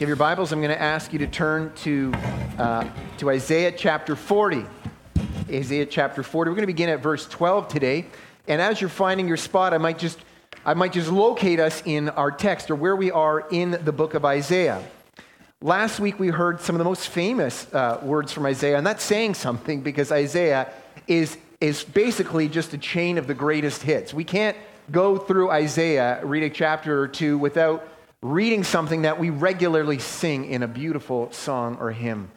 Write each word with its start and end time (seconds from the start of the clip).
Have 0.00 0.08
your 0.08 0.16
Bibles, 0.16 0.50
I'm 0.50 0.62
going 0.62 0.74
to 0.74 0.80
ask 0.80 1.12
you 1.12 1.18
to 1.18 1.26
turn 1.26 1.74
to, 1.82 2.10
uh, 2.56 2.88
to 3.18 3.28
Isaiah 3.28 3.70
chapter 3.70 4.16
40. 4.16 4.64
Isaiah 5.50 5.84
chapter 5.84 6.22
40. 6.22 6.48
We're 6.48 6.54
going 6.54 6.62
to 6.62 6.66
begin 6.66 6.88
at 6.88 7.02
verse 7.02 7.28
12 7.28 7.68
today. 7.68 8.06
And 8.48 8.62
as 8.62 8.80
you're 8.80 8.88
finding 8.88 9.28
your 9.28 9.36
spot, 9.36 9.74
I 9.74 9.76
might 9.76 9.98
just, 9.98 10.18
I 10.64 10.72
might 10.72 10.94
just 10.94 11.10
locate 11.10 11.60
us 11.60 11.82
in 11.84 12.08
our 12.08 12.30
text 12.30 12.70
or 12.70 12.76
where 12.76 12.96
we 12.96 13.10
are 13.10 13.46
in 13.50 13.72
the 13.72 13.92
book 13.92 14.14
of 14.14 14.24
Isaiah. 14.24 14.82
Last 15.60 16.00
week 16.00 16.18
we 16.18 16.28
heard 16.28 16.62
some 16.62 16.74
of 16.76 16.78
the 16.78 16.86
most 16.86 17.08
famous 17.08 17.70
uh, 17.74 18.00
words 18.02 18.32
from 18.32 18.46
Isaiah, 18.46 18.78
and 18.78 18.86
that's 18.86 19.04
saying 19.04 19.34
something 19.34 19.82
because 19.82 20.10
Isaiah 20.10 20.72
is, 21.08 21.36
is 21.60 21.84
basically 21.84 22.48
just 22.48 22.72
a 22.72 22.78
chain 22.78 23.18
of 23.18 23.26
the 23.26 23.34
greatest 23.34 23.82
hits. 23.82 24.14
We 24.14 24.24
can't 24.24 24.56
go 24.90 25.18
through 25.18 25.50
Isaiah, 25.50 26.24
read 26.24 26.42
a 26.42 26.48
chapter 26.48 26.98
or 26.98 27.06
two 27.06 27.36
without 27.36 27.86
reading 28.22 28.64
something 28.64 29.02
that 29.02 29.18
we 29.18 29.30
regularly 29.30 29.98
sing 29.98 30.44
in 30.44 30.62
a 30.62 30.68
beautiful 30.68 31.32
song 31.32 31.76
or 31.80 31.90
hymn. 31.90 32.30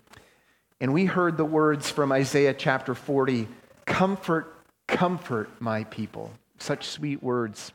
And 0.80 0.94
we 0.94 1.06
heard 1.06 1.38
the 1.38 1.46
words 1.46 1.90
from 1.90 2.12
Isaiah 2.12 2.54
chapter 2.54 2.96
40 2.96 3.48
Comfort, 3.86 4.56
comfort 4.88 5.50
my 5.60 5.84
people. 5.86 6.32
Such 6.58 6.88
sweet 6.88 7.22
words. 7.22 7.74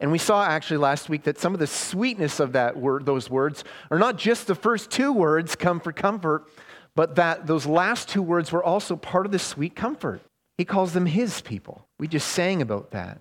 And 0.00 0.10
we 0.10 0.18
saw 0.18 0.44
actually 0.44 0.78
last 0.78 1.08
week 1.08 1.24
that 1.24 1.38
some 1.38 1.54
of 1.54 1.60
the 1.60 1.66
sweetness 1.66 2.40
of 2.40 2.52
that 2.52 2.76
word, 2.76 3.06
those 3.06 3.30
words, 3.30 3.62
are 3.90 3.98
not 3.98 4.16
just 4.16 4.46
the 4.46 4.54
first 4.54 4.90
two 4.90 5.12
words, 5.12 5.54
comfort, 5.54 5.94
comfort, 5.96 6.48
but 6.96 7.14
that 7.16 7.46
those 7.46 7.66
last 7.66 8.08
two 8.08 8.22
words 8.22 8.50
were 8.50 8.64
also 8.64 8.96
part 8.96 9.26
of 9.26 9.32
the 9.32 9.38
sweet 9.38 9.76
comfort. 9.76 10.22
He 10.58 10.64
calls 10.64 10.92
them 10.92 11.06
his 11.06 11.40
people. 11.40 11.86
We 11.98 12.08
just 12.08 12.28
sang 12.28 12.60
about 12.62 12.90
that. 12.90 13.20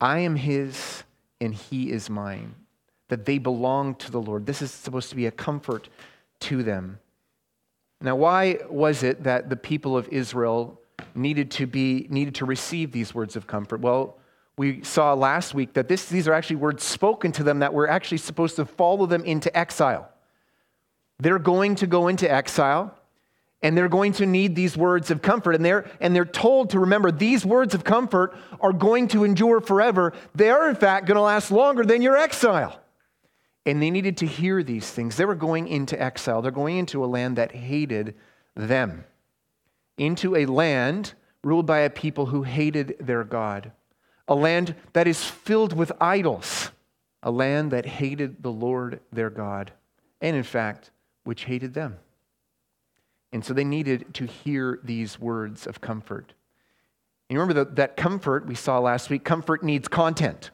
I 0.00 0.20
am 0.20 0.36
his, 0.36 1.04
and 1.42 1.54
he 1.54 1.90
is 1.90 2.08
mine, 2.08 2.54
that 3.08 3.24
they 3.24 3.38
belong 3.38 3.94
to 3.96 4.10
the 4.10 4.20
Lord. 4.20 4.46
This 4.46 4.62
is 4.62 4.70
supposed 4.70 5.10
to 5.10 5.16
be 5.16 5.26
a 5.26 5.30
comfort 5.30 5.88
to 6.40 6.62
them. 6.62 6.98
Now, 8.00 8.16
why 8.16 8.58
was 8.68 9.02
it 9.02 9.24
that 9.24 9.50
the 9.50 9.56
people 9.56 9.96
of 9.96 10.08
Israel 10.08 10.80
needed 11.14 11.50
to 11.52 11.66
be 11.66 12.06
needed 12.10 12.36
to 12.36 12.44
receive 12.44 12.92
these 12.92 13.14
words 13.14 13.36
of 13.36 13.46
comfort? 13.46 13.80
Well, 13.80 14.18
we 14.56 14.82
saw 14.82 15.14
last 15.14 15.54
week 15.54 15.74
that 15.74 15.88
this, 15.88 16.08
these 16.08 16.28
are 16.28 16.32
actually 16.32 16.56
words 16.56 16.84
spoken 16.84 17.32
to 17.32 17.42
them 17.42 17.60
that 17.60 17.72
were 17.72 17.88
actually 17.88 18.18
supposed 18.18 18.56
to 18.56 18.64
follow 18.64 19.06
them 19.06 19.24
into 19.24 19.56
exile. 19.56 20.08
They're 21.18 21.38
going 21.38 21.74
to 21.76 21.86
go 21.86 22.08
into 22.08 22.30
exile 22.30 22.96
and 23.62 23.76
they're 23.76 23.88
going 23.88 24.12
to 24.14 24.26
need 24.26 24.56
these 24.56 24.76
words 24.76 25.10
of 25.10 25.22
comfort. 25.22 25.54
And 25.54 25.64
they're 25.64 25.88
and 26.00 26.14
they're 26.14 26.24
told 26.24 26.70
to 26.70 26.80
remember 26.80 27.10
these 27.10 27.46
words 27.46 27.74
of 27.74 27.84
comfort 27.84 28.34
are 28.60 28.72
going 28.72 29.08
to 29.08 29.24
endure 29.24 29.60
forever. 29.60 30.12
They 30.34 30.50
are 30.50 30.68
in 30.68 30.74
fact 30.74 31.06
going 31.06 31.16
to 31.16 31.22
last 31.22 31.50
longer 31.50 31.84
than 31.84 32.02
your 32.02 32.16
exile. 32.16 32.80
And 33.64 33.80
they 33.80 33.90
needed 33.90 34.16
to 34.18 34.26
hear 34.26 34.62
these 34.64 34.90
things. 34.90 35.16
They 35.16 35.24
were 35.24 35.36
going 35.36 35.68
into 35.68 36.00
exile. 36.00 36.42
They're 36.42 36.50
going 36.50 36.78
into 36.78 37.04
a 37.04 37.06
land 37.06 37.36
that 37.36 37.52
hated 37.52 38.16
them. 38.56 39.04
Into 39.96 40.34
a 40.34 40.46
land 40.46 41.14
ruled 41.44 41.66
by 41.66 41.80
a 41.80 41.90
people 41.90 42.26
who 42.26 42.42
hated 42.42 42.96
their 42.98 43.22
god. 43.22 43.70
A 44.26 44.34
land 44.34 44.74
that 44.94 45.06
is 45.06 45.22
filled 45.22 45.72
with 45.72 45.92
idols. 46.00 46.72
A 47.22 47.30
land 47.30 47.70
that 47.70 47.86
hated 47.86 48.42
the 48.42 48.50
lord 48.50 48.98
their 49.12 49.30
god. 49.30 49.72
And 50.20 50.34
in 50.34 50.42
fact 50.42 50.90
which 51.22 51.44
hated 51.44 51.74
them 51.74 51.98
and 53.32 53.44
so 53.44 53.54
they 53.54 53.64
needed 53.64 54.12
to 54.14 54.26
hear 54.26 54.78
these 54.84 55.18
words 55.18 55.66
of 55.66 55.80
comfort. 55.80 56.34
And 57.28 57.34
you 57.34 57.40
remember 57.40 57.64
that, 57.64 57.76
that 57.76 57.96
comfort 57.96 58.46
we 58.46 58.54
saw 58.54 58.78
last 58.78 59.08
week? 59.08 59.24
Comfort 59.24 59.62
needs 59.62 59.88
content. 59.88 60.50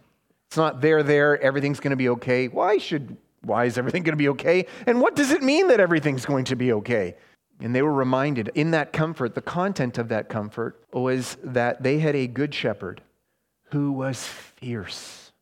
It's 0.47 0.57
not 0.57 0.81
there, 0.81 1.03
there, 1.03 1.41
everything's 1.43 1.81
going 1.81 1.91
to 1.91 1.97
be 1.97 2.09
okay. 2.11 2.49
Why 2.49 2.79
should, 2.79 3.17
why 3.43 3.65
is 3.65 3.77
everything 3.77 4.05
going 4.05 4.13
to 4.13 4.17
be 4.17 4.29
okay? 4.31 4.67
And 4.87 5.01
what 5.01 5.17
does 5.17 5.33
it 5.33 5.43
mean 5.43 5.69
that 5.69 5.81
everything's 5.81 6.25
going 6.25 6.45
to 6.47 6.57
be 6.57 6.73
okay? 6.73 7.17
And 7.61 7.75
they 7.75 7.83
were 7.83 7.93
reminded 7.93 8.53
in 8.55 8.71
that 8.71 8.93
comfort, 8.93 9.35
the 9.35 9.43
content 9.43 9.99
of 9.99 10.09
that 10.09 10.29
comfort 10.29 10.81
was 10.93 11.37
that 11.43 11.83
they 11.83 11.99
had 11.99 12.15
a 12.15 12.29
good 12.29 12.55
shepherd 12.55 13.03
who 13.73 13.91
was 13.91 14.25
fierce, 14.25 15.33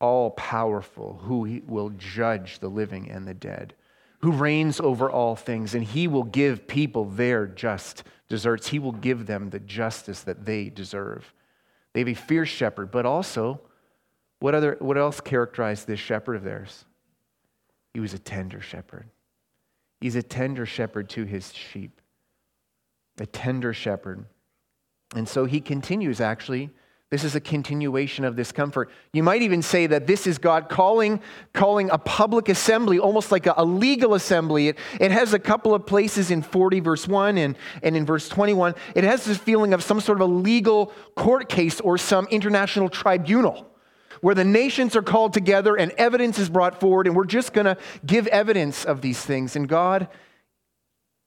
all 0.00 0.30
powerful, 0.30 1.20
who 1.24 1.60
will 1.66 1.90
judge 1.90 2.60
the 2.60 2.68
living 2.68 3.10
and 3.10 3.26
the 3.26 3.34
dead 3.34 3.74
who 4.20 4.32
reigns 4.32 4.80
over 4.80 5.10
all 5.10 5.36
things, 5.36 5.74
and 5.74 5.84
he 5.84 6.08
will 6.08 6.24
give 6.24 6.66
people 6.66 7.04
their 7.04 7.46
just 7.46 8.02
deserts. 8.28 8.68
He 8.68 8.78
will 8.78 8.92
give 8.92 9.26
them 9.26 9.50
the 9.50 9.60
justice 9.60 10.22
that 10.22 10.44
they 10.44 10.68
deserve. 10.68 11.32
They 11.92 12.00
have 12.00 12.08
a 12.08 12.14
fierce 12.14 12.48
shepherd, 12.48 12.90
but 12.90 13.06
also, 13.06 13.60
what, 14.40 14.54
other, 14.54 14.76
what 14.80 14.98
else 14.98 15.20
characterized 15.20 15.86
this 15.86 16.00
shepherd 16.00 16.36
of 16.36 16.44
theirs? 16.44 16.84
He 17.94 18.00
was 18.00 18.14
a 18.14 18.18
tender 18.18 18.60
shepherd. 18.60 19.08
He's 20.00 20.16
a 20.16 20.22
tender 20.22 20.66
shepherd 20.66 21.08
to 21.10 21.24
his 21.24 21.54
sheep, 21.54 22.00
a 23.18 23.26
tender 23.26 23.72
shepherd. 23.72 24.26
And 25.14 25.28
so 25.28 25.46
he 25.46 25.60
continues 25.60 26.20
actually 26.20 26.70
this 27.08 27.22
is 27.22 27.36
a 27.36 27.40
continuation 27.40 28.24
of 28.24 28.34
this 28.34 28.50
comfort. 28.50 28.90
You 29.12 29.22
might 29.22 29.42
even 29.42 29.62
say 29.62 29.86
that 29.86 30.08
this 30.08 30.26
is 30.26 30.38
God 30.38 30.68
calling, 30.68 31.20
calling 31.52 31.88
a 31.90 31.98
public 31.98 32.48
assembly, 32.48 32.98
almost 32.98 33.30
like 33.30 33.46
a, 33.46 33.54
a, 33.56 33.64
legal 33.64 34.14
assembly. 34.14 34.68
It, 34.68 34.78
it 34.98 35.12
has 35.12 35.32
a 35.32 35.38
couple 35.38 35.72
of 35.72 35.86
places 35.86 36.32
in 36.32 36.42
40, 36.42 36.80
verse 36.80 37.06
1, 37.06 37.38
and, 37.38 37.56
and 37.84 37.96
in 37.96 38.04
verse 38.04 38.28
21. 38.28 38.74
It 38.96 39.04
has 39.04 39.24
this 39.24 39.38
feeling 39.38 39.72
of 39.72 39.84
some 39.84 40.00
sort 40.00 40.20
of 40.20 40.28
a 40.28 40.32
legal 40.32 40.92
court 41.14 41.48
case 41.48 41.80
or 41.80 41.96
some 41.96 42.26
international 42.26 42.88
tribunal 42.88 43.70
where 44.20 44.34
the 44.34 44.44
nations 44.44 44.96
are 44.96 45.02
called 45.02 45.32
together 45.32 45.76
and 45.76 45.92
evidence 45.92 46.40
is 46.40 46.48
brought 46.48 46.80
forward, 46.80 47.06
and 47.06 47.14
we're 47.14 47.24
just 47.24 47.52
going 47.52 47.66
to 47.66 47.76
give 48.04 48.26
evidence 48.28 48.84
of 48.84 49.00
these 49.00 49.20
things. 49.20 49.54
And 49.54 49.68
God 49.68 50.08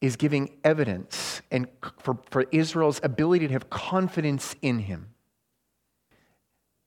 is 0.01 0.17
giving 0.17 0.57
evidence 0.65 1.41
and 1.51 1.67
for, 1.99 2.17
for 2.31 2.45
Israel's 2.51 2.99
ability 3.01 3.47
to 3.47 3.53
have 3.53 3.69
confidence 3.69 4.55
in 4.61 4.79
Him. 4.79 5.13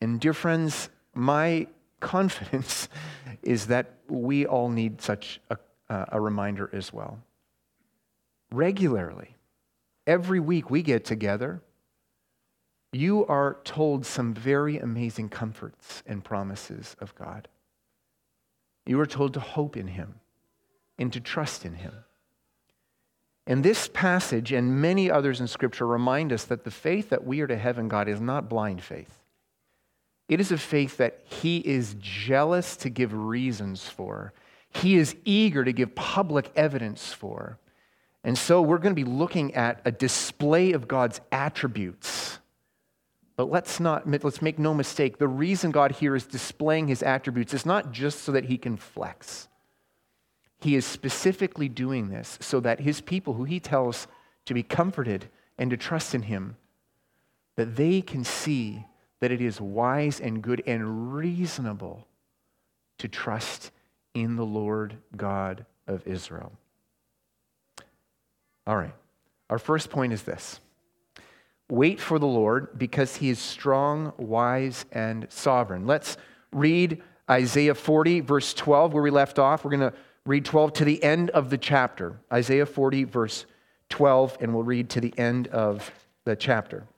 And, 0.02 0.18
dear 0.18 0.32
friends, 0.32 0.88
my 1.14 1.68
confidence 2.00 2.88
is 3.44 3.68
that 3.68 3.94
we 4.08 4.44
all 4.44 4.68
need 4.68 5.00
such 5.00 5.40
a, 5.48 5.56
uh, 5.88 6.06
a 6.08 6.20
reminder 6.20 6.68
as 6.72 6.92
well. 6.92 7.20
Regularly, 8.50 9.36
every 10.04 10.40
week 10.40 10.70
we 10.70 10.82
get 10.82 11.04
together, 11.04 11.62
you 12.92 13.24
are 13.26 13.58
told 13.62 14.04
some 14.04 14.34
very 14.34 14.76
amazing 14.76 15.28
comforts 15.28 16.02
and 16.04 16.24
promises 16.24 16.96
of 16.98 17.14
God. 17.14 17.46
You 18.84 18.98
are 18.98 19.06
told 19.06 19.34
to 19.34 19.40
hope 19.40 19.76
in 19.76 19.86
Him 19.86 20.16
and 20.98 21.12
to 21.12 21.20
trust 21.20 21.64
in 21.64 21.74
Him. 21.74 21.94
And 23.46 23.62
this 23.62 23.86
passage 23.86 24.50
and 24.50 24.82
many 24.82 25.08
others 25.08 25.40
in 25.40 25.46
Scripture 25.46 25.86
remind 25.86 26.32
us 26.32 26.42
that 26.46 26.64
the 26.64 26.72
faith 26.72 27.10
that 27.10 27.24
we 27.24 27.40
are 27.40 27.46
to 27.46 27.56
have 27.56 27.78
in 27.78 27.86
God 27.86 28.08
is 28.08 28.20
not 28.20 28.48
blind 28.48 28.82
faith. 28.82 29.22
It 30.28 30.41
is 30.41 30.53
a 30.53 30.59
faith 30.59 30.97
that 30.97 31.21
he 31.25 31.59
is 31.59 31.97
jealous 31.99 32.77
to 32.78 32.91
give 32.91 33.12
reasons 33.12 33.88
for. 33.88 34.33
He 34.71 34.97
is 34.97 35.16
eager 35.25 35.65
to 35.65 35.72
give 35.72 35.94
public 35.94 36.50
evidence 36.56 37.12
for. 37.12 37.59
And 38.25 38.38
so 38.38 38.62
we're 38.62 38.78
going 38.78 38.94
to 38.94 39.05
be 39.05 39.11
looking 39.11 39.55
at 39.55 39.81
a 39.84 39.93
display 39.93 40.72
of 40.72 40.88
God's 40.88 41.21
attributes. 41.31 42.38
But 43.37 43.50
let's 43.50 43.81
not 43.81 44.09
let's 44.09 44.43
make 44.43 44.59
no 44.59 44.75
mistake, 44.75 45.19
the 45.19 45.27
reason 45.28 45.71
God 45.71 45.93
here 45.93 46.15
is 46.15 46.27
displaying 46.27 46.88
his 46.88 47.03
attributes 47.03 47.55
is 47.55 47.66
not 47.66 47.91
just 47.91 48.21
so 48.21 48.32
that 48.32 48.44
he 48.44 48.59
can 48.59 48.77
flex. 48.77 49.49
He 50.61 50.77
is 50.77 50.87
specifically 50.87 51.69
doing 51.69 52.09
this 52.09 52.38
so 52.41 52.61
that 52.61 52.81
his 52.81 53.00
people 53.00 53.34
who 53.34 53.44
he 53.44 53.59
tells 53.59 54.06
to 54.44 54.55
be 54.55 54.62
comforted 54.62 55.28
and 55.59 55.71
to 55.71 55.77
trust 55.77 56.15
in 56.15 56.22
him 56.22 56.56
that 57.56 57.77
they 57.77 58.00
can 58.00 58.22
see 58.22 58.84
that 59.22 59.31
it 59.31 59.41
is 59.41 59.60
wise 59.60 60.19
and 60.19 60.43
good 60.43 60.65
and 60.66 61.15
reasonable 61.15 62.09
to 62.99 63.06
trust 63.06 63.71
in 64.15 64.34
the 64.34 64.44
Lord 64.44 64.96
God 65.17 65.64
of 65.87 66.05
Israel. 66.08 66.50
All 68.67 68.76
right, 68.76 68.93
our 69.49 69.61
first 69.61 69.91
point 69.91 70.12
is 70.12 70.25
this 70.25 70.58
wait 71.70 72.00
for 72.00 72.19
the 72.19 72.26
Lord 72.26 72.76
because 72.76 73.14
he 73.14 73.31
is 73.31 73.38
strong, 73.38 74.12
wise, 74.17 74.87
and 74.91 75.29
sovereign. 75.31 75.87
Let's 75.87 76.17
read 76.52 77.00
Isaiah 77.31 77.76
40, 77.76 78.23
verse 78.23 78.52
12, 78.52 78.93
where 78.93 79.05
we 79.05 79.11
left 79.11 79.38
off. 79.38 79.64
We're 79.64 79.70
going 79.76 79.93
to 79.93 79.94
read 80.26 80.44
12 80.44 80.73
to 80.73 80.85
the 80.85 81.00
end 81.00 81.31
of 81.31 81.49
the 81.49 81.58
chapter. 81.58 82.19
Isaiah 82.32 82.67
40, 82.67 83.05
verse 83.05 83.46
12, 83.88 84.38
and 84.41 84.52
we'll 84.52 84.64
read 84.64 84.91
to 84.91 85.00
the 85.00 85.17
end 85.17 85.46
of 85.46 85.93
the 86.25 86.35
chapter. 86.35 86.88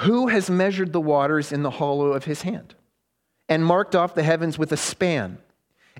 Who 0.00 0.28
has 0.28 0.50
measured 0.50 0.92
the 0.92 1.00
waters 1.00 1.52
in 1.52 1.62
the 1.62 1.70
hollow 1.70 2.12
of 2.12 2.24
his 2.24 2.42
hand, 2.42 2.74
and 3.48 3.64
marked 3.64 3.94
off 3.94 4.14
the 4.14 4.22
heavens 4.22 4.58
with 4.58 4.72
a 4.72 4.76
span, 4.76 5.38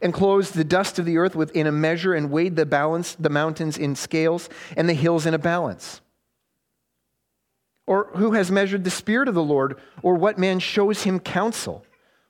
and 0.03 0.13
closed 0.13 0.55
the 0.55 0.65
dust 0.65 0.99
of 0.99 1.07
the 1.07 1.17
earth 1.17 1.35
within 1.35 1.67
a 1.67 1.73
measure, 1.73 2.15
and 2.15 2.31
weighed 2.31 2.57
the 2.57 2.67
balance, 2.67 3.15
the 3.15 3.31
mountains 3.31 3.79
in 3.79 3.97
scales, 3.97 4.49
and 4.77 4.89
the 4.89 4.95
hills 4.95 5.25
in 5.25 5.33
a 5.33 5.39
balance? 5.39 6.01
Or 7.87 8.11
who 8.17 8.33
has 8.33 8.51
measured 8.51 8.85
the 8.85 8.91
Spirit 8.91 9.29
of 9.29 9.35
the 9.35 9.43
Lord, 9.43 9.79
or 10.03 10.15
what 10.17 10.39
man 10.39 10.59
shows 10.59 11.05
him 11.05 11.21
counsel? 11.21 11.87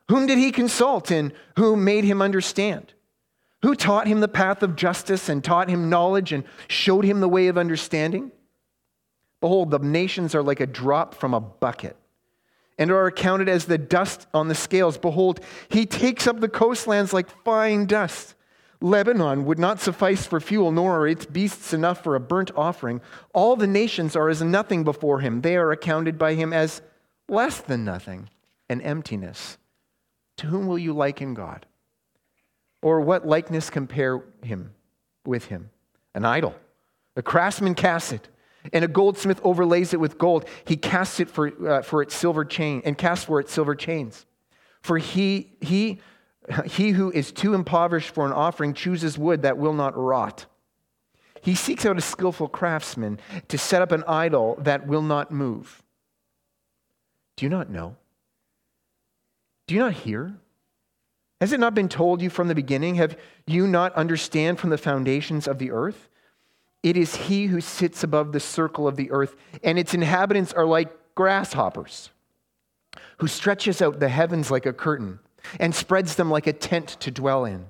Whom 0.09 0.27
did 0.27 0.39
he 0.39 0.53
consult 0.53 1.11
and 1.11 1.33
who 1.57 1.77
made 1.77 2.05
him 2.05 2.23
understand? 2.23 2.93
Who 3.62 3.75
taught 3.75 4.07
him 4.07 4.21
the 4.21 4.29
path 4.29 4.62
of 4.62 4.77
justice 4.77 5.29
and 5.29 5.43
taught 5.43 5.69
him 5.69 5.91
knowledge 5.91 6.33
and 6.33 6.45
showed 6.69 7.05
him 7.05 7.21
the 7.21 7.29
way 7.29 7.49
of 7.49 7.59
understanding? 7.59 8.31
Behold, 9.41 9.71
the 9.71 9.79
nations 9.79 10.35
are 10.35 10.43
like 10.43 10.61
a 10.61 10.67
drop 10.67 11.15
from 11.15 11.35
a 11.35 11.41
bucket 11.41 11.97
and 12.79 12.91
are 12.91 13.06
accounted 13.06 13.49
as 13.49 13.67
the 13.67 13.79
dust 13.79 14.27
on 14.35 14.49
the 14.49 14.55
scales. 14.55 14.99
Behold, 14.99 15.41
he 15.69 15.87
takes 15.87 16.27
up 16.27 16.41
the 16.41 16.49
coastlands 16.49 17.12
like 17.12 17.29
fine 17.44 17.87
dust. 17.87 18.35
Lebanon 18.81 19.47
would 19.47 19.59
not 19.59 19.81
suffice 19.81 20.27
for 20.27 20.38
fuel, 20.38 20.71
nor 20.71 20.99
are 20.99 21.09
its 21.09 21.25
beasts 21.25 21.73
enough 21.73 22.03
for 22.03 22.15
a 22.15 22.21
burnt 22.21 22.50
offering. 22.56 23.00
All 23.33 23.56
the 23.56 23.67
nations 23.67 24.15
are 24.15 24.29
as 24.29 24.43
nothing 24.43 24.85
before 24.85 25.21
him. 25.21 25.41
They 25.41 25.56
are 25.56 25.73
accounted 25.73 26.19
by 26.19 26.35
him 26.35 26.53
as 26.53 26.83
less 27.29 27.61
than 27.61 27.85
nothing, 27.85 28.29
an 28.69 28.83
emptiness. 28.83 29.56
To 30.38 30.49
whom 30.49 30.67
will 30.67 30.79
you 30.79 30.93
liken 30.93 31.33
God? 31.33 31.65
Or 32.83 33.00
what 33.00 33.27
likeness 33.27 33.71
compare 33.71 34.23
him 34.43 34.75
with 35.25 35.47
him? 35.47 35.71
An 36.15 36.27
idol. 36.27 36.55
A 37.17 37.23
craftsman 37.23 37.75
casts 37.75 38.12
it 38.12 38.29
and 38.73 38.85
a 38.85 38.89
goldsmith 38.89 39.41
overlays 39.43 39.93
it 39.93 40.01
with 40.01 40.19
gold. 40.19 40.47
He 40.65 40.77
casts 40.77 41.21
it 41.21 41.29
for, 41.29 41.53
uh, 41.69 41.83
for 41.83 42.03
its 42.03 42.15
silver 42.15 42.45
chain 42.45 42.83
and 42.85 42.97
casts 42.97 43.25
for 43.25 43.41
its 43.41 43.53
silver 43.53 43.75
chains. 43.75 44.27
For 44.81 44.99
he, 44.99 45.57
he, 45.61 46.01
he 46.65 46.91
who 46.91 47.11
is 47.11 47.33
too 47.33 47.55
impoverished 47.55 48.11
for 48.11 48.27
an 48.27 48.33
offering 48.33 48.75
chooses 48.75 49.19
wood 49.19 49.43
that 49.43 49.59
will 49.59 49.73
not 49.73 49.97
rot. 49.97 50.47
He 51.43 51.55
seeks 51.55 51.87
out 51.87 51.99
a 51.99 52.01
skillful 52.01 52.49
craftsman 52.49 53.21
to 53.49 53.59
set 53.59 53.83
up 53.83 53.93
an 53.93 54.05
idol 54.09 54.57
that 54.61 54.87
will 54.87 55.03
not 55.03 55.31
move. 55.31 55.83
Do 57.37 57.45
you 57.45 57.51
not 57.51 57.71
know? 57.71 57.97
Do 59.67 59.75
you 59.75 59.81
not 59.81 59.93
hear? 59.93 60.35
Has 61.41 61.53
it 61.53 61.61
not 61.61 61.75
been 61.75 61.89
told 61.89 62.23
you 62.23 62.31
from 62.31 62.49
the 62.49 62.55
beginning? 62.55 62.95
Have 62.97 63.17
you 63.47 63.67
not 63.67 63.93
understand 63.95 64.59
from 64.59 64.71
the 64.71 64.79
foundations 64.79 65.47
of 65.47 65.59
the 65.59 65.71
earth? 65.71 66.09
It 66.87 66.97
is 66.97 67.17
he 67.17 67.47
who 67.47 67.61
sits 67.61 68.05
above 68.05 68.31
the 68.31 68.38
circle 68.38 68.87
of 68.87 68.94
the 68.94 69.11
earth, 69.11 69.35
and 69.65 69.77
its 69.77 69.93
inhabitants 69.93 70.53
are 70.53 70.65
like 70.65 70.97
grasshoppers, 71.17 72.11
who 73.19 73.27
stretches 73.27 73.83
out 73.83 73.99
the 73.99 74.09
heavens 74.09 74.53
like 74.53 74.67
a 74.67 74.73
curtain 74.73 75.19
and 75.59 75.75
spreads 75.75 76.15
them 76.15 76.31
like 76.31 76.47
a 76.47 76.53
tent 76.53 76.97
to 77.00 77.11
dwell 77.11 77.44
in, 77.44 77.67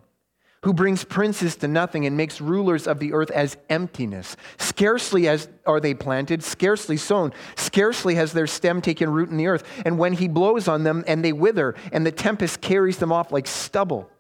who 0.65 0.75
brings 0.75 1.03
princes 1.03 1.57
to 1.57 1.67
nothing 1.67 2.05
and 2.05 2.15
makes 2.15 2.43
rulers 2.43 2.87
of 2.87 2.99
the 2.99 3.15
earth 3.15 3.31
as 3.31 3.57
emptiness. 3.71 4.37
Scarcely 4.59 5.29
as 5.29 5.49
are 5.65 5.81
they 5.81 5.95
planted, 5.95 6.43
scarcely 6.43 6.99
sown, 6.99 7.33
scarcely 7.55 8.17
has 8.17 8.35
their 8.35 8.47
stem 8.47 8.83
taken 8.83 9.09
root 9.09 9.31
in 9.31 9.39
the 9.39 9.47
earth. 9.47 9.65
And 9.87 9.99
when 9.99 10.13
he 10.13 10.29
blows 10.29 10.69
on 10.69 10.85
them, 10.85 11.03
and 11.07 11.25
they 11.25 11.33
wither, 11.33 11.75
and 11.91 12.05
the 12.05 12.13
tempest 12.13 12.61
carries 12.61 12.99
them 12.99 13.13
off 13.13 13.33
like 13.33 13.47
stubble. 13.47 14.11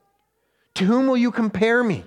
To 0.76 0.86
whom 0.86 1.06
will 1.06 1.18
you 1.18 1.30
compare 1.30 1.84
me? 1.84 2.06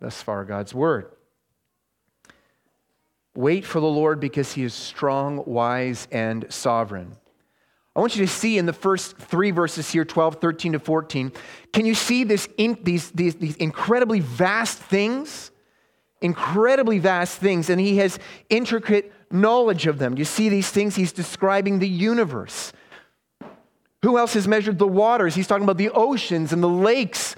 Thus 0.00 0.22
far, 0.22 0.44
God's 0.44 0.74
word. 0.74 1.12
Wait 3.34 3.64
for 3.64 3.80
the 3.80 3.86
Lord 3.86 4.18
because 4.18 4.52
he 4.52 4.64
is 4.64 4.74
strong, 4.74 5.44
wise, 5.46 6.08
and 6.10 6.46
sovereign. 6.48 7.16
I 7.94 8.00
want 8.00 8.16
you 8.16 8.24
to 8.24 8.32
see 8.32 8.56
in 8.58 8.66
the 8.66 8.72
first 8.72 9.16
three 9.16 9.50
verses 9.50 9.90
here 9.90 10.04
12, 10.04 10.36
13 10.36 10.72
to 10.72 10.78
14. 10.78 11.32
Can 11.72 11.86
you 11.86 11.94
see 11.94 12.24
this 12.24 12.48
in, 12.56 12.78
these, 12.82 13.10
these, 13.10 13.34
these 13.36 13.56
incredibly 13.56 14.20
vast 14.20 14.78
things? 14.78 15.50
Incredibly 16.22 16.98
vast 16.98 17.38
things, 17.38 17.70
and 17.70 17.80
he 17.80 17.96
has 17.98 18.18
intricate 18.48 19.12
knowledge 19.30 19.86
of 19.86 19.98
them. 19.98 20.18
You 20.18 20.24
see 20.24 20.48
these 20.48 20.70
things? 20.70 20.96
He's 20.96 21.12
describing 21.12 21.78
the 21.78 21.88
universe. 21.88 22.72
Who 24.02 24.18
else 24.18 24.34
has 24.34 24.48
measured 24.48 24.78
the 24.78 24.86
waters? 24.86 25.34
He's 25.34 25.46
talking 25.46 25.64
about 25.64 25.78
the 25.78 25.90
oceans 25.90 26.52
and 26.52 26.62
the 26.62 26.68
lakes 26.68 27.36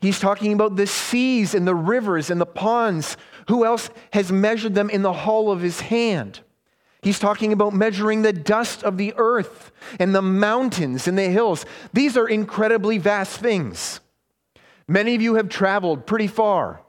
He's 0.00 0.20
talking 0.20 0.52
about 0.52 0.76
the 0.76 0.86
seas 0.86 1.54
and 1.54 1.66
the 1.66 1.74
rivers 1.74 2.30
and 2.30 2.40
the 2.40 2.46
ponds. 2.46 3.16
Who 3.48 3.64
else 3.64 3.90
has 4.12 4.30
measured 4.30 4.74
them 4.74 4.90
in 4.90 5.02
the 5.02 5.12
hollow 5.12 5.50
of 5.50 5.60
his 5.60 5.80
hand? 5.80 6.40
He's 7.02 7.18
talking 7.18 7.52
about 7.52 7.74
measuring 7.74 8.22
the 8.22 8.32
dust 8.32 8.82
of 8.82 8.96
the 8.96 9.14
earth 9.16 9.70
and 9.98 10.14
the 10.14 10.22
mountains 10.22 11.08
and 11.08 11.16
the 11.16 11.28
hills. 11.28 11.64
These 11.92 12.16
are 12.16 12.28
incredibly 12.28 12.98
vast 12.98 13.40
things. 13.40 14.00
Many 14.86 15.14
of 15.14 15.22
you 15.22 15.34
have 15.34 15.48
traveled 15.48 16.06
pretty 16.06 16.26
far. 16.26 16.82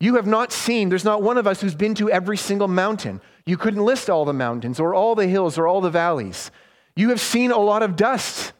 You 0.00 0.16
have 0.16 0.26
not 0.26 0.52
seen, 0.52 0.88
there's 0.88 1.04
not 1.04 1.22
one 1.22 1.38
of 1.38 1.46
us 1.46 1.60
who's 1.60 1.74
been 1.74 1.94
to 1.96 2.10
every 2.10 2.36
single 2.36 2.68
mountain. 2.68 3.20
You 3.46 3.56
couldn't 3.56 3.84
list 3.84 4.08
all 4.08 4.24
the 4.24 4.32
mountains 4.32 4.78
or 4.78 4.94
all 4.94 5.14
the 5.14 5.26
hills 5.26 5.58
or 5.58 5.66
all 5.66 5.80
the 5.80 5.90
valleys. 5.90 6.50
You 6.94 7.08
have 7.08 7.20
seen 7.20 7.50
a 7.50 7.58
lot 7.58 7.82
of 7.82 7.96
dust. 7.96 8.52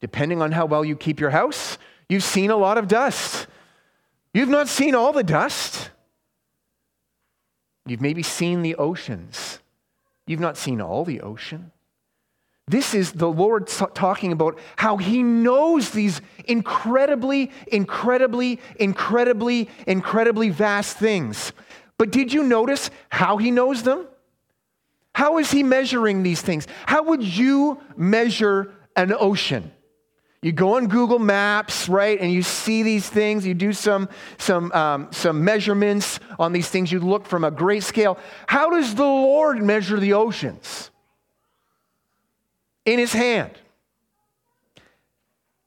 Depending 0.00 0.40
on 0.42 0.52
how 0.52 0.66
well 0.66 0.84
you 0.84 0.96
keep 0.96 1.20
your 1.20 1.30
house, 1.30 1.76
You've 2.10 2.24
seen 2.24 2.50
a 2.50 2.56
lot 2.56 2.76
of 2.76 2.88
dust. 2.88 3.46
You've 4.34 4.48
not 4.48 4.66
seen 4.66 4.96
all 4.96 5.12
the 5.12 5.22
dust. 5.22 5.90
You've 7.86 8.00
maybe 8.00 8.24
seen 8.24 8.62
the 8.62 8.74
oceans. 8.74 9.60
You've 10.26 10.40
not 10.40 10.56
seen 10.56 10.80
all 10.80 11.04
the 11.04 11.20
ocean. 11.20 11.70
This 12.66 12.94
is 12.94 13.12
the 13.12 13.30
Lord 13.30 13.68
talking 13.68 14.32
about 14.32 14.58
how 14.74 14.96
He 14.96 15.22
knows 15.22 15.90
these 15.90 16.20
incredibly, 16.46 17.52
incredibly, 17.68 18.58
incredibly, 18.74 19.68
incredibly 19.86 20.50
vast 20.50 20.96
things. 20.96 21.52
But 21.96 22.10
did 22.10 22.32
you 22.32 22.42
notice 22.42 22.90
how 23.08 23.36
He 23.36 23.52
knows 23.52 23.84
them? 23.84 24.08
How 25.14 25.38
is 25.38 25.52
He 25.52 25.62
measuring 25.62 26.24
these 26.24 26.42
things? 26.42 26.66
How 26.86 27.04
would 27.04 27.22
you 27.22 27.80
measure 27.96 28.72
an 28.96 29.14
ocean? 29.16 29.70
You 30.42 30.52
go 30.52 30.76
on 30.76 30.86
Google 30.86 31.18
Maps, 31.18 31.86
right, 31.86 32.18
and 32.18 32.32
you 32.32 32.42
see 32.42 32.82
these 32.82 33.08
things. 33.08 33.44
You 33.44 33.52
do 33.52 33.74
some, 33.74 34.08
some, 34.38 34.72
um, 34.72 35.08
some 35.12 35.44
measurements 35.44 36.18
on 36.38 36.52
these 36.52 36.68
things. 36.68 36.90
You 36.90 37.00
look 37.00 37.26
from 37.26 37.44
a 37.44 37.50
great 37.50 37.82
scale. 37.82 38.18
How 38.46 38.70
does 38.70 38.94
the 38.94 39.04
Lord 39.04 39.62
measure 39.62 40.00
the 40.00 40.14
oceans? 40.14 40.90
In 42.86 42.98
his 42.98 43.12
hand. 43.12 43.52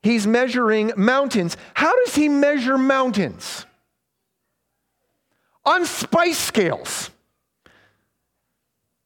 He's 0.01 0.25
measuring 0.25 0.91
mountains. 0.97 1.55
How 1.75 1.95
does 2.03 2.15
he 2.15 2.27
measure 2.27 2.77
mountains? 2.77 3.67
On 5.65 5.85
spice 5.85 6.39
scales. 6.39 7.11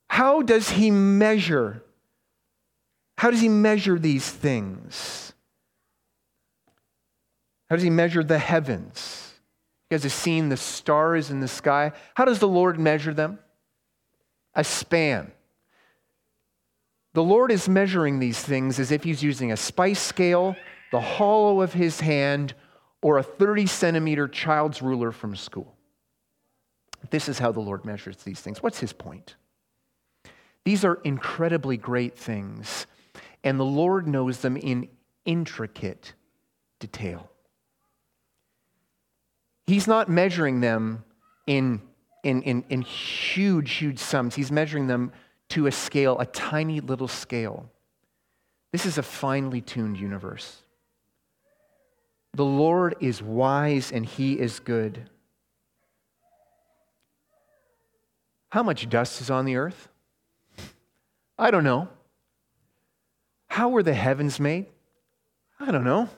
How 0.07 0.41
does 0.41 0.69
he 0.69 0.91
measure? 0.91 1.83
How 3.17 3.31
does 3.31 3.41
he 3.41 3.49
measure 3.49 3.99
these 3.99 4.27
things? 4.27 5.26
How 7.69 7.75
does 7.75 7.83
he 7.83 7.89
measure 7.89 8.23
the 8.23 8.39
heavens? 8.39 9.33
You 9.89 9.95
guys 9.95 10.03
have 10.03 10.11
seen 10.11 10.49
the 10.49 10.57
stars 10.57 11.29
in 11.29 11.39
the 11.39 11.47
sky. 11.47 11.91
How 12.15 12.25
does 12.25 12.39
the 12.39 12.47
Lord 12.47 12.79
measure 12.79 13.13
them? 13.13 13.39
A 14.55 14.63
span. 14.63 15.31
The 17.13 17.23
Lord 17.23 17.51
is 17.51 17.67
measuring 17.67 18.19
these 18.19 18.39
things 18.39 18.79
as 18.79 18.91
if 18.91 19.03
he's 19.03 19.23
using 19.23 19.51
a 19.51 19.57
spice 19.57 19.99
scale, 19.99 20.55
the 20.91 21.01
hollow 21.01 21.61
of 21.61 21.73
his 21.73 21.99
hand, 21.99 22.53
or 23.01 23.17
a 23.17 23.23
30 23.23 23.65
centimeter 23.65 24.27
child's 24.27 24.81
ruler 24.81 25.11
from 25.11 25.35
school. 25.35 25.75
This 27.09 27.29
is 27.29 27.39
how 27.39 27.51
the 27.51 27.59
Lord 27.59 27.85
measures 27.85 28.17
these 28.17 28.39
things. 28.39 28.61
What's 28.61 28.79
his 28.79 28.93
point? 28.93 29.35
These 30.63 30.83
are 30.83 30.99
incredibly 31.03 31.77
great 31.77 32.17
things, 32.17 32.87
and 33.43 33.59
the 33.59 33.65
Lord 33.65 34.07
knows 34.07 34.39
them 34.39 34.57
in 34.57 34.89
intricate 35.25 36.13
detail. 36.79 37.29
He's 39.67 39.85
not 39.85 40.09
measuring 40.09 40.61
them 40.61 41.03
in, 41.45 41.81
in, 42.23 42.41
in, 42.43 42.63
in 42.69 42.81
huge, 42.81 43.73
huge 43.73 43.99
sums. 43.99 44.33
He's 44.33 44.51
measuring 44.51 44.87
them 44.87 45.11
to 45.49 45.67
a 45.67 45.71
scale, 45.71 46.17
a 46.19 46.25
tiny 46.25 46.79
little 46.79 47.09
scale. 47.09 47.69
This 48.71 48.85
is 48.85 48.97
a 48.97 49.03
finely 49.03 49.59
tuned 49.59 49.99
universe. 49.99 50.61
The 52.33 52.45
Lord 52.45 52.95
is 53.01 53.21
wise 53.21 53.91
and 53.91 54.05
he 54.05 54.39
is 54.39 54.59
good. 54.59 55.09
How 58.49 58.63
much 58.63 58.89
dust 58.89 59.19
is 59.19 59.29
on 59.29 59.45
the 59.45 59.57
earth? 59.57 59.89
I 61.37 61.51
don't 61.51 61.63
know. 61.63 61.89
How 63.47 63.69
were 63.69 63.83
the 63.83 63.93
heavens 63.93 64.39
made? 64.39 64.67
I 65.59 65.71
don't 65.71 65.83
know. 65.83 66.09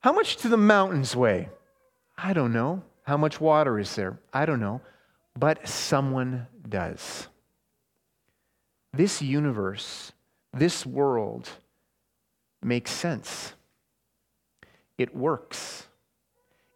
How 0.00 0.12
much 0.12 0.36
do 0.36 0.48
the 0.48 0.56
mountains 0.56 1.16
weigh? 1.16 1.48
I 2.16 2.32
don't 2.32 2.52
know. 2.52 2.82
How 3.02 3.16
much 3.16 3.40
water 3.40 3.78
is 3.78 3.94
there? 3.94 4.18
I 4.32 4.46
don't 4.46 4.60
know. 4.60 4.80
But 5.38 5.68
someone 5.68 6.46
does. 6.68 7.28
This 8.92 9.20
universe, 9.20 10.12
this 10.52 10.86
world 10.86 11.48
makes 12.62 12.90
sense. 12.90 13.52
It 14.96 15.14
works. 15.14 15.86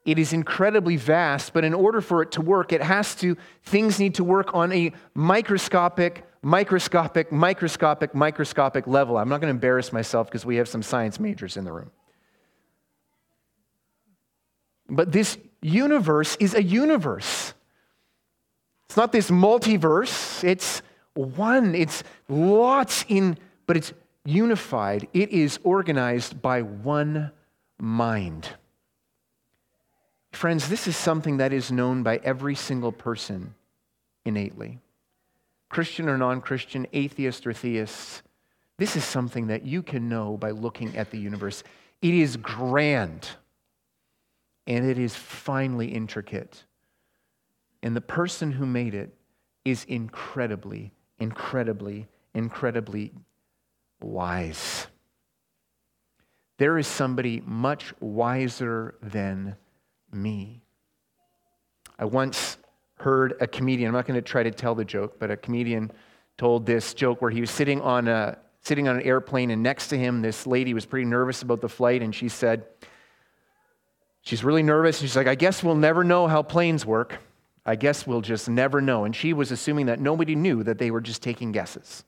It 0.04 0.18
is 0.18 0.33
incredibly 0.33 0.97
vast, 0.97 1.52
but 1.52 1.64
in 1.64 1.75
order 1.75 2.00
for 2.00 2.23
it 2.23 2.33
to 2.33 2.40
work, 2.40 2.73
it 2.73 2.83
has 2.83 3.14
to, 3.16 3.37
things 3.64 4.00
need 4.00 4.14
to 4.14 4.25
work 4.25 4.54
on 4.54 4.73
a 4.73 4.92
microscopic, 5.14 6.25
microscopic, 6.42 7.30
microscopic, 7.30 8.14
microscopic 8.14 8.87
level. 8.87 9.18
I'm 9.18 9.28
not 9.28 9.40
going 9.40 9.49
to 9.49 9.57
embarrass 9.57 9.92
myself 9.92 10.26
because 10.28 10.47
we 10.47 10.57
have 10.57 10.66
some 10.66 10.83
science 10.83 11.21
majors 11.21 11.57
in 11.57 11.64
the 11.64 11.73
room. 11.73 11.90
But 14.88 15.12
this 15.12 15.38
universe 15.61 16.37
is 16.40 16.54
a 16.54 16.62
universe. 16.62 17.54
It's 18.87 18.97
not 18.97 19.12
this 19.12 19.30
multiverse, 19.30 20.42
it's 20.45 20.83
one, 21.14 21.75
it's 21.75 22.02
lots 22.28 23.04
in, 23.09 23.37
but 23.66 23.76
it's 23.76 23.92
unified. 24.25 25.09
It 25.12 25.30
is 25.30 25.59
organized 25.62 26.40
by 26.40 26.62
one 26.62 27.33
mind. 27.78 28.49
Friends, 30.33 30.68
this 30.68 30.87
is 30.87 30.97
something 30.97 31.38
that 31.38 31.52
is 31.52 31.73
known 31.73 32.02
by 32.02 32.21
every 32.23 32.54
single 32.54 32.92
person 32.92 33.54
innately. 34.25 34.78
Christian 35.68 36.09
or 36.09 36.16
non 36.16 36.40
Christian, 36.40 36.87
atheist 36.92 37.47
or 37.47 37.52
theist, 37.52 38.23
this 38.78 38.95
is 38.95 39.04
something 39.04 39.49
that 39.49 39.66
you 39.66 39.83
can 39.83 40.09
know 40.09 40.37
by 40.37 40.52
looking 40.52 40.97
at 40.97 41.11
the 41.11 41.18
universe. 41.18 41.64
It 42.00 42.14
is 42.14 42.37
grand 42.37 43.28
and 44.69 44.89
it 44.89 44.99
is 44.99 45.17
finely 45.17 45.89
intricate. 45.89 46.65
And 47.83 47.97
the 47.97 48.03
person 48.03 48.53
who 48.53 48.67
made 48.67 48.95
it 48.95 49.15
is 49.65 49.85
incredibly, 49.85 50.93
incredibly, 51.19 52.07
incredibly 52.35 53.13
wise. 54.01 54.87
There 56.59 56.77
is 56.77 56.87
somebody 56.87 57.43
much 57.47 57.95
wiser 58.01 58.97
than 59.03 59.57
me. 60.13 60.61
I 61.99 62.05
once 62.05 62.59
heard 62.99 63.37
a 63.41 63.47
comedian, 63.47 63.89
I'm 63.89 63.95
not 63.95 64.07
going 64.07 64.21
to 64.21 64.23
try 64.23 64.43
to 64.43 64.51
tell 64.51 64.75
the 64.75 64.85
joke, 64.85 65.19
but 65.19 65.31
a 65.31 65.37
comedian 65.37 65.91
told 66.37 66.67
this 66.67 66.93
joke 66.93 67.23
where 67.23 67.31
he 67.31 67.41
was 67.41 67.51
sitting 67.51 67.81
on, 67.81 68.07
a, 68.07 68.37
sitting 68.61 68.87
on 68.87 68.97
an 68.97 69.03
airplane, 69.03 69.51
and 69.51 69.63
next 69.63 69.89
to 69.89 69.99
him, 69.99 70.21
this 70.21 70.47
lady 70.47 70.75
was 70.75 70.85
pretty 70.85 71.07
nervous 71.07 71.43
about 71.43 71.61
the 71.61 71.69
flight, 71.69 72.03
and 72.03 72.15
she 72.15 72.29
said, 72.29 72.67
She's 74.28 74.44
really 74.44 74.62
nervous. 74.62 74.99
She's 74.99 75.16
like, 75.16 75.26
I 75.26 75.35
guess 75.35 75.64
we'll 75.64 75.75
never 75.75 76.04
know 76.04 76.26
how 76.26 76.42
planes 76.42 76.85
work. 76.85 77.16
I 77.64 77.76
guess 77.76 78.06
we'll 78.06 78.20
just 78.20 78.47
never 78.47 78.82
know. 78.82 79.06
And 79.06 79.16
she 79.16 79.32
was 79.32 79.50
assuming 79.50 79.87
that 79.87 80.00
nobody 80.00 80.35
knew 80.35 80.62
that 80.64 80.76
they 80.76 80.90
were 80.90 81.00
just 81.00 81.23
taking 81.23 81.50
guesses. 81.50 82.04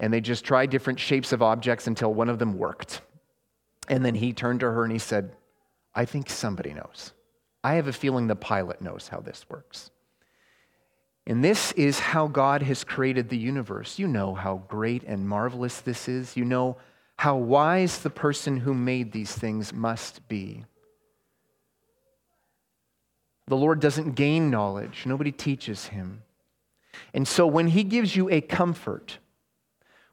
And 0.00 0.12
they 0.12 0.20
just 0.20 0.44
tried 0.44 0.70
different 0.70 0.98
shapes 0.98 1.30
of 1.30 1.42
objects 1.42 1.86
until 1.86 2.12
one 2.12 2.28
of 2.28 2.40
them 2.40 2.58
worked. 2.58 3.02
And 3.86 4.04
then 4.04 4.16
he 4.16 4.32
turned 4.32 4.58
to 4.60 4.66
her 4.66 4.82
and 4.82 4.92
he 4.92 4.98
said, 4.98 5.30
I 5.94 6.06
think 6.06 6.28
somebody 6.28 6.74
knows. 6.74 7.12
I 7.62 7.74
have 7.74 7.86
a 7.86 7.92
feeling 7.92 8.26
the 8.26 8.34
pilot 8.34 8.82
knows 8.82 9.06
how 9.06 9.20
this 9.20 9.46
works. 9.48 9.92
And 11.24 11.44
this 11.44 11.70
is 11.74 12.00
how 12.00 12.26
God 12.26 12.64
has 12.64 12.82
created 12.82 13.28
the 13.28 13.38
universe. 13.38 13.96
You 13.96 14.08
know 14.08 14.34
how 14.34 14.64
great 14.66 15.04
and 15.04 15.28
marvelous 15.28 15.80
this 15.82 16.08
is. 16.08 16.36
You 16.36 16.44
know 16.44 16.78
how 17.16 17.36
wise 17.36 18.00
the 18.00 18.10
person 18.10 18.56
who 18.56 18.74
made 18.74 19.12
these 19.12 19.30
things 19.30 19.72
must 19.72 20.26
be. 20.26 20.64
The 23.48 23.56
Lord 23.56 23.80
doesn't 23.80 24.14
gain 24.14 24.50
knowledge, 24.50 25.04
nobody 25.06 25.32
teaches 25.32 25.86
him. 25.86 26.22
And 27.14 27.26
so 27.28 27.46
when 27.46 27.68
he 27.68 27.84
gives 27.84 28.16
you 28.16 28.28
a 28.30 28.40
comfort, 28.40 29.18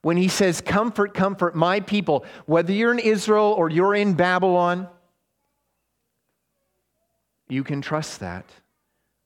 when 0.01 0.17
he 0.17 0.27
says, 0.27 0.61
Comfort, 0.61 1.13
comfort 1.13 1.55
my 1.55 1.79
people, 1.79 2.25
whether 2.45 2.71
you're 2.71 2.91
in 2.91 2.99
Israel 2.99 3.55
or 3.57 3.69
you're 3.69 3.95
in 3.95 4.13
Babylon, 4.13 4.87
you 7.47 7.63
can 7.63 7.81
trust 7.81 8.19
that 8.19 8.45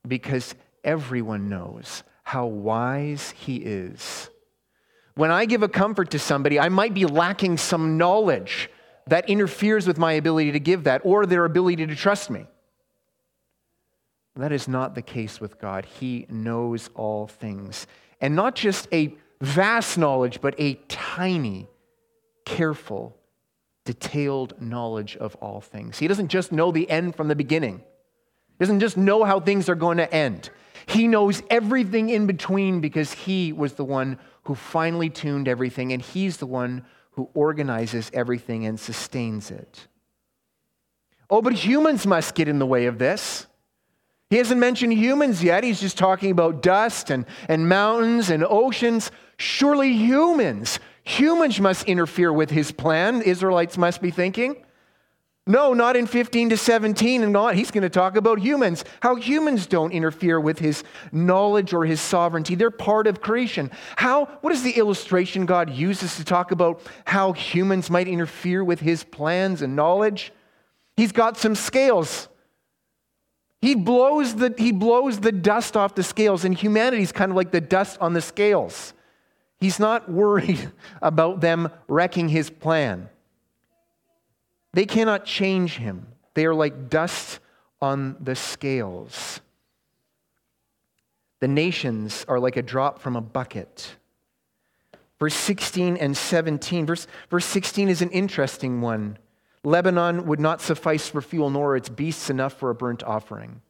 because 0.06 0.54
everyone 0.84 1.48
knows 1.48 2.02
how 2.22 2.46
wise 2.46 3.32
he 3.36 3.56
is. 3.56 4.30
When 5.14 5.30
I 5.30 5.46
give 5.46 5.62
a 5.62 5.68
comfort 5.68 6.12
to 6.12 6.18
somebody, 6.18 6.60
I 6.60 6.68
might 6.68 6.94
be 6.94 7.06
lacking 7.06 7.56
some 7.56 7.98
knowledge 7.98 8.70
that 9.08 9.28
interferes 9.28 9.86
with 9.86 9.98
my 9.98 10.12
ability 10.12 10.52
to 10.52 10.60
give 10.60 10.84
that 10.84 11.00
or 11.04 11.26
their 11.26 11.44
ability 11.44 11.86
to 11.86 11.96
trust 11.96 12.30
me. 12.30 12.46
That 14.38 14.52
is 14.52 14.68
not 14.68 14.94
the 14.94 15.02
case 15.02 15.40
with 15.40 15.58
God. 15.58 15.84
He 15.84 16.24
knows 16.30 16.90
all 16.94 17.26
things. 17.26 17.88
And 18.20 18.36
not 18.36 18.54
just 18.54 18.86
a 18.92 19.16
vast 19.40 19.98
knowledge, 19.98 20.40
but 20.40 20.54
a 20.58 20.74
tiny, 20.86 21.66
careful, 22.44 23.16
detailed 23.84 24.60
knowledge 24.62 25.16
of 25.16 25.34
all 25.36 25.60
things. 25.60 25.98
He 25.98 26.06
doesn't 26.06 26.28
just 26.28 26.52
know 26.52 26.70
the 26.70 26.88
end 26.88 27.16
from 27.16 27.26
the 27.26 27.34
beginning, 27.34 27.78
he 27.78 28.64
doesn't 28.64 28.80
just 28.80 28.96
know 28.96 29.24
how 29.24 29.40
things 29.40 29.68
are 29.68 29.74
going 29.74 29.98
to 29.98 30.12
end. 30.12 30.50
He 30.86 31.06
knows 31.06 31.42
everything 31.50 32.08
in 32.08 32.26
between 32.26 32.80
because 32.80 33.12
he 33.12 33.52
was 33.52 33.74
the 33.74 33.84
one 33.84 34.18
who 34.44 34.54
finely 34.54 35.10
tuned 35.10 35.48
everything, 35.48 35.92
and 35.92 36.00
he's 36.00 36.38
the 36.38 36.46
one 36.46 36.84
who 37.10 37.28
organizes 37.34 38.10
everything 38.14 38.64
and 38.64 38.78
sustains 38.78 39.50
it. 39.50 39.88
Oh, 41.28 41.42
but 41.42 41.52
humans 41.52 42.06
must 42.06 42.34
get 42.34 42.48
in 42.48 42.58
the 42.58 42.66
way 42.66 42.86
of 42.86 42.98
this. 42.98 43.47
He 44.30 44.36
hasn't 44.36 44.60
mentioned 44.60 44.92
humans 44.92 45.42
yet. 45.42 45.64
He's 45.64 45.80
just 45.80 45.96
talking 45.96 46.30
about 46.30 46.62
dust 46.62 47.10
and, 47.10 47.24
and 47.48 47.68
mountains 47.68 48.28
and 48.28 48.44
oceans. 48.44 49.10
Surely 49.38 49.94
humans, 49.94 50.80
humans 51.02 51.60
must 51.60 51.86
interfere 51.86 52.32
with 52.32 52.50
his 52.50 52.70
plan, 52.72 53.22
Israelites 53.22 53.78
must 53.78 54.02
be 54.02 54.10
thinking. 54.10 54.64
No, 55.46 55.72
not 55.72 55.96
in 55.96 56.06
15 56.06 56.50
to 56.50 56.58
17 56.58 57.22
and 57.22 57.32
not. 57.32 57.54
He's 57.54 57.70
going 57.70 57.82
to 57.82 57.88
talk 57.88 58.16
about 58.16 58.38
humans, 58.38 58.84
how 59.00 59.14
humans 59.14 59.66
don't 59.66 59.92
interfere 59.92 60.38
with 60.38 60.58
his 60.58 60.84
knowledge 61.10 61.72
or 61.72 61.86
his 61.86 62.02
sovereignty. 62.02 62.54
They're 62.54 62.70
part 62.70 63.06
of 63.06 63.22
creation. 63.22 63.70
How, 63.96 64.26
what 64.42 64.52
is 64.52 64.62
the 64.62 64.72
illustration 64.72 65.46
God 65.46 65.70
uses 65.70 66.16
to 66.16 66.24
talk 66.24 66.50
about 66.50 66.82
how 67.06 67.32
humans 67.32 67.88
might 67.88 68.08
interfere 68.08 68.62
with 68.62 68.80
his 68.80 69.04
plans 69.04 69.62
and 69.62 69.74
knowledge? 69.74 70.34
He's 70.98 71.12
got 71.12 71.38
some 71.38 71.54
scales. 71.54 72.28
He 73.60 73.74
blows, 73.74 74.36
the, 74.36 74.54
he 74.56 74.70
blows 74.70 75.18
the 75.18 75.32
dust 75.32 75.76
off 75.76 75.94
the 75.94 76.02
scales, 76.02 76.44
and 76.44 76.54
humanity 76.54 77.02
is 77.02 77.12
kind 77.12 77.32
of 77.32 77.36
like 77.36 77.50
the 77.50 77.60
dust 77.60 77.98
on 78.00 78.12
the 78.12 78.20
scales. 78.20 78.92
He's 79.58 79.80
not 79.80 80.10
worried 80.10 80.70
about 81.02 81.40
them 81.40 81.70
wrecking 81.88 82.28
his 82.28 82.50
plan. 82.50 83.08
They 84.72 84.86
cannot 84.86 85.24
change 85.24 85.76
him, 85.76 86.06
they 86.34 86.46
are 86.46 86.54
like 86.54 86.88
dust 86.88 87.40
on 87.80 88.16
the 88.20 88.36
scales. 88.36 89.40
The 91.40 91.48
nations 91.48 92.24
are 92.28 92.40
like 92.40 92.56
a 92.56 92.62
drop 92.62 93.00
from 93.00 93.16
a 93.16 93.20
bucket. 93.20 93.96
Verse 95.18 95.34
16 95.34 95.96
and 95.96 96.16
17. 96.16 96.86
Verse, 96.86 97.06
verse 97.30 97.44
16 97.44 97.88
is 97.88 98.02
an 98.02 98.10
interesting 98.10 98.80
one. 98.80 99.18
Lebanon 99.64 100.26
would 100.26 100.40
not 100.40 100.60
suffice 100.60 101.08
for 101.08 101.20
fuel, 101.20 101.50
nor 101.50 101.76
its 101.76 101.88
beasts 101.88 102.30
enough 102.30 102.52
for 102.52 102.70
a 102.70 102.74
burnt 102.74 103.02
offering. 103.02 103.60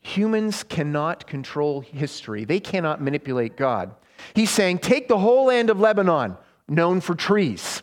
Humans 0.00 0.64
cannot 0.64 1.26
control 1.26 1.80
history, 1.80 2.44
they 2.44 2.60
cannot 2.60 3.02
manipulate 3.02 3.56
God. 3.56 3.94
He's 4.34 4.50
saying, 4.50 4.78
Take 4.78 5.08
the 5.08 5.18
whole 5.18 5.46
land 5.46 5.70
of 5.70 5.80
Lebanon, 5.80 6.36
known 6.68 7.00
for 7.00 7.14
trees. 7.14 7.82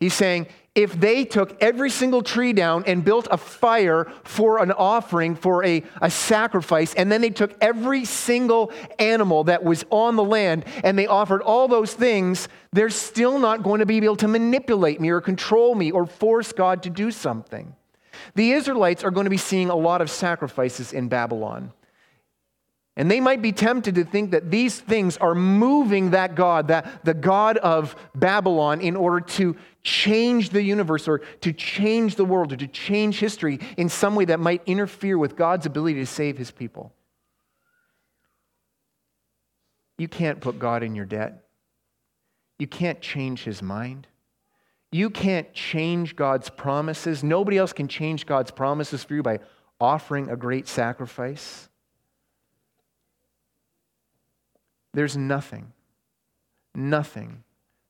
He's 0.00 0.14
saying, 0.14 0.46
if 0.76 0.92
they 1.00 1.24
took 1.24 1.60
every 1.60 1.90
single 1.90 2.22
tree 2.22 2.52
down 2.52 2.84
and 2.86 3.04
built 3.04 3.26
a 3.32 3.36
fire 3.36 4.06
for 4.22 4.62
an 4.62 4.70
offering, 4.70 5.34
for 5.34 5.64
a, 5.64 5.82
a 6.00 6.08
sacrifice, 6.08 6.94
and 6.94 7.10
then 7.10 7.20
they 7.20 7.30
took 7.30 7.56
every 7.60 8.04
single 8.04 8.70
animal 9.00 9.42
that 9.44 9.64
was 9.64 9.84
on 9.90 10.14
the 10.14 10.22
land 10.22 10.64
and 10.84 10.96
they 10.96 11.08
offered 11.08 11.42
all 11.42 11.66
those 11.66 11.94
things, 11.94 12.48
they're 12.72 12.90
still 12.90 13.40
not 13.40 13.64
going 13.64 13.80
to 13.80 13.86
be 13.86 13.96
able 13.96 14.14
to 14.16 14.28
manipulate 14.28 15.00
me 15.00 15.08
or 15.08 15.20
control 15.20 15.74
me 15.74 15.90
or 15.90 16.06
force 16.06 16.52
God 16.52 16.84
to 16.84 16.90
do 16.90 17.10
something. 17.10 17.74
The 18.36 18.52
Israelites 18.52 19.02
are 19.02 19.10
going 19.10 19.24
to 19.24 19.30
be 19.30 19.36
seeing 19.36 19.70
a 19.70 19.76
lot 19.76 20.00
of 20.00 20.10
sacrifices 20.10 20.92
in 20.92 21.08
Babylon. 21.08 21.72
And 22.98 23.08
they 23.08 23.20
might 23.20 23.40
be 23.40 23.52
tempted 23.52 23.94
to 23.94 24.04
think 24.04 24.32
that 24.32 24.50
these 24.50 24.80
things 24.80 25.16
are 25.18 25.34
moving 25.34 26.10
that 26.10 26.34
God, 26.34 26.66
that 26.66 27.04
the 27.04 27.14
God 27.14 27.56
of 27.58 27.94
Babylon, 28.12 28.80
in 28.80 28.96
order 28.96 29.20
to 29.36 29.56
change 29.84 30.50
the 30.50 30.62
universe 30.62 31.06
or 31.06 31.18
to 31.18 31.52
change 31.52 32.16
the 32.16 32.24
world 32.24 32.52
or 32.52 32.56
to 32.56 32.66
change 32.66 33.20
history 33.20 33.60
in 33.76 33.88
some 33.88 34.16
way 34.16 34.24
that 34.24 34.40
might 34.40 34.62
interfere 34.66 35.16
with 35.16 35.36
God's 35.36 35.64
ability 35.64 36.00
to 36.00 36.06
save 36.06 36.36
his 36.36 36.50
people. 36.50 36.92
You 39.96 40.08
can't 40.08 40.40
put 40.40 40.58
God 40.58 40.82
in 40.82 40.96
your 40.96 41.06
debt. 41.06 41.44
You 42.58 42.66
can't 42.66 43.00
change 43.00 43.44
his 43.44 43.62
mind. 43.62 44.08
You 44.90 45.08
can't 45.08 45.52
change 45.54 46.16
God's 46.16 46.50
promises. 46.50 47.22
Nobody 47.22 47.58
else 47.58 47.72
can 47.72 47.86
change 47.86 48.26
God's 48.26 48.50
promises 48.50 49.04
for 49.04 49.14
you 49.14 49.22
by 49.22 49.38
offering 49.80 50.30
a 50.30 50.36
great 50.36 50.66
sacrifice. 50.66 51.68
There's 54.98 55.16
nothing, 55.16 55.72
nothing 56.74 57.44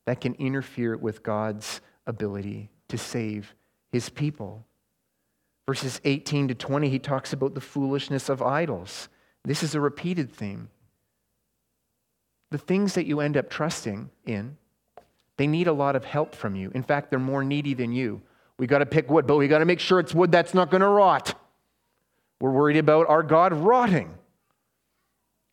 that 0.05 0.21
can 0.21 0.35
interfere 0.35 0.95
with 0.95 1.23
God's 1.23 1.81
ability 2.07 2.69
to 2.89 2.99
save 2.99 3.55
his 3.91 4.11
people. 4.11 4.67
Verses 5.67 6.03
18 6.05 6.49
to 6.49 6.55
20, 6.55 6.91
he 6.91 6.99
talks 6.99 7.33
about 7.33 7.55
the 7.55 7.63
foolishness 7.63 8.29
of 8.29 8.43
idols. 8.43 9.09
This 9.43 9.63
is 9.63 9.75
a 9.75 9.81
repeated 9.81 10.31
theme. 10.31 10.69
The 12.51 12.59
things 12.59 12.93
that 12.93 13.07
you 13.07 13.21
end 13.21 13.39
up 13.39 13.49
trusting 13.49 14.11
in, 14.27 14.59
they 15.39 15.47
need 15.47 15.67
a 15.67 15.73
lot 15.73 15.97
of 15.97 16.05
help 16.05 16.35
from 16.35 16.57
you. 16.57 16.71
In 16.75 16.83
fact, 16.83 17.09
they're 17.09 17.19
more 17.19 17.43
needy 17.43 17.73
than 17.73 17.91
you. 17.91 18.21
We 18.59 18.67
got 18.67 18.81
to 18.81 18.87
pick 18.87 19.09
wood, 19.09 19.27
but 19.27 19.39
we 19.39 19.49
got 19.49 19.61
to 19.61 19.65
make 19.65 19.81
sure 19.81 19.99
it's 19.99 20.15
wood 20.15 20.31
that's 20.31 20.53
not 20.53 20.71
going 20.71 20.83
to 20.83 20.89
rot. 20.89 21.35
We're 22.39 22.53
worried 22.53 22.77
about 22.77 23.09
our 23.09 23.23
God 23.23 23.55
rotting 23.55 24.19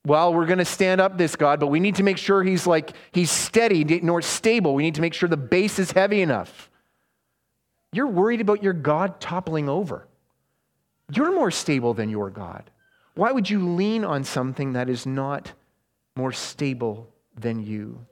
well, 0.06 0.34
we're 0.34 0.46
going 0.46 0.60
to 0.60 0.66
stand 0.66 1.02
up 1.02 1.18
this 1.18 1.36
God, 1.36 1.60
but 1.60 1.68
we 1.68 1.80
need 1.80 1.96
to 1.96 2.04
make 2.04 2.18
sure 2.18 2.44
he's 2.44 2.68
like, 2.68 2.94
he's 3.12 3.32
steady 3.32 3.84
nor 4.02 4.22
stable. 4.22 4.76
We 4.76 4.84
need 4.84 4.96
to 4.96 5.02
make 5.02 5.16
sure 5.16 5.28
the 5.28 5.36
base 5.36 5.80
is 5.80 5.92
heavy 5.92 6.22
enough. 6.22 6.70
You're 7.92 8.08
worried 8.08 8.42
about 8.42 8.62
your 8.62 8.74
God 8.74 9.20
toppling 9.20 9.68
over. 9.68 10.08
You're 11.12 11.34
more 11.34 11.50
stable 11.50 11.94
than 11.94 12.10
your 12.10 12.30
God. 12.30 12.70
Why 13.16 13.32
would 13.32 13.50
you 13.50 13.68
lean 13.68 14.04
on 14.06 14.24
something 14.24 14.74
that 14.74 14.90
is 14.90 15.06
not 15.06 15.54
more 16.16 16.32
stable 16.32 17.10
than 17.36 17.66
you? 17.66 18.06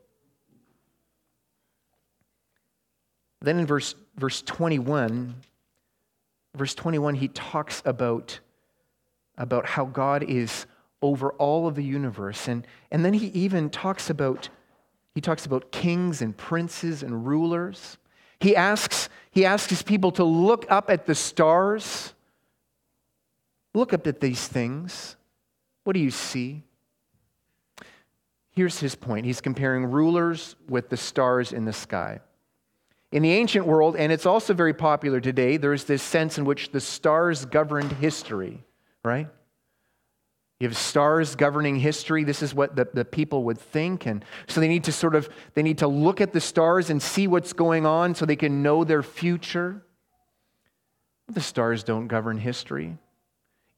Then 3.41 3.59
in 3.59 3.65
verse, 3.65 3.93
verse 4.15 4.41
21, 4.41 5.35
verse 6.55 6.73
21, 6.73 7.15
he 7.15 7.27
talks 7.27 7.83
about, 7.85 8.39
about 9.38 9.65
how 9.65 9.85
God 9.85 10.23
is 10.23 10.65
over 11.03 11.31
all 11.33 11.67
of 11.67 11.75
the 11.75 11.83
universe. 11.83 12.48
And, 12.48 12.65
and 12.89 13.03
then 13.05 13.13
he 13.13 13.27
even 13.27 13.69
talks 13.69 14.10
about, 14.10 14.50
he 15.13 15.22
talks 15.22 15.45
about 15.45 15.72
kings 15.72 16.22
and 16.22 16.36
princes 16.36 17.03
and 17.03 17.27
rulers. 17.27 17.98
He 18.39 18.55
asks, 18.55 19.10
he 19.29 19.45
asks 19.45 19.69
his 19.69 19.83
people 19.83 20.12
to 20.13 20.24
look 20.24 20.65
up 20.69 20.89
at 20.89 21.05
the 21.05 21.13
stars. 21.13 22.13
Look 23.74 23.93
up 23.93 24.07
at 24.07 24.22
these 24.22 24.48
things. 24.48 25.17
What 25.83 25.93
do 25.93 26.00
you 26.00 26.12
see? 26.12 26.63
Here's 28.51 28.79
his 28.79 28.95
point. 28.95 29.25
He's 29.25 29.41
comparing 29.41 29.86
rulers 29.86 30.55
with 30.69 30.89
the 30.89 30.98
stars 30.98 31.51
in 31.51 31.65
the 31.65 31.74
sky. 31.74 32.22
In 33.12 33.24
the 33.24 33.31
ancient 33.31 33.65
world, 33.65 33.95
and 33.95 34.12
it's 34.12 34.25
also 34.25 34.53
very 34.53 34.74
popular 34.74 35.19
today, 35.19 35.57
there's 35.57 35.83
this 35.83 36.01
sense 36.01 36.38
in 36.38 36.45
which 36.45 36.72
the 36.72 36.79
stars 36.79 37.45
governed 37.45 37.91
history, 37.91 38.63
right? 39.03 39.27
You 40.63 40.70
have 40.70 40.77
stars 40.77 41.36
governing 41.36 41.75
history. 41.75 42.23
This 42.23 42.41
is 42.41 42.56
what 42.56 42.78
the, 42.78 42.88
the 42.93 43.04
people 43.04 43.43
would 43.43 43.60
think. 43.60 44.06
And 44.06 44.23
so 44.47 44.62
they 44.62 44.69
need 44.69 44.86
to 44.86 44.93
sort 44.93 45.13
of, 45.13 45.28
they 45.56 45.62
need 45.62 45.80
to 45.80 45.89
look 45.89 46.21
at 46.21 46.32
the 46.32 46.39
stars 46.39 46.89
and 46.89 47.02
see 47.02 47.28
what's 47.28 47.52
going 47.52 47.86
on 47.86 48.15
so 48.15 48.26
they 48.26 48.38
can 48.38 48.63
know 48.63 48.86
their 48.86 49.04
future. 49.04 49.84
The 51.28 51.41
stars 51.41 51.84
don't 51.84 52.08
govern 52.08 52.38
history. 52.38 52.97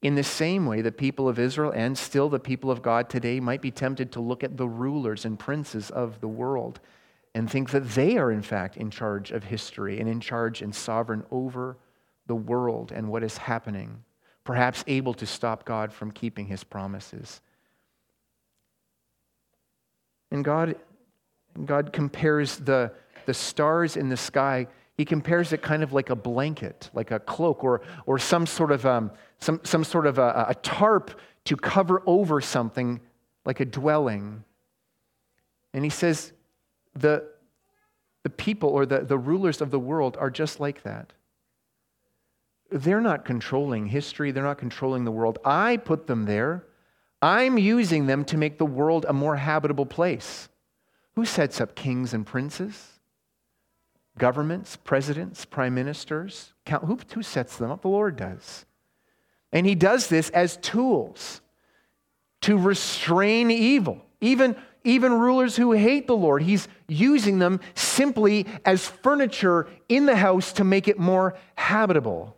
In 0.03 0.13
the 0.13 0.23
same 0.23 0.67
way, 0.67 0.81
the 0.81 0.91
people 0.91 1.27
of 1.27 1.39
Israel 1.39 1.71
and 1.73 1.97
still 1.97 2.29
the 2.29 2.39
people 2.39 2.69
of 2.69 2.83
God 2.83 3.09
today 3.09 3.39
might 3.39 3.63
be 3.63 3.71
tempted 3.71 4.11
to 4.11 4.19
look 4.19 4.43
at 4.43 4.55
the 4.55 4.67
rulers 4.67 5.25
and 5.25 5.39
princes 5.39 5.89
of 5.89 6.21
the 6.21 6.27
world 6.27 6.79
and 7.33 7.49
think 7.49 7.71
that 7.71 7.89
they 7.95 8.15
are, 8.15 8.31
in 8.31 8.43
fact, 8.43 8.77
in 8.77 8.91
charge 8.91 9.31
of 9.31 9.45
history 9.45 9.99
and 9.99 10.07
in 10.07 10.19
charge 10.19 10.61
and 10.61 10.75
sovereign 10.75 11.23
over 11.31 11.79
the 12.27 12.35
world 12.35 12.91
and 12.91 13.09
what 13.09 13.23
is 13.23 13.37
happening 13.37 14.03
perhaps 14.45 14.83
able 14.87 15.13
to 15.15 15.25
stop 15.25 15.65
God 15.65 15.91
from 15.91 16.11
keeping 16.11 16.45
his 16.45 16.63
promises. 16.63 17.41
And 20.31 20.45
God, 20.45 20.75
God 21.65 21.91
compares 21.91 22.57
the, 22.57 22.93
the 23.25 23.33
stars 23.33 23.97
in 23.97 24.07
the 24.07 24.17
sky, 24.17 24.67
he 24.97 25.03
compares 25.03 25.51
it 25.51 25.61
kind 25.61 25.83
of 25.83 25.91
like 25.91 26.09
a 26.09 26.15
blanket, 26.15 26.89
like 26.93 27.11
a 27.11 27.19
cloak, 27.19 27.63
or, 27.63 27.81
or 28.05 28.17
some 28.17 28.45
sort 28.45 28.71
of, 28.71 28.85
um, 28.85 29.11
some, 29.39 29.59
some 29.63 29.83
sort 29.83 30.07
of 30.07 30.19
a, 30.19 30.45
a 30.49 30.55
tarp 30.55 31.19
to 31.45 31.57
cover 31.57 32.01
over 32.05 32.39
something 32.39 33.01
like 33.45 33.59
a 33.59 33.65
dwelling. 33.65 34.43
And 35.73 35.83
he 35.83 35.89
says, 35.89 36.31
the, 36.93 37.27
the 38.23 38.29
people 38.29 38.69
or 38.69 38.85
the, 38.85 38.99
the 38.99 39.17
rulers 39.17 39.59
of 39.59 39.69
the 39.69 39.79
world 39.79 40.17
are 40.19 40.29
just 40.29 40.59
like 40.59 40.83
that. 40.83 41.11
They're 42.71 43.01
not 43.01 43.25
controlling 43.25 43.87
history, 43.87 44.31
they're 44.31 44.43
not 44.43 44.57
controlling 44.57 45.05
the 45.05 45.11
world. 45.11 45.39
I 45.45 45.77
put 45.77 46.07
them 46.07 46.25
there. 46.25 46.65
I'm 47.21 47.57
using 47.57 48.07
them 48.07 48.25
to 48.25 48.37
make 48.37 48.57
the 48.57 48.65
world 48.65 49.05
a 49.07 49.13
more 49.13 49.35
habitable 49.35 49.85
place. 49.85 50.49
Who 51.15 51.25
sets 51.25 51.61
up 51.61 51.75
kings 51.75 52.13
and 52.13 52.25
princes? 52.25 52.99
Governments, 54.17 54.77
presidents, 54.77 55.45
prime 55.45 55.73
ministers? 55.73 56.53
Count, 56.65 56.85
Who, 56.85 56.99
who 57.13 57.23
sets 57.23 57.57
them 57.57 57.71
up? 57.71 57.81
The 57.81 57.87
Lord 57.87 58.15
does. 58.15 58.65
And 59.51 59.65
He 59.65 59.75
does 59.75 60.07
this 60.07 60.29
as 60.31 60.57
tools 60.57 61.41
to 62.41 62.57
restrain 62.57 63.49
evil. 63.49 64.05
Even, 64.21 64.55
even 64.83 65.13
rulers 65.13 65.55
who 65.55 65.71
hate 65.71 66.07
the 66.07 66.15
Lord, 66.15 66.43
He's 66.43 66.67
using 66.87 67.39
them 67.39 67.59
simply 67.75 68.45
as 68.65 68.87
furniture 68.87 69.67
in 69.87 70.05
the 70.05 70.15
house 70.15 70.53
to 70.53 70.63
make 70.63 70.87
it 70.87 70.99
more 70.99 71.37
habitable 71.55 72.35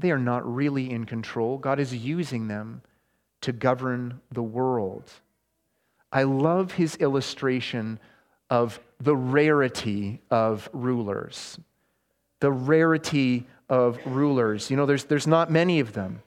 they 0.00 0.10
are 0.10 0.18
not 0.18 0.46
really 0.52 0.90
in 0.90 1.04
control. 1.04 1.58
God 1.58 1.78
is 1.78 1.94
using 1.94 2.48
them 2.48 2.82
to 3.40 3.52
govern 3.52 4.20
the 4.32 4.42
world. 4.42 5.10
I 6.12 6.22
love 6.22 6.72
his 6.72 6.96
illustration 6.96 8.00
of 8.50 8.80
the 9.00 9.16
rarity 9.16 10.20
of 10.30 10.68
rulers. 10.72 11.58
The 12.40 12.50
rarity 12.50 13.46
of 13.68 13.98
rulers. 14.06 14.70
You 14.70 14.76
know, 14.76 14.86
there's, 14.86 15.04
there's 15.04 15.26
not 15.26 15.50
many 15.50 15.80
of 15.80 15.92
them. 15.92 16.22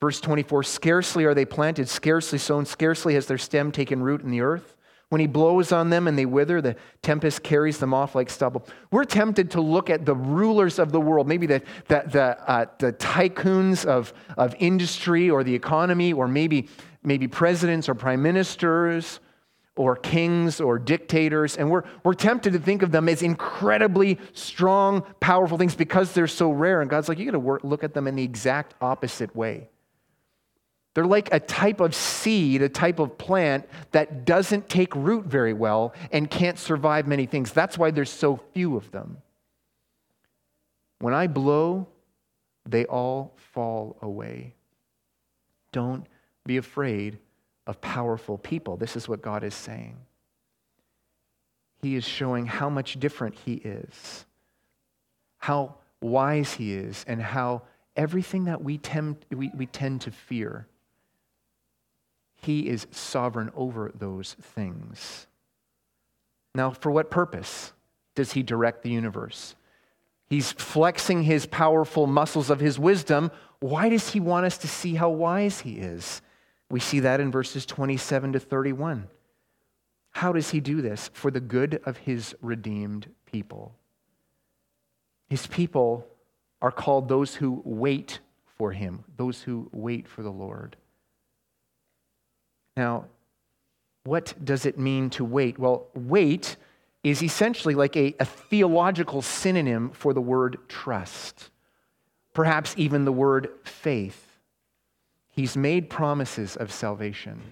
Verse 0.00 0.20
24 0.20 0.62
Scarcely 0.62 1.24
are 1.24 1.34
they 1.34 1.44
planted, 1.44 1.88
scarcely 1.88 2.38
sown, 2.38 2.64
scarcely 2.64 3.14
has 3.14 3.26
their 3.26 3.38
stem 3.38 3.72
taken 3.72 4.02
root 4.02 4.22
in 4.22 4.30
the 4.30 4.40
earth. 4.40 4.76
When 5.10 5.22
he 5.22 5.26
blows 5.26 5.72
on 5.72 5.88
them 5.88 6.06
and 6.06 6.18
they 6.18 6.26
wither, 6.26 6.60
the 6.60 6.76
tempest 7.00 7.42
carries 7.42 7.78
them 7.78 7.94
off 7.94 8.14
like 8.14 8.28
stubble. 8.28 8.66
We're 8.90 9.04
tempted 9.04 9.50
to 9.52 9.60
look 9.60 9.88
at 9.88 10.04
the 10.04 10.14
rulers 10.14 10.78
of 10.78 10.92
the 10.92 11.00
world, 11.00 11.26
maybe 11.26 11.46
the, 11.46 11.62
the, 11.86 12.02
the, 12.06 12.50
uh, 12.50 12.66
the 12.78 12.92
tycoons 12.92 13.86
of, 13.86 14.12
of 14.36 14.54
industry 14.58 15.30
or 15.30 15.42
the 15.44 15.54
economy, 15.54 16.12
or 16.12 16.28
maybe, 16.28 16.68
maybe 17.02 17.26
presidents 17.26 17.88
or 17.88 17.94
prime 17.94 18.20
ministers 18.20 19.20
or 19.76 19.96
kings 19.96 20.60
or 20.60 20.78
dictators. 20.78 21.56
And 21.56 21.70
we're, 21.70 21.84
we're 22.04 22.12
tempted 22.12 22.52
to 22.52 22.58
think 22.58 22.82
of 22.82 22.92
them 22.92 23.08
as 23.08 23.22
incredibly 23.22 24.18
strong, 24.34 25.02
powerful 25.20 25.56
things 25.56 25.74
because 25.74 26.12
they're 26.12 26.26
so 26.26 26.50
rare. 26.50 26.82
And 26.82 26.90
God's 26.90 27.08
like, 27.08 27.18
you 27.18 27.30
got 27.30 27.38
to 27.40 27.66
look 27.66 27.82
at 27.82 27.94
them 27.94 28.08
in 28.08 28.16
the 28.16 28.24
exact 28.24 28.74
opposite 28.82 29.34
way. 29.34 29.70
They're 30.98 31.06
like 31.06 31.32
a 31.32 31.38
type 31.38 31.78
of 31.78 31.94
seed, 31.94 32.60
a 32.60 32.68
type 32.68 32.98
of 32.98 33.16
plant 33.18 33.68
that 33.92 34.24
doesn't 34.24 34.68
take 34.68 34.96
root 34.96 35.26
very 35.26 35.52
well 35.52 35.94
and 36.10 36.28
can't 36.28 36.58
survive 36.58 37.06
many 37.06 37.24
things. 37.24 37.52
That's 37.52 37.78
why 37.78 37.92
there's 37.92 38.10
so 38.10 38.40
few 38.52 38.76
of 38.76 38.90
them. 38.90 39.18
When 40.98 41.14
I 41.14 41.28
blow, 41.28 41.86
they 42.66 42.84
all 42.84 43.36
fall 43.52 43.96
away. 44.02 44.56
Don't 45.70 46.04
be 46.44 46.56
afraid 46.56 47.18
of 47.68 47.80
powerful 47.80 48.36
people. 48.36 48.76
This 48.76 48.96
is 48.96 49.08
what 49.08 49.22
God 49.22 49.44
is 49.44 49.54
saying. 49.54 49.98
He 51.80 51.94
is 51.94 52.02
showing 52.02 52.44
how 52.44 52.68
much 52.68 52.98
different 52.98 53.36
He 53.36 53.52
is, 53.52 54.26
how 55.36 55.76
wise 56.00 56.54
He 56.54 56.74
is, 56.74 57.04
and 57.06 57.22
how 57.22 57.62
everything 57.94 58.46
that 58.46 58.64
we 58.64 58.78
tend, 58.78 59.24
we, 59.30 59.52
we 59.56 59.66
tend 59.66 60.00
to 60.00 60.10
fear 60.10 60.66
he 62.40 62.68
is 62.68 62.86
sovereign 62.90 63.50
over 63.54 63.90
those 63.94 64.34
things. 64.40 65.26
Now, 66.54 66.70
for 66.70 66.90
what 66.90 67.10
purpose 67.10 67.72
does 68.14 68.32
he 68.32 68.42
direct 68.42 68.82
the 68.82 68.90
universe? 68.90 69.54
He's 70.28 70.52
flexing 70.52 71.22
his 71.22 71.46
powerful 71.46 72.06
muscles 72.06 72.50
of 72.50 72.60
his 72.60 72.78
wisdom. 72.78 73.30
Why 73.60 73.88
does 73.88 74.10
he 74.10 74.20
want 74.20 74.46
us 74.46 74.58
to 74.58 74.68
see 74.68 74.94
how 74.94 75.08
wise 75.08 75.60
he 75.60 75.78
is? 75.78 76.22
We 76.70 76.80
see 76.80 77.00
that 77.00 77.20
in 77.20 77.30
verses 77.30 77.64
27 77.64 78.34
to 78.34 78.40
31. 78.40 79.08
How 80.10 80.32
does 80.32 80.50
he 80.50 80.60
do 80.60 80.82
this? 80.82 81.10
For 81.14 81.30
the 81.30 81.40
good 81.40 81.80
of 81.84 81.98
his 81.98 82.34
redeemed 82.42 83.08
people. 83.24 83.74
His 85.28 85.46
people 85.46 86.06
are 86.60 86.72
called 86.72 87.08
those 87.08 87.36
who 87.36 87.62
wait 87.64 88.20
for 88.58 88.72
him, 88.72 89.04
those 89.16 89.42
who 89.42 89.68
wait 89.72 90.08
for 90.08 90.22
the 90.22 90.30
Lord. 90.30 90.76
Now, 92.78 93.06
what 94.04 94.34
does 94.42 94.64
it 94.64 94.78
mean 94.78 95.10
to 95.10 95.24
wait? 95.24 95.58
Well, 95.58 95.88
wait 95.96 96.56
is 97.02 97.24
essentially 97.24 97.74
like 97.74 97.96
a, 97.96 98.14
a 98.20 98.24
theological 98.24 99.20
synonym 99.20 99.90
for 99.90 100.14
the 100.14 100.20
word 100.20 100.58
trust, 100.68 101.50
perhaps 102.34 102.74
even 102.76 103.04
the 103.04 103.10
word 103.10 103.48
faith. 103.64 104.38
He's 105.28 105.56
made 105.56 105.90
promises 105.90 106.54
of 106.54 106.70
salvation. 106.70 107.42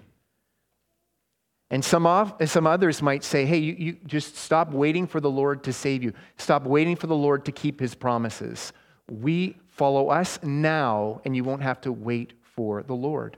And 1.71 1.85
some, 1.85 2.07
of, 2.07 2.33
some 2.49 2.69
others 2.69 3.03
might 3.03 3.25
say, 3.25 3.47
hey, 3.47 3.59
you, 3.59 3.75
you 3.77 3.93
just 4.07 4.37
stop 4.37 4.71
waiting 4.71 5.09
for 5.09 5.21
the 5.21 5.31
Lord 5.31 5.65
to 5.65 5.73
save 5.73 6.05
you. 6.05 6.13
Stop 6.37 6.63
waiting 6.63 6.95
for 6.95 7.09
the 7.09 7.17
Lord 7.17 7.45
to 7.47 7.53
keep 7.53 7.81
his 7.81 7.97
promises. 7.97 8.73
We 9.11 9.57
follow 9.71 10.09
us 10.09 10.39
now, 10.45 11.21
and 11.25 11.35
you 11.35 11.43
won't 11.43 11.63
have 11.63 11.81
to 11.81 11.91
wait 11.91 12.35
for 12.43 12.85
the 12.85 12.95
Lord. 12.95 13.37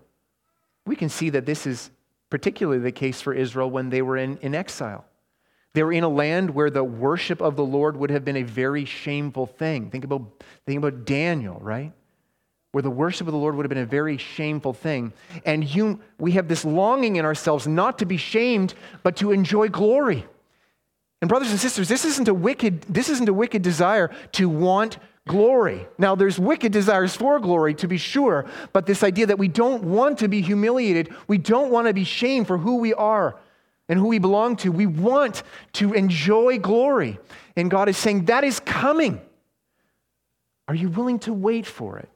We 0.89 0.97
can 0.97 1.09
see 1.09 1.31
that 1.31 1.47
this 1.47 1.67
is 1.67 1.91
particularly 2.31 2.81
the 2.81 2.93
case 2.93 3.21
for 3.21 3.33
Israel 3.33 3.71
when 3.71 3.91
they 3.91 4.03
were 4.03 4.17
in, 4.17 4.39
in 4.39 4.55
exile. 4.55 5.05
They 5.75 5.83
were 5.83 5.93
in 5.93 6.03
a 6.03 6.09
land 6.09 6.51
where 6.51 6.71
the 6.71 6.83
worship 6.83 7.41
of 7.41 7.55
the 7.55 7.65
Lord 7.65 7.97
would 7.97 8.11
have 8.11 8.25
been 8.25 8.37
a 8.37 8.43
very 8.43 8.85
shameful 8.85 9.47
thing. 9.47 9.91
Think 9.91 10.05
about, 10.05 10.43
think 10.67 10.79
about 10.79 11.05
Daniel, 11.05 11.59
right? 11.61 11.93
where 12.73 12.83
the 12.83 12.91
worship 12.91 13.27
of 13.27 13.33
the 13.33 13.39
Lord 13.39 13.57
would 13.57 13.65
have 13.65 13.71
been 13.71 13.79
a 13.79 13.87
very 13.87 14.19
shameful 14.19 14.75
thing. 14.75 15.13
And 15.45 15.65
you, 15.65 16.01
we 16.19 16.33
have 16.33 16.49
this 16.49 16.65
longing 16.65 17.17
in 17.17 17.25
ourselves 17.25 17.67
not 17.67 17.99
to 17.99 18.07
be 18.07 18.17
shamed, 18.19 18.75
but 19.03 19.17
to 19.17 19.33
enjoy 19.33 19.69
glory. 19.69 20.27
And 21.21 21.29
brothers 21.29 21.51
and 21.51 21.59
sisters, 21.59 21.89
this 21.89 22.05
isn't 22.05 22.29
a 22.29 22.35
wicked, 22.35 22.83
this 22.83 23.09
isn't 23.09 23.29
a 23.29 23.33
wicked 23.33 23.63
desire 23.63 24.11
to 24.33 24.49
want 24.49 24.99
glory. 25.29 25.87
Now, 25.99 26.17
there's 26.17 26.41
wicked 26.41 26.73
desires 26.73 27.15
for 27.15 27.39
glory, 27.39 27.75
to 27.75 27.87
be 27.87 27.99
sure, 27.99 28.47
but 28.73 28.87
this 28.87 29.05
idea 29.05 29.27
that 29.27 29.39
we 29.39 29.47
don't 29.47 29.85
want 29.85 30.19
to 30.19 30.29
be 30.29 30.41
humiliated, 30.41 31.15
we 31.29 31.39
don't 31.39 31.71
want 31.71 31.87
to 31.87 31.95
be 31.95 32.03
shamed 32.03 32.49
for 32.49 32.59
who 32.59 32.79
we 32.79 32.93
are 32.95 33.39
and 33.89 33.99
who 33.99 34.09
we 34.09 34.19
belong 34.19 34.57
to. 34.57 34.73
We 34.73 34.87
want 34.87 35.45
to 35.75 35.93
enjoy 35.93 36.59
glory. 36.59 37.21
And 37.57 37.71
God 37.71 37.89
is 37.89 37.97
saying 37.97 38.25
that 38.25 38.43
is 38.43 38.59
coming. 38.59 39.21
Are 40.67 40.75
you 40.75 40.89
willing 40.89 41.21
to 41.21 41.33
wait 41.33 41.67
for 41.67 41.99
it? 41.99 42.09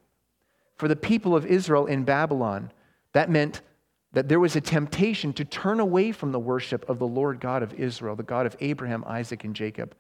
For 0.77 0.88
the 0.88 0.96
people 0.96 1.37
of 1.37 1.46
Israel 1.46 1.87
in 1.87 2.03
Babylon, 2.03 2.72
that 3.12 3.31
meant 3.31 3.61
that 4.12 4.29
there 4.29 4.40
was 4.40 4.57
a 4.57 4.61
temptation 4.61 5.33
to 5.35 5.44
turn 5.44 5.81
away 5.81 6.12
from 6.12 6.33
the 6.33 6.38
worship 6.38 6.88
of 6.88 6.98
the 6.98 7.07
Lord 7.07 7.40
God 7.40 7.62
of 7.62 7.72
Israel, 7.75 8.16
the 8.16 8.22
God 8.22 8.46
of 8.46 8.57
Abraham, 8.61 9.05
Isaac, 9.07 9.44
and 9.44 9.55
Jacob, 9.55 9.94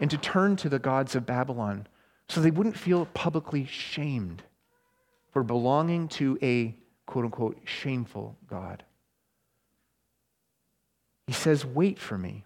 and 0.00 0.10
to 0.10 0.18
turn 0.18 0.56
to 0.56 0.68
the 0.68 0.78
gods 0.78 1.14
of 1.14 1.24
Babylon 1.24 1.86
so 2.28 2.40
they 2.40 2.50
wouldn't 2.50 2.76
feel 2.76 3.06
publicly 3.06 3.64
shamed 3.64 4.42
for 5.32 5.42
belonging 5.42 6.08
to 6.08 6.38
a 6.42 6.74
quote 7.06 7.24
unquote 7.24 7.58
shameful 7.64 8.36
God. 8.48 8.84
He 11.26 11.32
says, 11.32 11.64
Wait 11.64 11.98
for 11.98 12.18
me. 12.18 12.44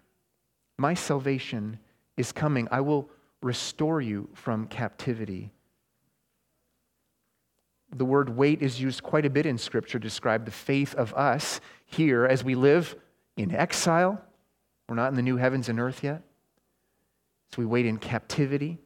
My 0.77 0.93
salvation 0.93 1.79
is 2.15 2.31
coming. 2.31 2.67
I 2.71 2.81
will 2.81 3.09
restore 3.41 4.01
you 4.01 4.29
from 4.33 4.67
captivity. 4.67 5.51
The 7.95 8.05
word 8.05 8.29
wait 8.29 8.61
is 8.61 8.81
used 8.81 9.01
quite 9.01 9.25
a 9.25 9.29
bit 9.29 9.45
in 9.45 9.57
Scripture 9.57 9.99
to 9.99 10.03
describe 10.03 10.45
the 10.45 10.51
faith 10.51 10.93
of 10.95 11.13
us 11.13 11.61
here 11.85 12.25
as 12.25 12.43
we 12.43 12.55
live 12.55 12.95
in 13.37 13.55
exile. 13.55 14.21
We're 14.89 14.95
not 14.95 15.09
in 15.09 15.15
the 15.15 15.21
new 15.21 15.37
heavens 15.37 15.69
and 15.69 15.79
earth 15.79 16.03
yet. 16.03 16.21
So 17.51 17.59
we 17.59 17.65
wait 17.65 17.85
in 17.85 17.97
captivity. 17.97 18.77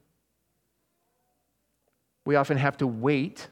We 2.25 2.35
often 2.35 2.57
have 2.57 2.77
to 2.77 2.87
wait 2.87 3.49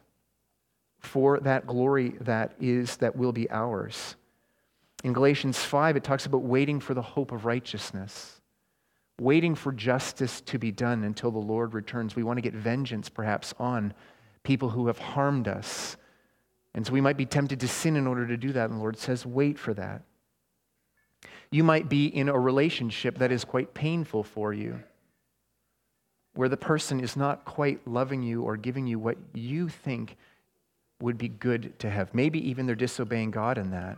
for 1.00 1.40
that 1.40 1.66
glory 1.66 2.10
that 2.22 2.54
is, 2.60 2.98
that 2.98 3.16
will 3.16 3.32
be 3.32 3.50
ours. 3.50 4.16
In 5.04 5.14
Galatians 5.14 5.58
5, 5.58 5.96
it 5.96 6.04
talks 6.04 6.26
about 6.26 6.44
waiting 6.44 6.80
for 6.80 6.94
the 6.94 7.02
hope 7.02 7.32
of 7.32 7.46
righteousness, 7.46 8.42
waiting 9.20 9.56
for 9.56 9.72
justice 9.72 10.42
to 10.42 10.60
be 10.60 10.72
done 10.72 11.04
until 11.04 11.32
the 11.32 11.40
Lord 11.40 11.74
returns. 11.74 12.16
We 12.16 12.24
want 12.24 12.38
to 12.38 12.42
get 12.42 12.54
vengeance, 12.54 13.08
perhaps, 13.08 13.54
on 13.60 13.94
people 14.44 14.70
who 14.70 14.88
have 14.88 15.00
harmed 15.00 15.48
us. 15.48 15.96
And 16.76 16.86
so 16.86 16.94
we 16.94 17.02
might 17.02 17.18
be 17.18 17.26
tempted 17.26 17.62
to 17.62 17.68
sin 17.68 17.96
in 17.96 18.08
order 18.08 18.28
to 18.28 18.38
do 18.38 18.52
that. 18.52 18.70
And 18.70 18.78
the 18.78 18.82
Lord 18.82 18.98
says, 18.98 19.26
wait 19.26 19.58
for 19.58 19.74
that. 19.74 20.04
You 21.52 21.64
might 21.64 21.90
be 21.90 22.06
in 22.06 22.30
a 22.30 22.38
relationship 22.38 23.18
that 23.20 23.32
is 23.32 23.44
quite 23.44 23.74
painful 23.74 24.24
for 24.24 24.54
you, 24.54 24.84
where 26.36 26.50
the 26.50 26.58
person 26.58 27.00
is 27.00 27.16
not 27.16 27.46
quite 27.46 27.88
loving 27.88 28.24
you 28.24 28.44
or 28.44 28.58
giving 28.58 28.88
you 28.88 29.00
what 29.00 29.18
you 29.34 29.70
think 29.70 30.16
would 31.02 31.18
be 31.18 31.30
good 31.30 31.78
to 31.80 31.90
have. 31.90 32.14
Maybe 32.14 32.50
even 32.50 32.66
they're 32.66 32.76
disobeying 32.76 33.32
God 33.32 33.58
in 33.58 33.72
that. 33.72 33.98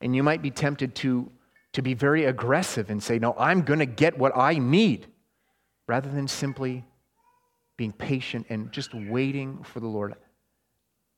And 0.00 0.16
you 0.16 0.22
might 0.22 0.42
be 0.42 0.50
tempted 0.50 0.94
to, 0.96 1.30
to 1.72 1.82
be 1.82 1.94
very 1.94 2.24
aggressive 2.24 2.90
and 2.90 3.02
say, 3.02 3.18
No, 3.18 3.34
I'm 3.38 3.62
going 3.62 3.78
to 3.78 3.86
get 3.86 4.18
what 4.18 4.36
I 4.36 4.54
need, 4.58 5.06
rather 5.86 6.10
than 6.10 6.26
simply 6.26 6.84
being 7.76 7.92
patient 7.92 8.46
and 8.48 8.70
just 8.72 8.92
waiting 8.94 9.62
for 9.62 9.80
the 9.80 9.86
Lord. 9.86 10.14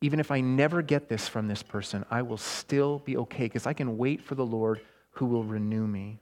Even 0.00 0.20
if 0.20 0.30
I 0.30 0.40
never 0.40 0.82
get 0.82 1.08
this 1.08 1.26
from 1.26 1.48
this 1.48 1.62
person, 1.62 2.04
I 2.10 2.22
will 2.22 2.36
still 2.36 2.98
be 3.00 3.16
okay 3.16 3.44
because 3.44 3.66
I 3.66 3.72
can 3.72 3.96
wait 3.96 4.22
for 4.22 4.34
the 4.34 4.44
Lord 4.44 4.80
who 5.12 5.26
will 5.26 5.44
renew 5.44 5.86
me. 5.86 6.20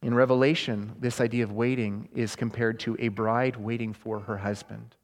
In 0.00 0.14
Revelation, 0.14 0.94
this 1.00 1.20
idea 1.20 1.42
of 1.42 1.52
waiting 1.52 2.08
is 2.14 2.36
compared 2.36 2.78
to 2.80 2.96
a 3.00 3.08
bride 3.08 3.56
waiting 3.56 3.92
for 3.92 4.20
her 4.20 4.36
husband. 4.36 4.94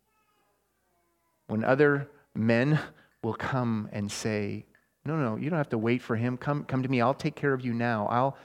When 1.48 1.64
other 1.64 2.08
men 2.34 2.78
will 3.22 3.34
come 3.34 3.88
and 3.92 4.10
say, 4.10 4.64
No, 5.04 5.16
no, 5.16 5.36
you 5.36 5.50
don't 5.50 5.58
have 5.58 5.70
to 5.70 5.78
wait 5.78 6.00
for 6.00 6.14
him. 6.14 6.36
Come, 6.36 6.64
come 6.64 6.82
to 6.82 6.88
me. 6.88 7.00
I'll 7.00 7.12
take 7.12 7.34
care 7.34 7.52
of 7.52 7.64
you 7.64 7.74
now. 7.74 8.06
I'll, 8.06 8.36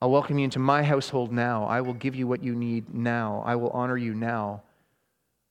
I'll 0.00 0.10
welcome 0.10 0.38
you 0.38 0.44
into 0.44 0.58
my 0.58 0.82
household 0.82 1.32
now. 1.32 1.64
I 1.64 1.82
will 1.82 1.94
give 1.94 2.14
you 2.14 2.26
what 2.26 2.42
you 2.42 2.54
need 2.54 2.92
now. 2.92 3.42
I 3.44 3.56
will 3.56 3.70
honor 3.70 3.96
you 3.96 4.14
now. 4.14 4.62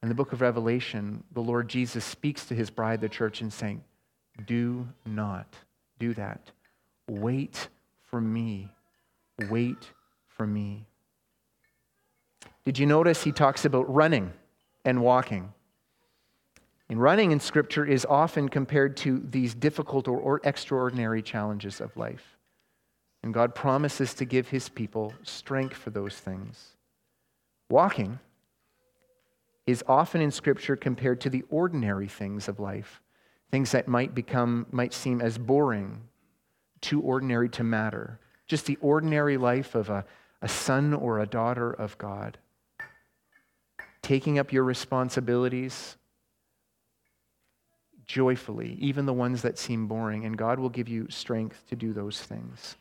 In 0.02 0.10
the 0.10 0.16
book 0.16 0.34
of 0.34 0.42
Revelation, 0.42 1.24
the 1.32 1.42
Lord 1.42 1.70
Jesus 1.70 2.04
speaks 2.04 2.46
to 2.48 2.56
his 2.56 2.70
bride, 2.70 3.02
the 3.02 3.08
church, 3.08 3.42
and 3.42 3.54
saying, 3.54 3.84
Do 4.48 4.88
not 5.06 5.56
do 6.00 6.14
that. 6.16 6.52
Wait 7.08 7.70
for 8.10 8.20
me. 8.20 8.70
Wait 9.50 9.94
me. 10.46 10.86
Did 12.66 12.80
you 12.80 12.86
notice 12.86 13.24
he 13.24 13.32
talks 13.32 13.66
about 13.66 13.94
running 13.94 14.32
and 14.86 15.02
walking? 15.02 15.54
And 16.90 17.02
running 17.02 17.32
in 17.32 17.40
Scripture 17.40 17.86
is 17.86 18.06
often 18.06 18.50
compared 18.50 18.98
to 18.98 19.20
these 19.30 19.56
difficult 19.56 20.08
or, 20.08 20.18
or 20.18 20.42
extraordinary 20.44 21.22
challenges 21.22 21.82
of 21.82 21.96
life. 21.98 22.38
And 23.24 23.34
God 23.34 23.56
promises 23.56 24.14
to 24.16 24.26
give 24.26 24.50
his 24.50 24.70
people 24.70 25.14
strength 25.24 25.76
for 25.76 25.90
those 25.90 26.16
things. 26.16 26.76
Walking 27.70 28.20
is 29.66 29.84
often 29.88 30.22
in 30.22 30.32
Scripture 30.32 30.76
compared 30.76 31.22
to 31.22 31.30
the 31.30 31.44
ordinary 31.50 32.08
things 32.08 32.48
of 32.48 32.60
life, 32.60 33.02
things 33.50 33.72
that 33.72 33.88
might 33.88 34.14
become, 34.14 34.66
might 34.72 34.94
seem 34.94 35.22
as 35.22 35.38
boring, 35.38 36.02
too 36.82 37.02
ordinary 37.02 37.48
to 37.50 37.64
matter. 37.64 38.20
Just 38.46 38.66
the 38.66 38.78
ordinary 38.82 39.38
life 39.38 39.74
of 39.74 39.90
a, 39.90 40.06
a 40.44 40.48
son 40.48 40.94
or 40.94 41.20
a 41.20 41.26
daughter 41.26 41.72
of 41.72 41.98
God. 41.98 42.38
Taking 44.02 44.38
up 44.38 44.52
your 44.52 44.66
responsibilities 44.66 45.96
joyfully, 48.06 48.78
even 48.82 49.06
the 49.06 49.14
ones 49.14 49.42
that 49.42 49.58
seem 49.58 49.88
boring, 49.88 50.26
and 50.26 50.38
God 50.38 50.60
will 50.60 50.70
give 50.70 50.90
you 50.90 51.08
strength 51.10 51.64
to 51.70 51.78
do 51.78 51.94
those 51.94 52.22
things. 52.22 52.76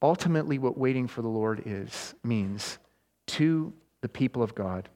Ultimately, 0.00 0.58
what 0.58 0.78
waiting 0.78 1.06
for 1.06 1.20
the 1.20 1.28
Lord 1.28 1.62
is, 1.66 2.14
means 2.24 2.78
to 3.26 3.74
the 4.00 4.08
people 4.08 4.42
of 4.42 4.54
God 4.54 4.88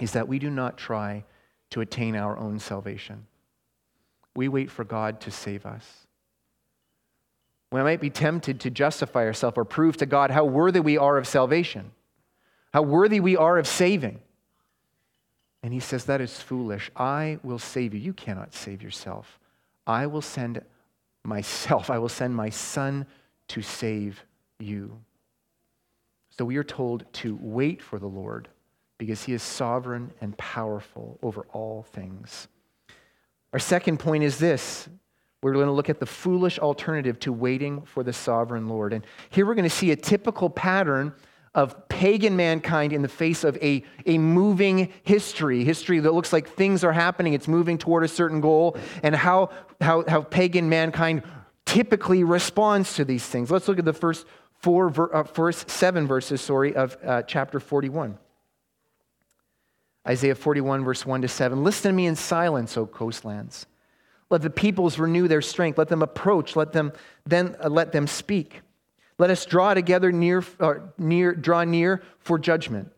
is 0.00 0.12
that 0.12 0.26
we 0.26 0.40
do 0.40 0.50
not 0.50 0.76
try 0.76 1.24
to 1.70 1.80
attain 1.80 2.16
our 2.16 2.36
own 2.36 2.58
salvation. 2.58 3.26
We 4.34 4.48
wait 4.48 4.72
for 4.72 4.84
God 4.84 5.20
to 5.20 5.30
save 5.30 5.64
us. 5.66 6.06
We 7.72 7.82
might 7.82 8.00
be 8.00 8.10
tempted 8.10 8.60
to 8.60 8.70
justify 8.70 9.24
ourselves 9.24 9.56
or 9.56 9.64
prove 9.64 9.96
to 9.98 10.06
God 10.06 10.30
how 10.30 10.44
worthy 10.44 10.80
we 10.80 10.98
are 10.98 11.16
of 11.16 11.26
salvation, 11.26 11.92
how 12.72 12.82
worthy 12.82 13.20
we 13.20 13.36
are 13.36 13.58
of 13.58 13.66
saving. 13.66 14.20
And 15.62 15.72
he 15.72 15.80
says, 15.80 16.04
That 16.06 16.20
is 16.20 16.40
foolish. 16.40 16.90
I 16.96 17.38
will 17.42 17.58
save 17.58 17.94
you. 17.94 18.00
You 18.00 18.12
cannot 18.12 18.54
save 18.54 18.82
yourself. 18.82 19.38
I 19.86 20.06
will 20.06 20.22
send 20.22 20.62
myself, 21.24 21.90
I 21.90 21.98
will 21.98 22.08
send 22.08 22.34
my 22.34 22.50
son 22.50 23.06
to 23.48 23.62
save 23.62 24.24
you. 24.58 24.98
So 26.30 26.44
we 26.44 26.56
are 26.56 26.64
told 26.64 27.04
to 27.14 27.38
wait 27.40 27.82
for 27.82 27.98
the 27.98 28.06
Lord 28.06 28.48
because 28.98 29.24
he 29.24 29.32
is 29.32 29.42
sovereign 29.42 30.12
and 30.20 30.36
powerful 30.38 31.18
over 31.22 31.46
all 31.52 31.82
things. 31.82 32.48
Our 33.52 33.58
second 33.58 33.98
point 33.98 34.24
is 34.24 34.38
this 34.38 34.88
we're 35.42 35.52
going 35.52 35.66
to 35.66 35.72
look 35.72 35.88
at 35.88 36.00
the 36.00 36.06
foolish 36.06 36.58
alternative 36.58 37.18
to 37.20 37.32
waiting 37.32 37.82
for 37.82 38.02
the 38.02 38.12
sovereign 38.12 38.68
Lord. 38.68 38.92
And 38.92 39.06
here 39.30 39.46
we're 39.46 39.54
going 39.54 39.68
to 39.68 39.74
see 39.74 39.90
a 39.90 39.96
typical 39.96 40.50
pattern 40.50 41.14
of 41.54 41.88
pagan 41.88 42.36
mankind 42.36 42.92
in 42.92 43.02
the 43.02 43.08
face 43.08 43.42
of 43.42 43.56
a, 43.56 43.82
a 44.06 44.18
moving 44.18 44.92
history, 45.02 45.64
history 45.64 45.98
that 45.98 46.12
looks 46.12 46.32
like 46.32 46.48
things 46.48 46.84
are 46.84 46.92
happening, 46.92 47.32
it's 47.32 47.48
moving 47.48 47.76
toward 47.76 48.04
a 48.04 48.08
certain 48.08 48.40
goal, 48.40 48.76
and 49.02 49.16
how, 49.16 49.50
how, 49.80 50.04
how 50.06 50.22
pagan 50.22 50.68
mankind 50.68 51.22
typically 51.66 52.22
responds 52.22 52.94
to 52.94 53.04
these 53.04 53.24
things. 53.24 53.50
Let's 53.50 53.66
look 53.66 53.78
at 53.78 53.84
the 53.84 53.92
first 53.92 54.26
four, 54.60 55.16
uh, 55.16 55.24
first 55.24 55.70
seven 55.70 56.06
verses, 56.06 56.40
sorry, 56.40 56.76
of 56.76 56.96
uh, 57.04 57.22
chapter 57.22 57.58
41. 57.58 58.16
Isaiah 60.06 60.34
41, 60.34 60.84
verse 60.84 61.04
1 61.04 61.22
to 61.22 61.28
7. 61.28 61.64
Listen 61.64 61.90
to 61.90 61.96
me 61.96 62.06
in 62.06 62.16
silence, 62.16 62.76
O 62.76 62.86
coastlands. 62.86 63.66
Let 64.30 64.42
the 64.42 64.50
peoples 64.50 64.98
renew 64.98 65.28
their 65.28 65.42
strength. 65.42 65.76
Let 65.76 65.88
them 65.88 66.02
approach. 66.02 66.56
Let 66.56 66.72
them 66.72 66.92
then 67.26 67.56
uh, 67.62 67.68
let 67.68 67.92
them 67.92 68.06
speak. 68.06 68.62
Let 69.18 69.28
us 69.28 69.44
draw 69.44 69.74
together 69.74 70.12
near, 70.12 70.42
or 70.58 70.94
near, 70.96 71.34
draw 71.34 71.64
near 71.64 72.02
for 72.20 72.38
judgment. 72.38 72.90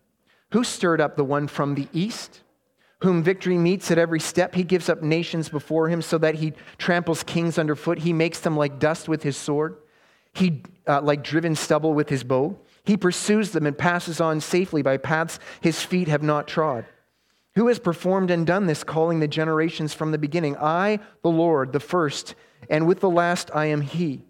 Who 0.53 0.63
stirred 0.63 1.01
up 1.01 1.17
the 1.17 1.25
one 1.25 1.49
from 1.49 1.75
the 1.75 1.89
east? 1.93 2.43
Whom 3.01 3.25
victory 3.25 3.59
meets 3.59 3.91
at 3.91 3.99
every 3.99 4.21
step. 4.21 4.55
He 4.55 4.63
gives 4.63 4.89
up 4.89 5.03
nations 5.03 5.49
before 5.49 5.89
him 5.89 6.03
so 6.03 6.19
that 6.19 6.37
he 6.37 6.53
tramples 6.79 7.25
kings 7.25 7.59
underfoot. 7.59 7.99
He 7.99 8.13
makes 8.13 8.39
them 8.39 8.57
like 8.57 8.79
dust 8.79 9.09
with 9.09 9.25
his 9.25 9.37
sword. 9.37 9.79
He 10.35 10.63
uh, 10.87 11.01
like 11.01 11.25
driven 11.25 11.57
stubble 11.57 11.95
with 11.95 12.09
his 12.09 12.23
bow. 12.23 12.59
He 12.85 12.97
pursues 12.97 13.51
them 13.51 13.67
and 13.67 13.77
passes 13.77 14.21
on 14.21 14.41
safely 14.41 14.83
by 14.83 14.99
paths 14.99 15.41
his 15.61 15.83
feet 15.83 16.09
have 16.09 16.23
not 16.23 16.47
trod. 16.47 16.85
Who 17.55 17.69
has 17.69 17.79
performed 17.79 18.31
and 18.31 18.47
done 18.47 18.67
this, 18.67 18.83
calling 18.83 19.21
the 19.21 19.29
generations 19.29 19.93
from 19.93 20.11
the 20.11 20.19
beginning? 20.19 20.57
I, 20.57 21.01
the 21.23 21.31
Lord, 21.31 21.73
the 21.73 21.81
first, 21.81 22.35
and 22.71 22.87
with 22.87 23.01
the 23.01 23.11
last 23.11 23.51
I 23.55 23.67
am 23.67 23.83
He. 23.83 24.25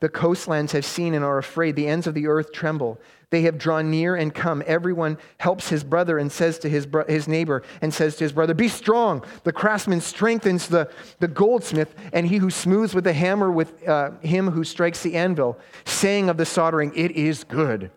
The 0.00 0.10
coastlands 0.10 0.72
have 0.72 0.84
seen 0.84 1.14
and 1.14 1.24
are 1.24 1.38
afraid. 1.38 1.76
The 1.76 1.86
ends 1.86 2.06
of 2.06 2.12
the 2.12 2.26
earth 2.26 2.52
tremble. 2.52 3.00
They 3.30 3.42
have 3.42 3.56
drawn 3.56 3.90
near 3.90 4.14
and 4.14 4.34
come. 4.34 4.62
Everyone 4.66 5.16
helps 5.38 5.70
his 5.70 5.82
brother 5.82 6.18
and 6.18 6.30
says 6.30 6.58
to 6.58 6.68
his, 6.68 6.84
bro- 6.84 7.06
his 7.06 7.26
neighbor 7.26 7.62
and 7.80 7.94
says 7.94 8.16
to 8.16 8.24
his 8.24 8.32
brother, 8.32 8.52
Be 8.52 8.68
strong. 8.68 9.24
The 9.44 9.52
craftsman 9.52 10.02
strengthens 10.02 10.68
the, 10.68 10.90
the 11.20 11.28
goldsmith, 11.28 11.94
and 12.12 12.26
he 12.26 12.36
who 12.36 12.50
smooths 12.50 12.94
with 12.94 13.04
the 13.04 13.14
hammer 13.14 13.50
with 13.50 13.88
uh, 13.88 14.10
him 14.20 14.50
who 14.50 14.62
strikes 14.62 15.02
the 15.02 15.14
anvil, 15.14 15.58
saying 15.86 16.28
of 16.28 16.36
the 16.36 16.44
soldering, 16.44 16.92
It 16.94 17.12
is 17.12 17.42
good. 17.44 17.90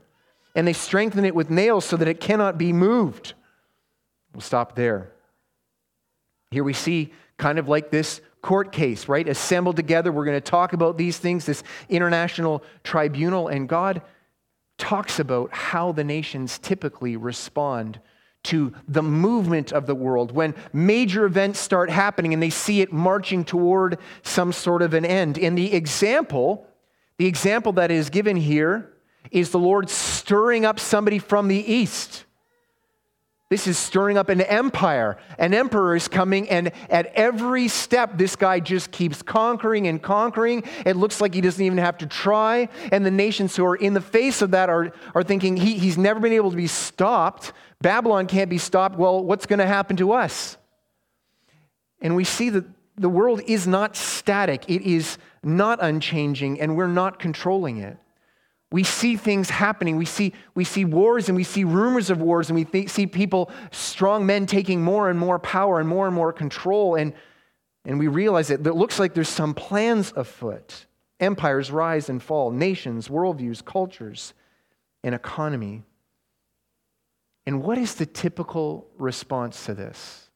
And 0.55 0.65
they 0.65 0.73
strengthen 0.73 1.25
it 1.25 1.35
with 1.35 1.49
nails 1.49 1.83
so 1.83 1.97
that 1.97 2.07
it 2.07 2.21
cannot 2.21 2.57
be 2.57 2.71
moved. 2.71 3.33
We'll 4.37 4.43
stop 4.43 4.75
there. 4.75 5.09
Here 6.51 6.63
we 6.63 6.73
see 6.73 7.11
kind 7.39 7.57
of 7.57 7.67
like 7.67 7.89
this 7.89 8.21
court 8.43 8.71
case, 8.71 9.07
right? 9.07 9.27
Assembled 9.27 9.77
together. 9.77 10.11
We're 10.11 10.25
going 10.25 10.37
to 10.37 10.41
talk 10.41 10.73
about 10.73 10.95
these 10.95 11.17
things, 11.17 11.47
this 11.47 11.63
international 11.89 12.63
tribunal, 12.83 13.47
and 13.47 13.67
God 13.67 14.03
talks 14.77 15.17
about 15.17 15.51
how 15.51 15.91
the 15.91 16.03
nations 16.03 16.59
typically 16.59 17.17
respond 17.17 17.99
to 18.43 18.75
the 18.87 19.01
movement 19.01 19.71
of 19.71 19.87
the 19.87 19.95
world 19.95 20.31
when 20.31 20.53
major 20.71 21.25
events 21.25 21.59
start 21.59 21.89
happening 21.89 22.31
and 22.31 22.43
they 22.43 22.51
see 22.51 22.81
it 22.81 22.93
marching 22.93 23.43
toward 23.43 23.97
some 24.21 24.53
sort 24.53 24.83
of 24.83 24.93
an 24.93 25.03
end. 25.03 25.39
In 25.39 25.55
the 25.55 25.73
example, 25.73 26.67
the 27.17 27.25
example 27.25 27.73
that 27.73 27.89
is 27.89 28.11
given 28.11 28.35
here 28.35 28.93
is 29.31 29.49
the 29.49 29.57
Lord 29.57 29.89
stirring 29.89 30.63
up 30.63 30.79
somebody 30.79 31.17
from 31.17 31.47
the 31.47 31.57
east. 31.57 32.25
This 33.49 33.65
is 33.65 33.77
stirring 33.77 34.17
up 34.17 34.27
an 34.27 34.41
empire. 34.41 35.17
An 35.39 35.53
emperor 35.53 35.95
is 35.95 36.09
coming, 36.09 36.49
and 36.49 36.71
at 36.89 37.05
every 37.15 37.69
step, 37.69 38.17
this 38.17 38.35
guy 38.35 38.59
just 38.59 38.91
keeps 38.91 39.21
conquering 39.21 39.87
and 39.87 40.01
conquering. 40.01 40.63
It 40.85 40.97
looks 40.97 41.21
like 41.21 41.33
he 41.33 41.39
doesn't 41.39 41.63
even 41.63 41.77
have 41.77 41.97
to 41.99 42.07
try. 42.07 42.67
And 42.91 43.05
the 43.05 43.11
nations 43.11 43.55
who 43.55 43.65
are 43.65 43.77
in 43.77 43.93
the 43.93 44.01
face 44.01 44.41
of 44.41 44.51
that 44.51 44.69
are, 44.69 44.91
are 45.15 45.23
thinking, 45.23 45.55
he, 45.55 45.77
he's 45.77 45.97
never 45.97 46.19
been 46.19 46.33
able 46.33 46.51
to 46.51 46.57
be 46.57 46.67
stopped. 46.67 47.53
Babylon 47.81 48.27
can't 48.27 48.49
be 48.49 48.57
stopped. 48.57 48.97
Well, 48.97 49.23
what's 49.23 49.45
going 49.45 49.59
to 49.59 49.67
happen 49.67 49.95
to 49.97 50.11
us? 50.11 50.57
And 52.01 52.17
we 52.17 52.25
see 52.25 52.49
that 52.49 52.65
the 52.97 53.09
world 53.09 53.41
is 53.47 53.65
not 53.65 53.95
static, 53.95 54.65
it 54.67 54.81
is 54.81 55.17
not 55.43 55.79
unchanging, 55.81 56.59
and 56.59 56.75
we're 56.75 56.87
not 56.87 57.19
controlling 57.19 57.77
it. 57.77 57.97
We 58.69 58.83
see 58.83 59.15
things 59.15 59.49
happening. 59.49 59.95
We 59.95 60.05
see, 60.05 60.33
we 60.53 60.65
see 60.65 60.83
wars 60.83 61.29
and 61.29 61.35
we 61.35 61.43
see 61.43 61.63
rumors 61.63 62.09
of 62.09 62.21
wars, 62.21 62.49
and 62.49 62.55
we 62.55 62.65
th- 62.65 62.89
see 62.89 63.07
people, 63.07 63.49
strong 63.71 64.25
men, 64.25 64.45
taking 64.45 64.83
more 64.83 65.09
and 65.09 65.17
more 65.17 65.39
power 65.39 65.79
and 65.79 65.87
more 65.87 66.05
and 66.05 66.15
more 66.15 66.33
control. 66.33 66.95
And, 66.95 67.13
and 67.85 67.97
we 67.97 68.07
realize 68.07 68.49
that 68.49 68.67
it 68.67 68.73
looks 68.73 68.99
like 68.99 69.13
there's 69.13 69.29
some 69.29 69.53
plans 69.53 70.11
afoot. 70.15 70.85
Empires 71.19 71.71
rise 71.71 72.09
and 72.09 72.21
fall, 72.21 72.51
nations, 72.51 73.07
worldviews, 73.07 73.63
cultures, 73.63 74.33
and 75.03 75.15
economy. 75.15 75.83
And 77.45 77.63
what 77.63 77.77
is 77.77 77.95
the 77.95 78.05
typical 78.05 78.87
response 78.97 79.65
to 79.65 79.73
this? 79.73 80.29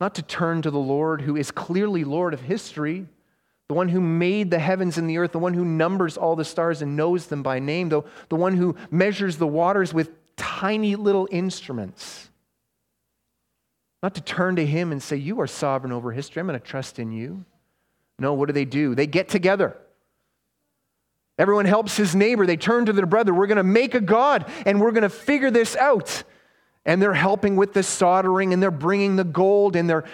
Not 0.00 0.14
to 0.14 0.22
turn 0.22 0.62
to 0.62 0.70
the 0.70 0.78
Lord, 0.78 1.22
who 1.22 1.36
is 1.36 1.50
clearly 1.50 2.04
Lord 2.04 2.32
of 2.32 2.42
history 2.42 3.08
the 3.68 3.74
one 3.74 3.88
who 3.88 4.00
made 4.00 4.50
the 4.50 4.58
heavens 4.58 4.98
and 4.98 5.08
the 5.08 5.18
earth, 5.18 5.32
the 5.32 5.38
one 5.38 5.54
who 5.54 5.64
numbers 5.64 6.16
all 6.16 6.36
the 6.36 6.44
stars 6.44 6.82
and 6.82 6.96
knows 6.96 7.26
them 7.26 7.42
by 7.42 7.58
name, 7.58 7.88
the, 7.88 8.02
the 8.28 8.36
one 8.36 8.56
who 8.56 8.76
measures 8.90 9.38
the 9.38 9.46
waters 9.46 9.94
with 9.94 10.10
tiny 10.36 10.96
little 10.96 11.28
instruments. 11.30 12.30
Not 14.02 14.14
to 14.16 14.20
turn 14.20 14.56
to 14.56 14.66
him 14.66 14.92
and 14.92 15.02
say, 15.02 15.16
You 15.16 15.40
are 15.40 15.46
sovereign 15.46 15.92
over 15.92 16.12
history. 16.12 16.40
I'm 16.40 16.46
going 16.46 16.58
to 16.58 16.66
trust 16.66 16.98
in 16.98 17.12
you. 17.12 17.44
No, 18.18 18.34
what 18.34 18.46
do 18.46 18.52
they 18.52 18.64
do? 18.64 18.94
They 18.94 19.06
get 19.06 19.28
together. 19.28 19.76
Everyone 21.38 21.64
helps 21.64 21.96
his 21.96 22.14
neighbor. 22.14 22.46
They 22.46 22.56
turn 22.56 22.86
to 22.86 22.92
their 22.92 23.06
brother. 23.06 23.32
We're 23.32 23.46
going 23.46 23.56
to 23.56 23.64
make 23.64 23.94
a 23.94 24.00
God 24.00 24.50
and 24.66 24.80
we're 24.80 24.92
going 24.92 25.02
to 25.02 25.08
figure 25.08 25.50
this 25.50 25.76
out. 25.76 26.24
And 26.84 27.00
they're 27.00 27.14
helping 27.14 27.56
with 27.56 27.72
the 27.72 27.82
soldering 27.82 28.52
and 28.52 28.62
they're 28.62 28.70
bringing 28.70 29.16
the 29.16 29.24
gold 29.24 29.76
and 29.76 29.88
they're, 29.88 30.04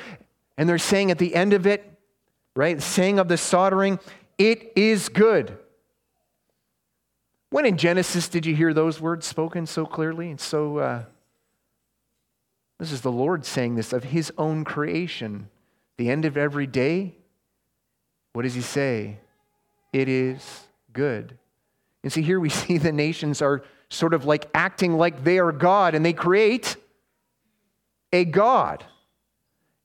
and 0.56 0.68
they're 0.68 0.78
saying 0.78 1.10
at 1.10 1.18
the 1.18 1.34
end 1.34 1.54
of 1.54 1.66
it, 1.66 1.97
right? 2.58 2.82
Saying 2.82 3.20
of 3.20 3.28
the 3.28 3.36
soldering, 3.36 4.00
it 4.36 4.72
is 4.74 5.08
good. 5.08 5.56
When 7.50 7.64
in 7.64 7.76
Genesis 7.76 8.28
did 8.28 8.44
you 8.46 8.54
hear 8.56 8.74
those 8.74 9.00
words 9.00 9.28
spoken 9.28 9.64
so 9.64 9.86
clearly 9.86 10.28
and 10.28 10.40
so? 10.40 10.78
Uh, 10.78 11.04
this 12.80 12.90
is 12.90 13.00
the 13.00 13.12
Lord 13.12 13.44
saying 13.44 13.76
this 13.76 13.92
of 13.92 14.02
His 14.02 14.32
own 14.36 14.64
creation. 14.64 15.48
The 15.98 16.10
end 16.10 16.24
of 16.24 16.36
every 16.36 16.66
day, 16.66 17.14
what 18.32 18.42
does 18.42 18.54
He 18.54 18.60
say? 18.60 19.18
It 19.92 20.08
is 20.08 20.66
good. 20.92 21.38
And 22.02 22.12
see, 22.12 22.22
here 22.22 22.40
we 22.40 22.48
see 22.48 22.76
the 22.76 22.90
nations 22.90 23.40
are 23.40 23.62
sort 23.88 24.14
of 24.14 24.24
like 24.24 24.50
acting 24.52 24.96
like 24.96 25.22
they 25.22 25.38
are 25.38 25.52
God 25.52 25.94
and 25.94 26.04
they 26.04 26.12
create 26.12 26.76
a 28.12 28.24
God. 28.24 28.84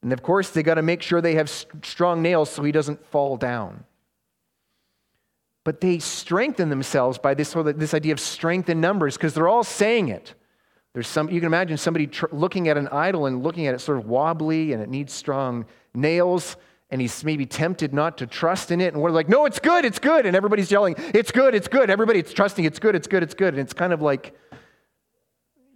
And 0.03 0.11
of 0.11 0.21
course, 0.21 0.49
they 0.49 0.63
got 0.63 0.75
to 0.75 0.81
make 0.81 1.01
sure 1.01 1.21
they 1.21 1.35
have 1.35 1.49
strong 1.49 2.21
nails 2.21 2.49
so 2.49 2.61
he 2.61 2.73
doesn't 2.73 3.03
fall 3.07 3.37
down. 3.37 3.85
But 5.63 5.79
they 5.79 5.99
strengthen 5.99 6.69
themselves 6.69 7.17
by 7.17 7.33
this, 7.33 7.53
this 7.53 7.93
idea 7.93 8.11
of 8.11 8.19
strength 8.19 8.69
in 8.69 8.81
numbers 8.81 9.15
because 9.15 9.33
they're 9.33 9.47
all 9.47 9.63
saying 9.63 10.09
it. 10.09 10.35
There's 10.91 11.07
some, 11.07 11.31
you 11.31 11.39
can 11.39 11.47
imagine 11.47 11.77
somebody 11.77 12.07
tr- 12.07 12.25
looking 12.33 12.67
at 12.67 12.77
an 12.77 12.89
idol 12.89 13.25
and 13.25 13.41
looking 13.41 13.65
at 13.65 13.73
it 13.73 13.79
sort 13.79 13.97
of 13.97 14.05
wobbly 14.05 14.73
and 14.73 14.83
it 14.83 14.89
needs 14.89 15.13
strong 15.13 15.65
nails 15.95 16.57
and 16.91 16.99
he's 16.99 17.23
maybe 17.23 17.45
tempted 17.45 17.93
not 17.93 18.17
to 18.17 18.27
trust 18.27 18.69
in 18.71 18.81
it. 18.81 18.93
And 18.93 19.01
we're 19.01 19.09
like, 19.09 19.29
no, 19.29 19.45
it's 19.45 19.57
good, 19.57 19.85
it's 19.85 19.99
good. 19.99 20.25
And 20.25 20.35
everybody's 20.35 20.69
yelling, 20.69 20.95
it's 20.97 21.31
good, 21.31 21.55
it's 21.55 21.69
good. 21.69 21.89
Everybody's 21.89 22.31
trusting, 22.33 22.65
it's 22.65 22.77
good, 22.77 22.93
it's 22.93 23.07
good, 23.07 23.23
it's 23.23 23.33
good. 23.33 23.53
And 23.53 23.59
it's 23.59 23.73
kind 23.73 23.93
of 23.93 24.01
like 24.01 24.37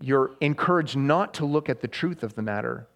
you're 0.02 0.36
encouraged 0.42 0.98
not 0.98 1.34
to 1.36 1.46
look 1.46 1.70
at 1.70 1.82
the 1.82 1.88
truth 1.88 2.22
of 2.22 2.36
the 2.36 2.42
matter 2.42 2.88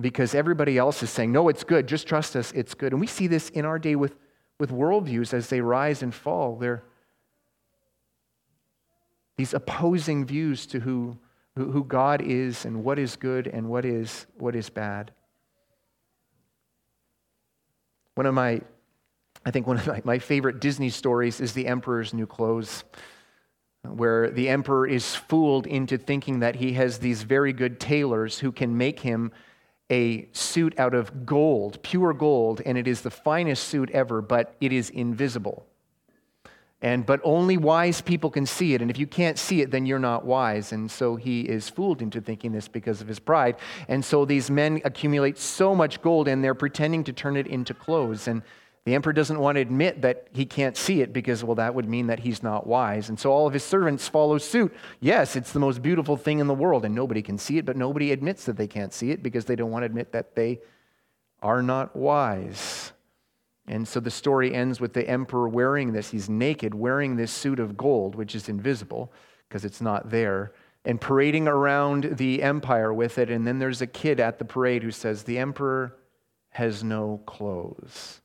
because 0.00 0.34
everybody 0.34 0.78
else 0.78 1.02
is 1.02 1.10
saying, 1.10 1.32
no, 1.32 1.48
it's 1.48 1.64
good, 1.64 1.86
just 1.86 2.06
trust 2.06 2.34
us, 2.36 2.52
it's 2.52 2.74
good. 2.74 2.92
And 2.92 3.00
we 3.00 3.06
see 3.06 3.26
this 3.26 3.50
in 3.50 3.64
our 3.64 3.78
day 3.78 3.94
with, 3.94 4.16
with 4.58 4.70
worldviews 4.70 5.34
as 5.34 5.48
they 5.48 5.60
rise 5.60 6.02
and 6.02 6.14
fall. 6.14 6.56
They're 6.56 6.82
these 9.36 9.54
opposing 9.54 10.24
views 10.24 10.66
to 10.66 10.80
who, 10.80 11.18
who, 11.56 11.84
God 11.84 12.22
is 12.22 12.64
and 12.64 12.84
what 12.84 12.98
is 12.98 13.16
good 13.16 13.46
and 13.46 13.68
what 13.68 13.84
is, 13.84 14.26
what 14.38 14.54
is 14.54 14.68
bad. 14.68 15.10
One 18.14 18.26
of 18.26 18.34
my, 18.34 18.60
I 19.44 19.50
think 19.50 19.66
one 19.66 19.78
of 19.78 19.86
my, 19.86 20.02
my 20.04 20.18
favorite 20.18 20.60
Disney 20.60 20.90
stories 20.90 21.40
is 21.40 21.54
The 21.54 21.66
Emperor's 21.66 22.12
New 22.14 22.26
Clothes 22.26 22.84
where 23.82 24.30
the 24.30 24.48
emperor 24.48 24.86
is 24.86 25.14
fooled 25.16 25.66
into 25.66 25.98
thinking 25.98 26.38
that 26.40 26.56
he 26.56 26.74
has 26.74 26.98
these 26.98 27.22
very 27.22 27.52
good 27.52 27.80
tailors 27.80 28.38
who 28.38 28.52
can 28.52 28.76
make 28.76 29.00
him 29.00 29.32
a 29.92 30.26
suit 30.32 30.78
out 30.78 30.94
of 30.94 31.26
gold, 31.26 31.82
pure 31.82 32.14
gold, 32.14 32.62
and 32.64 32.78
it 32.78 32.88
is 32.88 33.02
the 33.02 33.10
finest 33.10 33.68
suit 33.68 33.90
ever, 33.90 34.22
but 34.22 34.56
it 34.60 34.72
is 34.72 34.88
invisible. 34.88 35.66
And 36.80 37.06
but 37.06 37.20
only 37.22 37.58
wise 37.58 38.00
people 38.00 38.30
can 38.30 38.44
see 38.44 38.74
it. 38.74 38.82
And 38.82 38.90
if 38.90 38.98
you 38.98 39.06
can't 39.06 39.38
see 39.38 39.60
it, 39.60 39.70
then 39.70 39.86
you're 39.86 40.00
not 40.00 40.24
wise. 40.24 40.72
And 40.72 40.90
so 40.90 41.14
he 41.14 41.42
is 41.42 41.68
fooled 41.68 42.02
into 42.02 42.20
thinking 42.20 42.50
this 42.50 42.66
because 42.66 43.00
of 43.00 43.06
his 43.06 43.20
pride. 43.20 43.56
And 43.86 44.04
so 44.04 44.24
these 44.24 44.50
men 44.50 44.80
accumulate 44.84 45.38
so 45.38 45.76
much 45.76 46.02
gold 46.02 46.26
and 46.26 46.42
they're 46.42 46.54
pretending 46.54 47.04
to 47.04 47.12
turn 47.12 47.36
it 47.36 47.46
into 47.46 47.72
clothes. 47.72 48.26
And 48.26 48.42
the 48.84 48.94
emperor 48.94 49.12
doesn't 49.12 49.38
want 49.38 49.56
to 49.56 49.60
admit 49.60 50.02
that 50.02 50.26
he 50.32 50.44
can't 50.44 50.76
see 50.76 51.02
it 51.02 51.12
because, 51.12 51.44
well, 51.44 51.54
that 51.54 51.74
would 51.74 51.88
mean 51.88 52.08
that 52.08 52.18
he's 52.18 52.42
not 52.42 52.66
wise. 52.66 53.08
And 53.08 53.18
so 53.18 53.30
all 53.30 53.46
of 53.46 53.52
his 53.52 53.62
servants 53.62 54.08
follow 54.08 54.38
suit. 54.38 54.74
Yes, 54.98 55.36
it's 55.36 55.52
the 55.52 55.60
most 55.60 55.82
beautiful 55.82 56.16
thing 56.16 56.40
in 56.40 56.48
the 56.48 56.54
world, 56.54 56.84
and 56.84 56.94
nobody 56.94 57.22
can 57.22 57.38
see 57.38 57.58
it, 57.58 57.64
but 57.64 57.76
nobody 57.76 58.10
admits 58.10 58.44
that 58.46 58.56
they 58.56 58.66
can't 58.66 58.92
see 58.92 59.12
it 59.12 59.22
because 59.22 59.44
they 59.44 59.54
don't 59.54 59.70
want 59.70 59.82
to 59.82 59.86
admit 59.86 60.10
that 60.12 60.34
they 60.34 60.60
are 61.42 61.62
not 61.62 61.94
wise. 61.94 62.92
And 63.68 63.86
so 63.86 64.00
the 64.00 64.10
story 64.10 64.52
ends 64.52 64.80
with 64.80 64.92
the 64.92 65.08
emperor 65.08 65.48
wearing 65.48 65.92
this. 65.92 66.10
He's 66.10 66.28
naked, 66.28 66.74
wearing 66.74 67.14
this 67.14 67.30
suit 67.30 67.60
of 67.60 67.76
gold, 67.76 68.16
which 68.16 68.34
is 68.34 68.48
invisible 68.48 69.12
because 69.48 69.64
it's 69.64 69.80
not 69.80 70.10
there, 70.10 70.52
and 70.84 71.00
parading 71.00 71.46
around 71.46 72.16
the 72.16 72.42
empire 72.42 72.92
with 72.92 73.18
it. 73.18 73.30
And 73.30 73.46
then 73.46 73.60
there's 73.60 73.82
a 73.82 73.86
kid 73.86 74.18
at 74.18 74.40
the 74.40 74.44
parade 74.44 74.82
who 74.82 74.90
says, 74.90 75.22
The 75.22 75.38
emperor 75.38 75.98
has 76.50 76.82
no 76.82 77.20
clothes. 77.26 78.21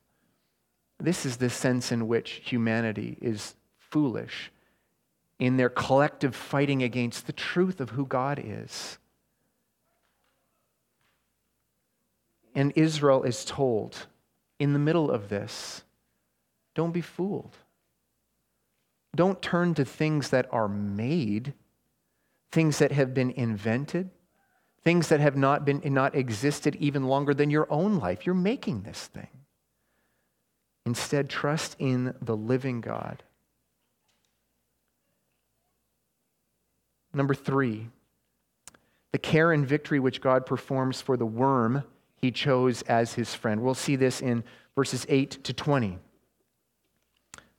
This 1.00 1.24
is 1.24 1.36
the 1.36 1.50
sense 1.50 1.92
in 1.92 2.08
which 2.08 2.42
humanity 2.44 3.16
is 3.20 3.54
foolish 3.78 4.50
in 5.38 5.56
their 5.56 5.68
collective 5.68 6.34
fighting 6.34 6.82
against 6.82 7.26
the 7.26 7.32
truth 7.32 7.80
of 7.80 7.90
who 7.90 8.04
God 8.04 8.42
is. 8.44 8.98
And 12.54 12.72
Israel 12.74 13.22
is 13.22 13.44
told 13.44 14.06
in 14.58 14.72
the 14.72 14.78
middle 14.78 15.10
of 15.10 15.28
this 15.28 15.84
don't 16.74 16.92
be 16.92 17.00
fooled. 17.00 17.56
Don't 19.14 19.40
turn 19.40 19.74
to 19.74 19.84
things 19.84 20.30
that 20.30 20.46
are 20.52 20.68
made, 20.68 21.54
things 22.52 22.78
that 22.78 22.92
have 22.92 23.14
been 23.14 23.30
invented, 23.30 24.10
things 24.82 25.08
that 25.08 25.20
have 25.20 25.36
not 25.36 25.64
been 25.64 25.80
not 25.84 26.14
existed 26.14 26.76
even 26.76 27.04
longer 27.04 27.34
than 27.34 27.50
your 27.50 27.66
own 27.70 27.98
life. 27.98 28.26
You're 28.26 28.34
making 28.34 28.82
this 28.82 29.06
thing. 29.06 29.37
Instead, 30.88 31.28
trust 31.28 31.76
in 31.78 32.14
the 32.22 32.34
living 32.34 32.80
God. 32.80 33.22
Number 37.12 37.34
three, 37.34 37.88
the 39.12 39.18
care 39.18 39.52
and 39.52 39.66
victory 39.66 40.00
which 40.00 40.22
God 40.22 40.46
performs 40.46 41.02
for 41.02 41.18
the 41.18 41.26
worm 41.26 41.84
he 42.16 42.30
chose 42.30 42.80
as 42.84 43.12
his 43.12 43.34
friend. 43.34 43.60
We'll 43.60 43.74
see 43.74 43.96
this 43.96 44.22
in 44.22 44.44
verses 44.74 45.04
8 45.10 45.44
to 45.44 45.52
20. 45.52 45.98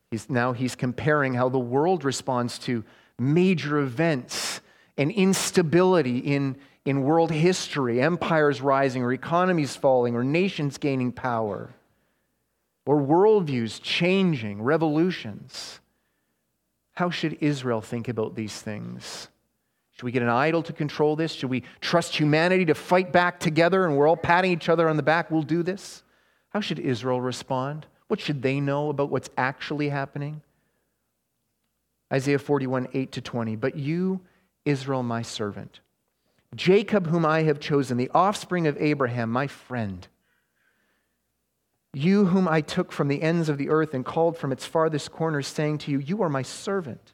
He's, 0.10 0.28
now 0.28 0.54
he's 0.54 0.74
comparing 0.74 1.36
how 1.36 1.50
the 1.50 1.60
world 1.60 2.04
responds 2.04 2.58
to 2.60 2.84
major 3.20 3.78
events 3.78 4.60
and 4.98 5.12
instability 5.12 6.18
in, 6.18 6.58
in 6.84 7.04
world 7.04 7.30
history, 7.30 8.02
empires 8.02 8.60
rising, 8.60 9.04
or 9.04 9.14
economies 9.14 9.76
falling, 9.76 10.16
or 10.16 10.24
nations 10.24 10.80
gaining 10.80 11.12
power 11.12 11.70
or 12.90 13.00
worldviews 13.00 13.80
changing, 13.84 14.64
revolutions. 14.64 15.80
How 16.94 17.12
should 17.12 17.38
Israel 17.40 17.82
think 17.82 18.08
about 18.08 18.34
these 18.34 18.64
things? 18.64 19.28
Should 19.92 20.06
we 20.06 20.12
get 20.12 20.24
an 20.24 20.30
idol 20.30 20.64
to 20.64 20.74
control 20.74 21.16
this? 21.16 21.34
Should 21.34 21.52
we 21.52 21.62
trust 21.82 22.16
humanity 22.16 22.66
to 22.66 22.74
fight 22.74 23.12
back 23.12 23.40
together 23.40 23.86
and 23.86 23.96
we're 23.96 24.08
all 24.08 24.18
patting 24.18 24.52
each 24.52 24.70
other 24.70 24.90
on 24.90 24.98
the 24.98 25.04
back? 25.04 25.30
We'll 25.30 25.44
do 25.44 25.62
this. 25.62 26.02
How 26.50 26.62
should 26.62 26.80
Israel 26.80 27.22
respond? 27.22 27.86
What 28.08 28.20
should 28.20 28.42
they 28.42 28.60
know 28.60 28.90
about 28.90 29.12
what's 29.12 29.30
actually 29.38 29.90
happening? 29.90 30.42
Isaiah 32.12 32.40
41, 32.40 32.88
8 32.92 33.12
to 33.12 33.22
20. 33.22 33.56
But 33.56 33.76
you, 33.76 34.20
Israel, 34.66 35.04
my 35.04 35.22
servant, 35.22 35.82
Jacob, 36.56 37.06
whom 37.06 37.24
I 37.24 37.44
have 37.44 37.60
chosen, 37.60 37.98
the 37.98 38.10
offspring 38.16 38.66
of 38.66 38.82
Abraham, 38.82 39.32
my 39.32 39.46
friend, 39.46 40.08
you, 41.94 42.26
whom 42.26 42.48
I 42.48 42.62
took 42.62 42.92
from 42.92 43.08
the 43.08 43.22
ends 43.22 43.50
of 43.50 43.58
the 43.58 43.70
earth 43.70 43.94
and 43.94 44.06
called 44.06 44.38
from 44.38 44.52
its 44.52 44.66
farthest 44.66 45.12
corners, 45.12 45.48
saying 45.48 45.80
to 45.80 45.92
you, 45.92 46.00
You 46.00 46.22
are 46.22 46.30
my 46.30 46.44
servant. 46.44 47.14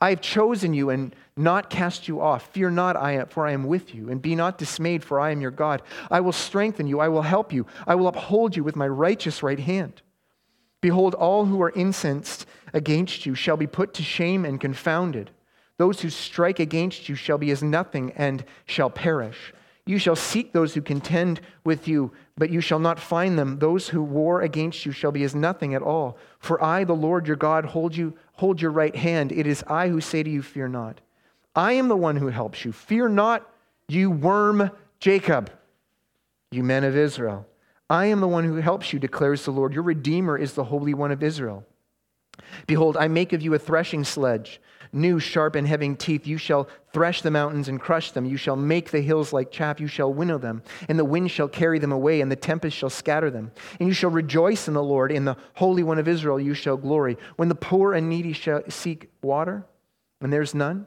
I 0.00 0.10
have 0.10 0.20
chosen 0.20 0.74
you 0.74 0.90
and 0.90 1.14
not 1.36 1.70
cast 1.70 2.06
you 2.06 2.20
off. 2.20 2.52
Fear 2.52 2.70
not, 2.70 2.96
I 2.96 3.24
for 3.24 3.46
I 3.46 3.52
am 3.52 3.64
with 3.64 3.94
you, 3.94 4.10
and 4.10 4.22
be 4.22 4.36
not 4.36 4.58
dismayed, 4.58 5.02
for 5.02 5.18
I 5.18 5.32
am 5.32 5.40
your 5.40 5.50
God. 5.50 5.82
I 6.10 6.20
will 6.20 6.32
strengthen 6.32 6.86
you, 6.86 7.00
I 7.00 7.08
will 7.08 7.22
help 7.22 7.52
you, 7.52 7.66
I 7.86 7.96
will 7.96 8.06
uphold 8.06 8.56
you 8.56 8.62
with 8.62 8.76
my 8.76 8.86
righteous 8.86 9.42
right 9.42 9.58
hand. 9.58 10.02
Behold, 10.80 11.14
all 11.14 11.46
who 11.46 11.60
are 11.62 11.72
incensed 11.72 12.46
against 12.72 13.26
you 13.26 13.34
shall 13.34 13.56
be 13.56 13.66
put 13.66 13.94
to 13.94 14.04
shame 14.04 14.44
and 14.44 14.60
confounded. 14.60 15.30
Those 15.76 16.00
who 16.00 16.10
strike 16.10 16.60
against 16.60 17.08
you 17.08 17.16
shall 17.16 17.38
be 17.38 17.50
as 17.50 17.62
nothing 17.62 18.12
and 18.12 18.44
shall 18.66 18.90
perish. 18.90 19.52
You 19.88 19.98
shall 19.98 20.16
seek 20.16 20.52
those 20.52 20.74
who 20.74 20.82
contend 20.82 21.40
with 21.64 21.88
you, 21.88 22.12
but 22.36 22.50
you 22.50 22.60
shall 22.60 22.78
not 22.78 23.00
find 23.00 23.38
them. 23.38 23.58
Those 23.58 23.88
who 23.88 24.02
war 24.02 24.42
against 24.42 24.84
you 24.84 24.92
shall 24.92 25.12
be 25.12 25.24
as 25.24 25.34
nothing 25.34 25.74
at 25.74 25.80
all. 25.80 26.18
For 26.40 26.62
I, 26.62 26.84
the 26.84 26.92
Lord 26.92 27.26
your 27.26 27.36
God, 27.36 27.64
hold 27.64 27.96
you, 27.96 28.12
hold 28.34 28.60
your 28.60 28.70
right 28.70 28.94
hand. 28.94 29.32
It 29.32 29.46
is 29.46 29.64
I 29.66 29.88
who 29.88 30.02
say 30.02 30.22
to 30.22 30.28
you, 30.28 30.42
Fear 30.42 30.68
not. 30.68 31.00
I 31.56 31.72
am 31.72 31.88
the 31.88 31.96
one 31.96 32.16
who 32.16 32.26
helps 32.26 32.66
you. 32.66 32.72
Fear 32.72 33.08
not, 33.08 33.50
you 33.88 34.10
worm 34.10 34.70
Jacob, 35.00 35.50
you 36.50 36.62
men 36.62 36.84
of 36.84 36.94
Israel. 36.94 37.46
I 37.88 38.04
am 38.06 38.20
the 38.20 38.28
one 38.28 38.44
who 38.44 38.56
helps 38.56 38.92
you, 38.92 38.98
declares 38.98 39.46
the 39.46 39.52
Lord. 39.52 39.72
Your 39.72 39.84
Redeemer 39.84 40.36
is 40.36 40.52
the 40.52 40.64
Holy 40.64 40.92
One 40.92 41.12
of 41.12 41.22
Israel. 41.22 41.64
Behold, 42.66 42.98
I 42.98 43.08
make 43.08 43.32
of 43.32 43.40
you 43.40 43.54
a 43.54 43.58
threshing 43.58 44.04
sledge 44.04 44.60
new, 44.92 45.18
sharp, 45.18 45.54
and 45.54 45.66
having 45.66 45.96
teeth. 45.96 46.26
You 46.26 46.38
shall 46.38 46.68
thresh 46.92 47.22
the 47.22 47.30
mountains 47.30 47.68
and 47.68 47.80
crush 47.80 48.10
them. 48.12 48.24
You 48.24 48.36
shall 48.36 48.56
make 48.56 48.90
the 48.90 49.00
hills 49.00 49.32
like 49.32 49.50
chaff. 49.50 49.80
You 49.80 49.86
shall 49.86 50.12
winnow 50.12 50.38
them, 50.38 50.62
and 50.88 50.98
the 50.98 51.04
wind 51.04 51.30
shall 51.30 51.48
carry 51.48 51.78
them 51.78 51.92
away, 51.92 52.20
and 52.20 52.30
the 52.30 52.36
tempest 52.36 52.76
shall 52.76 52.90
scatter 52.90 53.30
them. 53.30 53.52
And 53.78 53.88
you 53.88 53.94
shall 53.94 54.10
rejoice 54.10 54.68
in 54.68 54.74
the 54.74 54.82
Lord. 54.82 55.12
In 55.12 55.24
the 55.24 55.36
Holy 55.54 55.82
One 55.82 55.98
of 55.98 56.08
Israel 56.08 56.40
you 56.40 56.54
shall 56.54 56.76
glory. 56.76 57.16
When 57.36 57.48
the 57.48 57.54
poor 57.54 57.92
and 57.92 58.08
needy 58.08 58.32
shall 58.32 58.62
seek 58.68 59.10
water, 59.22 59.64
and 60.20 60.32
there's 60.32 60.54
none, 60.54 60.86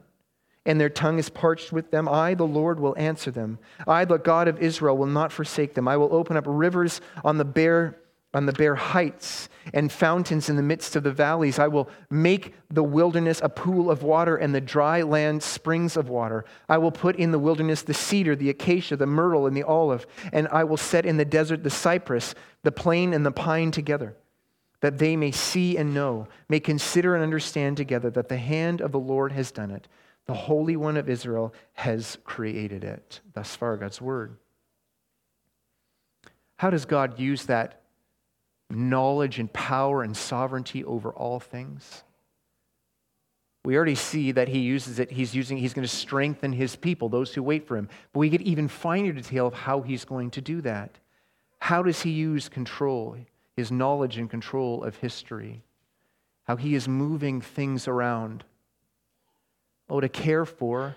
and 0.65 0.79
their 0.79 0.89
tongue 0.89 1.17
is 1.17 1.29
parched 1.29 1.71
with 1.71 1.89
them, 1.89 2.07
I, 2.07 2.35
the 2.35 2.45
Lord, 2.45 2.79
will 2.79 2.95
answer 2.97 3.31
them. 3.31 3.57
I, 3.87 4.05
the 4.05 4.17
God 4.17 4.47
of 4.47 4.61
Israel, 4.61 4.97
will 4.97 5.07
not 5.07 5.31
forsake 5.31 5.73
them. 5.73 5.87
I 5.87 5.97
will 5.97 6.13
open 6.13 6.37
up 6.37 6.43
rivers 6.47 7.01
on 7.23 7.37
the 7.37 7.45
bare 7.45 7.97
on 8.34 8.46
the 8.46 8.54
bare 8.54 8.76
heights 8.76 9.50
and 9.74 9.91
fountains 9.91 10.50
in 10.50 10.56
the 10.56 10.63
midst 10.63 10.96
of 10.96 11.04
the 11.04 11.12
valleys. 11.12 11.60
I 11.60 11.67
will 11.67 11.89
make 12.10 12.54
the 12.70 12.84
wilderness 12.84 13.41
a 13.44 13.50
pool 13.50 13.91
of 13.91 14.04
water 14.04 14.38
and 14.38 14.56
the 14.56 14.62
dry 14.62 15.02
land 15.02 15.44
springs 15.44 15.98
of 15.98 16.10
water. 16.10 16.46
I 16.70 16.78
will 16.78 16.91
put 16.91 17.17
in 17.17 17.32
the 17.32 17.39
wilderness 17.39 17.82
the 17.82 17.94
cedar, 17.94 18.36
the 18.36 18.50
acacia, 18.50 18.96
the 18.96 19.06
myrtle, 19.06 19.48
and 19.48 19.56
the 19.56 19.63
olive, 19.63 20.08
and 20.32 20.48
I 20.48 20.63
will 20.63 20.78
set 20.78 21.06
in 21.06 21.17
the 21.17 21.26
desert 21.26 21.63
the 21.63 21.70
cypress, 21.70 22.34
the 22.63 22.72
plane, 22.72 23.13
and 23.13 23.26
the 23.26 23.32
pine 23.32 23.72
together, 23.72 24.15
that 24.80 24.98
they 24.98 25.17
may 25.17 25.32
see 25.32 25.78
and 25.78 25.94
know, 25.94 26.28
may 26.48 26.60
consider 26.60 27.15
and 27.15 27.24
understand 27.24 27.76
together 27.76 28.10
that 28.12 28.30
the 28.30 28.38
hand 28.38 28.80
of 28.80 28.94
the 28.94 29.00
Lord 29.00 29.34
has 29.34 29.52
done 29.52 29.72
it. 29.72 29.88
The 30.26 30.34
Holy 30.34 30.78
One 30.78 30.96
of 30.96 31.10
Israel 31.10 31.54
has 31.74 32.17
created 32.24 32.84
it. 32.84 33.20
Thus 33.34 33.56
far, 33.56 33.76
God's 33.76 34.00
word. 34.00 34.38
How 36.58 36.70
does 36.70 36.86
God 36.86 37.20
use 37.20 37.48
that 37.48 37.81
knowledge 38.71 39.39
and 39.39 39.51
power 39.51 40.03
and 40.03 40.15
sovereignty 40.15 40.84
over 40.84 41.12
all 41.12 41.39
things. 41.39 42.03
We 43.63 43.75
already 43.75 43.95
see 43.95 44.31
that 44.31 44.47
he 44.47 44.60
uses 44.60 44.97
it, 44.97 45.12
he's 45.12 45.36
using, 45.36 45.57
he's 45.57 45.73
going 45.73 45.88
to 45.88 45.93
strengthen 45.93 46.51
his 46.51 46.75
people, 46.75 47.10
those 47.10 47.34
who 47.34 47.43
wait 47.43 47.67
for 47.67 47.77
him. 47.77 47.89
But 48.12 48.19
we 48.19 48.29
get 48.29 48.41
even 48.41 48.67
finer 48.67 49.12
detail 49.12 49.47
of 49.47 49.53
how 49.53 49.81
he's 49.81 50.03
going 50.03 50.31
to 50.31 50.41
do 50.41 50.62
that. 50.62 50.97
How 51.60 51.84
does 51.84 52.01
he 52.01 52.10
use 52.10 52.49
control, 52.49 53.17
his 53.56 53.71
knowledge 53.71 54.17
and 54.17 54.29
control 54.29 54.83
of 54.83 54.96
history? 54.96 55.62
How 56.46 56.56
he 56.56 56.73
is 56.73 56.87
moving 56.87 57.39
things 57.39 57.87
around. 57.87 58.43
Oh, 59.87 60.00
to 60.00 60.10
care 60.10 60.46
for 60.46 60.96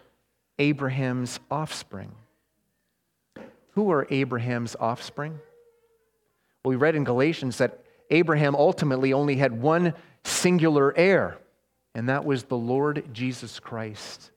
Abraham's 0.59 1.39
offspring. 1.51 2.13
Who 3.73 3.91
are 3.91 4.07
Abraham's 4.09 4.75
offspring? 4.81 5.39
Well, 6.65 6.71
we 6.71 6.77
read 6.77 6.97
in 6.97 7.05
Galatians 7.05 7.59
that 7.59 7.85
Abraham 8.11 8.55
ultimately 8.57 9.13
only 9.13 9.37
had 9.37 9.61
one 9.61 9.93
singular 10.25 10.97
heir, 10.97 11.39
and 11.95 12.09
that 12.09 12.25
was 12.25 12.45
the 12.45 12.57
Lord 12.57 13.05
Jesus 13.13 13.61
Christ. 13.61 14.31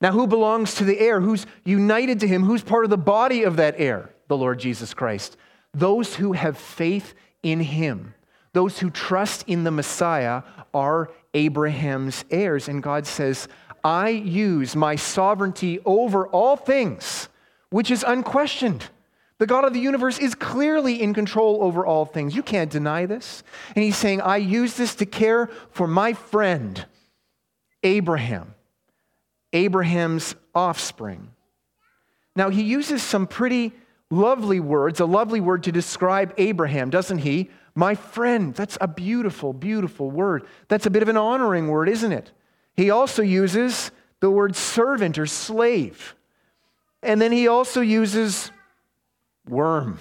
Now, 0.00 0.12
who 0.12 0.26
belongs 0.26 0.74
to 0.76 0.84
the 0.84 0.98
heir? 0.98 1.20
Who's 1.20 1.46
united 1.64 2.20
to 2.20 2.28
him? 2.28 2.42
Who's 2.42 2.62
part 2.62 2.84
of 2.84 2.90
the 2.90 2.96
body 2.96 3.44
of 3.44 3.56
that 3.56 3.76
heir? 3.78 4.10
The 4.28 4.36
Lord 4.36 4.58
Jesus 4.58 4.94
Christ. 4.94 5.36
Those 5.72 6.16
who 6.16 6.32
have 6.32 6.58
faith 6.58 7.14
in 7.42 7.60
him, 7.60 8.14
those 8.52 8.78
who 8.78 8.90
trust 8.90 9.44
in 9.46 9.62
the 9.62 9.70
Messiah, 9.70 10.42
are 10.74 11.10
Abraham's 11.34 12.24
heirs. 12.30 12.68
And 12.68 12.82
God 12.82 13.06
says, 13.06 13.46
I 13.84 14.08
use 14.08 14.74
my 14.74 14.96
sovereignty 14.96 15.78
over 15.84 16.26
all 16.28 16.56
things, 16.56 17.28
which 17.70 17.90
is 17.90 18.04
unquestioned 18.06 18.88
The 19.40 19.46
God 19.46 19.64
of 19.64 19.72
the 19.72 19.80
universe 19.80 20.18
is 20.18 20.34
clearly 20.34 21.00
in 21.00 21.14
control 21.14 21.62
over 21.62 21.86
all 21.86 22.04
things. 22.04 22.36
You 22.36 22.42
can't 22.42 22.70
deny 22.70 23.06
this. 23.06 23.42
And 23.74 23.82
he's 23.82 23.96
saying, 23.96 24.20
I 24.20 24.36
use 24.36 24.74
this 24.74 24.94
to 24.96 25.06
care 25.06 25.48
for 25.70 25.86
my 25.86 26.12
friend, 26.12 26.84
Abraham, 27.82 28.54
Abraham's 29.54 30.34
offspring. 30.54 31.30
Now, 32.36 32.50
he 32.50 32.60
uses 32.60 33.02
some 33.02 33.26
pretty 33.26 33.72
lovely 34.10 34.60
words, 34.60 35.00
a 35.00 35.06
lovely 35.06 35.40
word 35.40 35.62
to 35.62 35.72
describe 35.72 36.34
Abraham, 36.36 36.90
doesn't 36.90 37.18
he? 37.18 37.48
My 37.74 37.94
friend. 37.94 38.54
That's 38.54 38.76
a 38.78 38.88
beautiful, 38.88 39.54
beautiful 39.54 40.10
word. 40.10 40.46
That's 40.68 40.84
a 40.84 40.90
bit 40.90 41.02
of 41.02 41.08
an 41.08 41.16
honoring 41.16 41.68
word, 41.68 41.88
isn't 41.88 42.12
it? 42.12 42.30
He 42.76 42.90
also 42.90 43.22
uses 43.22 43.90
the 44.20 44.30
word 44.30 44.54
servant 44.54 45.18
or 45.18 45.24
slave. 45.24 46.14
And 47.02 47.22
then 47.22 47.32
he 47.32 47.48
also 47.48 47.80
uses 47.80 48.52
worm. 49.50 49.98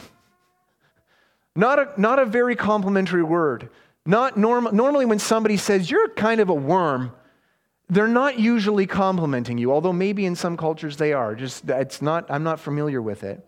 Not 1.55 1.79
a, 1.79 2.01
not 2.01 2.19
a 2.19 2.25
very 2.25 2.55
complimentary 2.55 3.23
word. 3.23 3.69
Not 4.05 4.37
norm, 4.37 4.69
normally, 4.71 5.05
when 5.05 5.19
somebody 5.19 5.57
says, 5.57 5.91
You're 5.91 6.09
kind 6.09 6.39
of 6.39 6.49
a 6.49 6.53
worm, 6.53 7.11
they're 7.89 8.07
not 8.07 8.39
usually 8.39 8.85
complimenting 8.85 9.57
you, 9.57 9.71
although 9.71 9.93
maybe 9.93 10.25
in 10.25 10.35
some 10.35 10.55
cultures 10.55 10.97
they 10.97 11.13
are. 11.13 11.35
Just, 11.35 11.67
it's 11.69 12.01
not, 12.01 12.29
I'm 12.29 12.43
not 12.43 12.59
familiar 12.59 13.01
with 13.01 13.23
it. 13.23 13.45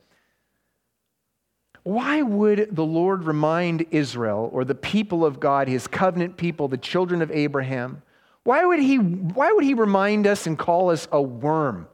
Why 1.84 2.22
would 2.22 2.76
the 2.76 2.86
Lord 2.86 3.24
remind 3.24 3.86
Israel 3.92 4.50
or 4.54 4.66
the 4.66 4.76
people 4.76 5.26
of 5.26 5.40
God, 5.40 5.68
his 5.68 5.88
covenant 5.88 6.38
people, 6.38 6.68
the 6.68 6.78
children 6.78 7.22
of 7.22 7.32
Abraham, 7.32 8.04
why 8.44 8.66
would 8.66 8.80
he, 8.80 8.98
why 8.98 9.52
would 9.52 9.64
he 9.64 9.74
remind 9.74 10.28
us 10.28 10.48
and 10.48 10.58
call 10.58 10.90
us 10.90 11.08
a 11.12 11.22
worm? 11.22 11.88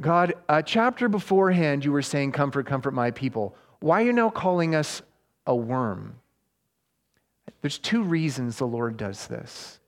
God, 0.00 0.34
a 0.48 0.62
chapter 0.62 1.08
beforehand, 1.08 1.84
you 1.84 1.92
were 1.92 2.02
saying, 2.02 2.32
Comfort, 2.32 2.66
comfort 2.66 2.92
my 2.92 3.10
people. 3.10 3.54
Why 3.80 4.02
are 4.02 4.06
you 4.06 4.12
now 4.12 4.30
calling 4.30 4.74
us 4.74 5.02
a 5.46 5.54
worm? 5.54 6.16
There's 7.60 7.78
two 7.78 8.02
reasons 8.02 8.58
the 8.58 8.66
Lord 8.66 8.96
does 8.96 9.26
this. 9.28 9.78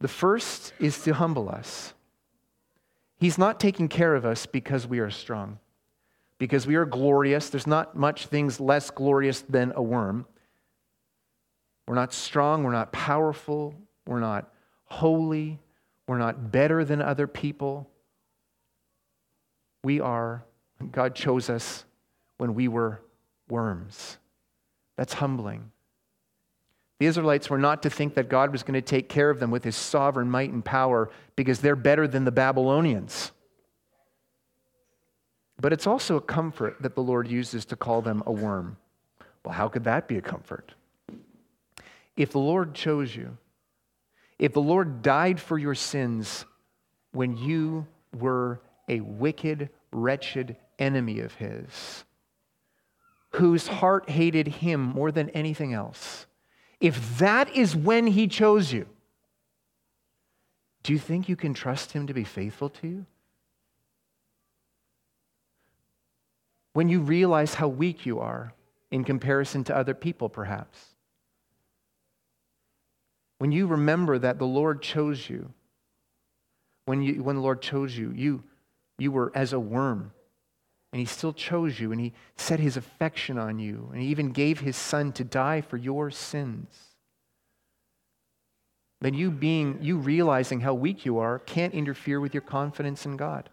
The 0.00 0.08
first 0.08 0.72
is 0.78 1.02
to 1.04 1.14
humble 1.14 1.48
us. 1.48 1.94
He's 3.18 3.38
not 3.38 3.60
taking 3.60 3.88
care 3.88 4.14
of 4.14 4.26
us 4.26 4.46
because 4.46 4.86
we 4.86 4.98
are 4.98 5.10
strong, 5.10 5.58
because 6.38 6.66
we 6.66 6.74
are 6.74 6.84
glorious. 6.84 7.48
There's 7.48 7.66
not 7.66 7.96
much 7.96 8.26
things 8.26 8.60
less 8.60 8.90
glorious 8.90 9.42
than 9.42 9.72
a 9.74 9.82
worm. 9.82 10.26
We're 11.88 11.94
not 11.94 12.12
strong, 12.12 12.64
we're 12.64 12.72
not 12.72 12.92
powerful, 12.92 13.74
we're 14.06 14.20
not 14.20 14.50
holy, 14.86 15.58
we're 16.06 16.18
not 16.18 16.50
better 16.50 16.84
than 16.84 17.00
other 17.00 17.26
people. 17.26 17.88
We 19.86 20.00
are, 20.00 20.44
God 20.90 21.14
chose 21.14 21.48
us 21.48 21.84
when 22.38 22.54
we 22.54 22.66
were 22.66 23.02
worms. 23.48 24.18
That's 24.96 25.12
humbling. 25.12 25.70
The 26.98 27.06
Israelites 27.06 27.48
were 27.48 27.56
not 27.56 27.84
to 27.84 27.90
think 27.90 28.14
that 28.14 28.28
God 28.28 28.50
was 28.50 28.64
going 28.64 28.74
to 28.74 28.82
take 28.82 29.08
care 29.08 29.30
of 29.30 29.38
them 29.38 29.52
with 29.52 29.62
his 29.62 29.76
sovereign 29.76 30.28
might 30.28 30.50
and 30.50 30.64
power 30.64 31.08
because 31.36 31.60
they're 31.60 31.76
better 31.76 32.08
than 32.08 32.24
the 32.24 32.32
Babylonians. 32.32 33.30
But 35.60 35.72
it's 35.72 35.86
also 35.86 36.16
a 36.16 36.20
comfort 36.20 36.78
that 36.80 36.96
the 36.96 37.02
Lord 37.04 37.28
uses 37.28 37.64
to 37.66 37.76
call 37.76 38.02
them 38.02 38.24
a 38.26 38.32
worm. 38.32 38.78
Well, 39.44 39.54
how 39.54 39.68
could 39.68 39.84
that 39.84 40.08
be 40.08 40.18
a 40.18 40.20
comfort? 40.20 40.74
If 42.16 42.32
the 42.32 42.40
Lord 42.40 42.74
chose 42.74 43.14
you, 43.14 43.38
if 44.36 44.52
the 44.52 44.60
Lord 44.60 45.00
died 45.02 45.38
for 45.38 45.56
your 45.56 45.76
sins 45.76 46.44
when 47.12 47.36
you 47.36 47.86
were 48.12 48.60
a 48.88 49.00
wicked, 49.00 49.70
wretched 49.92 50.56
enemy 50.78 51.20
of 51.20 51.34
his, 51.34 52.04
whose 53.30 53.66
heart 53.66 54.08
hated 54.08 54.46
him 54.46 54.80
more 54.80 55.10
than 55.10 55.30
anything 55.30 55.72
else, 55.72 56.26
if 56.80 57.18
that 57.18 57.54
is 57.54 57.74
when 57.74 58.06
he 58.06 58.28
chose 58.28 58.72
you, 58.72 58.86
do 60.82 60.92
you 60.92 60.98
think 60.98 61.28
you 61.28 61.36
can 61.36 61.52
trust 61.52 61.92
him 61.92 62.06
to 62.06 62.14
be 62.14 62.24
faithful 62.24 62.68
to 62.68 62.86
you? 62.86 63.06
When 66.74 66.88
you 66.88 67.00
realize 67.00 67.54
how 67.54 67.68
weak 67.68 68.06
you 68.06 68.20
are 68.20 68.52
in 68.90 69.02
comparison 69.02 69.64
to 69.64 69.76
other 69.76 69.94
people, 69.94 70.28
perhaps. 70.28 70.78
When 73.38 73.50
you 73.50 73.66
remember 73.66 74.18
that 74.18 74.38
the 74.38 74.46
Lord 74.46 74.80
chose 74.82 75.28
you, 75.28 75.52
when, 76.84 77.02
you, 77.02 77.22
when 77.22 77.36
the 77.36 77.42
Lord 77.42 77.62
chose 77.62 77.96
you, 77.96 78.12
you 78.14 78.44
you 78.98 79.12
were 79.12 79.32
as 79.34 79.52
a 79.52 79.60
worm, 79.60 80.12
and 80.92 81.00
He 81.00 81.06
still 81.06 81.32
chose 81.32 81.78
you, 81.78 81.92
and 81.92 82.00
He 82.00 82.12
set 82.36 82.60
His 82.60 82.76
affection 82.76 83.38
on 83.38 83.58
you, 83.58 83.90
and 83.92 84.02
He 84.02 84.08
even 84.08 84.32
gave 84.32 84.60
His 84.60 84.76
Son 84.76 85.12
to 85.12 85.24
die 85.24 85.60
for 85.60 85.76
your 85.76 86.10
sins. 86.10 86.68
Then 89.00 89.14
you 89.14 89.30
being, 89.30 89.78
you 89.82 89.98
realizing 89.98 90.60
how 90.60 90.74
weak 90.74 91.04
you 91.04 91.18
are, 91.18 91.38
can't 91.40 91.74
interfere 91.74 92.18
with 92.18 92.32
your 92.32 92.40
confidence 92.40 93.04
in 93.04 93.16
God. 93.16 93.50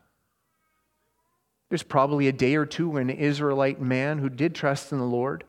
There's 1.70 1.84
probably 1.84 2.28
a 2.28 2.32
day 2.32 2.56
or 2.56 2.66
two 2.66 2.90
when 2.90 3.10
an 3.10 3.18
Israelite 3.18 3.82
man 3.82 4.20
who 4.20 4.30
did 4.30 4.56
trust 4.56 4.92
in 4.92 5.00
the 5.00 5.06
Lord 5.06 5.44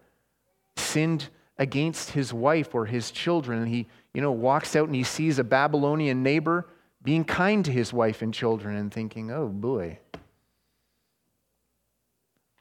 sinned 0.76 1.28
against 1.58 2.10
his 2.10 2.32
wife 2.32 2.74
or 2.74 2.86
his 2.86 3.10
children, 3.10 3.60
and 3.60 3.68
he, 3.68 3.86
you 4.12 4.20
know, 4.20 4.32
walks 4.32 4.74
out 4.74 4.86
and 4.86 4.94
he 4.96 5.04
sees 5.04 5.38
a 5.38 5.44
Babylonian 5.44 6.22
neighbor 6.22 6.66
being 7.04 7.24
kind 7.24 7.64
to 7.66 7.70
his 7.70 7.92
wife 7.92 8.22
and 8.22 8.32
children 8.32 8.76
and 8.76 8.92
thinking, 8.92 9.30
oh 9.30 9.48
boy. 9.48 9.98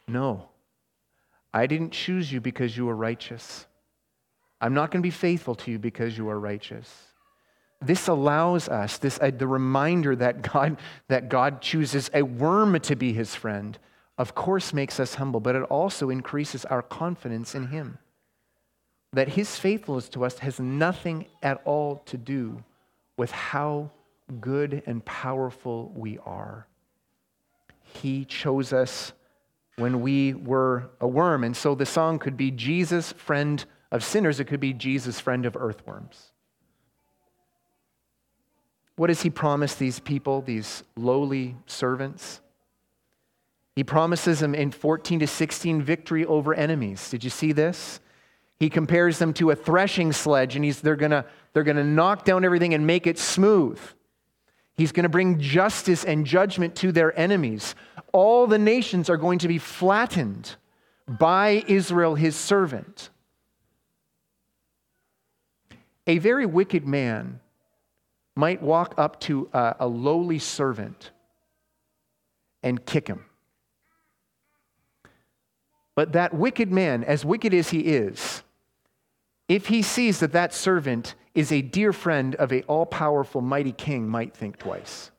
No, 0.08 0.50
I 1.54 1.66
didn't 1.66 1.92
choose 1.92 2.32
you 2.32 2.42
because 2.42 2.76
you 2.76 2.86
were 2.86 2.96
righteous. 2.96 3.66
I'm 4.60 4.74
not 4.74 4.92
going 4.92 5.02
to 5.02 5.08
be 5.08 5.12
faithful 5.12 5.56
to 5.56 5.72
you 5.72 5.80
because 5.80 6.18
you 6.18 6.30
are 6.30 6.40
righteous. 6.40 6.94
This 7.82 8.08
allows 8.08 8.70
us, 8.70 8.98
this, 8.98 9.18
uh, 9.22 9.32
the 9.36 9.48
reminder 9.48 10.16
that 10.16 10.42
God, 10.42 10.78
that 11.08 11.30
God 11.30 11.62
chooses 11.62 12.10
a 12.14 12.22
worm 12.22 12.80
to 12.82 12.96
be 12.96 13.14
his 13.14 13.36
friend, 13.36 13.78
of 14.18 14.36
course 14.36 14.74
makes 14.74 15.00
us 15.00 15.16
humble, 15.16 15.40
but 15.40 15.56
it 15.56 15.64
also 15.64 16.10
increases 16.10 16.66
our 16.66 16.82
confidence 16.82 17.56
in 17.56 17.68
him. 17.68 17.98
That 19.12 19.30
his 19.30 19.58
faithfulness 19.58 20.10
to 20.10 20.26
us 20.26 20.40
has 20.40 20.60
nothing 20.60 21.26
at 21.42 21.62
all 21.66 21.98
to 22.06 22.18
do 22.18 22.64
with 23.18 23.32
how 23.32 23.92
good 24.40 24.84
and 24.86 25.04
powerful 25.06 25.92
we 25.96 26.18
are. 26.20 26.68
He 27.82 28.26
chose 28.26 28.74
us 28.74 29.14
when 29.78 30.02
we 30.02 30.34
were 30.34 30.90
a 31.00 31.08
worm. 31.08 31.44
And 31.44 31.56
so 31.56 31.76
the 31.76 31.86
song 31.86 32.20
could 32.20 32.38
be 32.38 32.52
Jesus, 32.52 33.12
friend 33.14 33.64
of 33.92 34.04
sinners. 34.04 34.40
It 34.40 34.46
could 34.46 34.60
be 34.60 34.74
Jesus, 34.74 35.20
friend 35.20 35.46
of 35.46 35.56
earthworms. 35.56 36.32
What 38.96 39.08
does 39.08 39.22
he 39.24 39.30
promise 39.30 39.76
these 39.76 40.00
people, 40.00 40.42
these 40.42 40.84
lowly 40.96 41.58
servants? 41.66 42.42
He 43.76 43.84
promises 43.84 44.40
them 44.40 44.54
in 44.54 44.72
14 44.72 45.20
to 45.22 45.28
16 45.28 45.82
victory 45.82 46.26
over 46.26 46.54
enemies. 46.54 47.10
Did 47.10 47.24
you 47.24 47.32
see 47.32 47.52
this? 47.52 48.00
He 48.60 48.70
compares 48.70 49.18
them 49.18 49.34
to 49.34 49.50
a 49.50 49.56
threshing 49.56 50.12
sledge, 50.12 50.56
and 50.56 50.64
he's, 50.64 50.80
they're 50.80 50.96
going 50.96 51.12
to 51.12 51.26
they're 51.54 51.64
going 51.64 51.78
to 51.78 51.84
knock 51.84 52.26
down 52.26 52.46
everything 52.46 52.74
and 52.74 52.88
make 52.88 53.06
it 53.06 53.20
smooth. 53.20 53.80
He's 54.76 54.92
going 54.92 55.04
to 55.04 55.10
bring 55.10 55.40
justice 55.40 56.04
and 56.04 56.26
judgment 56.26 56.76
to 56.78 56.92
their 56.92 57.18
enemies. 57.18 57.76
All 58.12 58.48
the 58.48 58.58
nations 58.58 59.10
are 59.10 59.18
going 59.18 59.40
to 59.40 59.48
be 59.48 59.58
flattened 59.58 60.56
by 61.08 61.64
Israel, 61.68 62.16
his 62.16 62.36
servant. 62.36 63.10
A 66.08 66.18
very 66.18 66.46
wicked 66.46 66.86
man 66.88 67.40
might 68.36 68.62
walk 68.62 68.96
up 68.98 69.20
to 69.22 69.50
a, 69.54 69.76
a 69.82 69.88
lowly 69.88 70.40
servant 70.40 71.12
and 72.64 72.84
kick 72.86 73.08
him. 73.08 73.26
But 75.96 76.14
that 76.14 76.34
wicked 76.34 76.72
man, 76.72 77.04
as 77.04 77.24
wicked 77.24 77.54
as 77.54 77.70
he 77.70 77.82
is, 77.82 78.42
if 79.48 79.68
he 79.68 79.82
sees 79.82 80.20
that 80.20 80.32
that 80.32 80.54
servant 80.54 81.14
is 81.36 81.52
a 81.52 81.62
dear 81.62 81.94
friend 81.94 82.36
of 82.36 82.52
a 82.52 82.62
all-powerful 82.64 83.42
mighty 83.42 83.72
king 83.72 84.08
might 84.08 84.36
think 84.36 84.58
twice. 84.58 85.12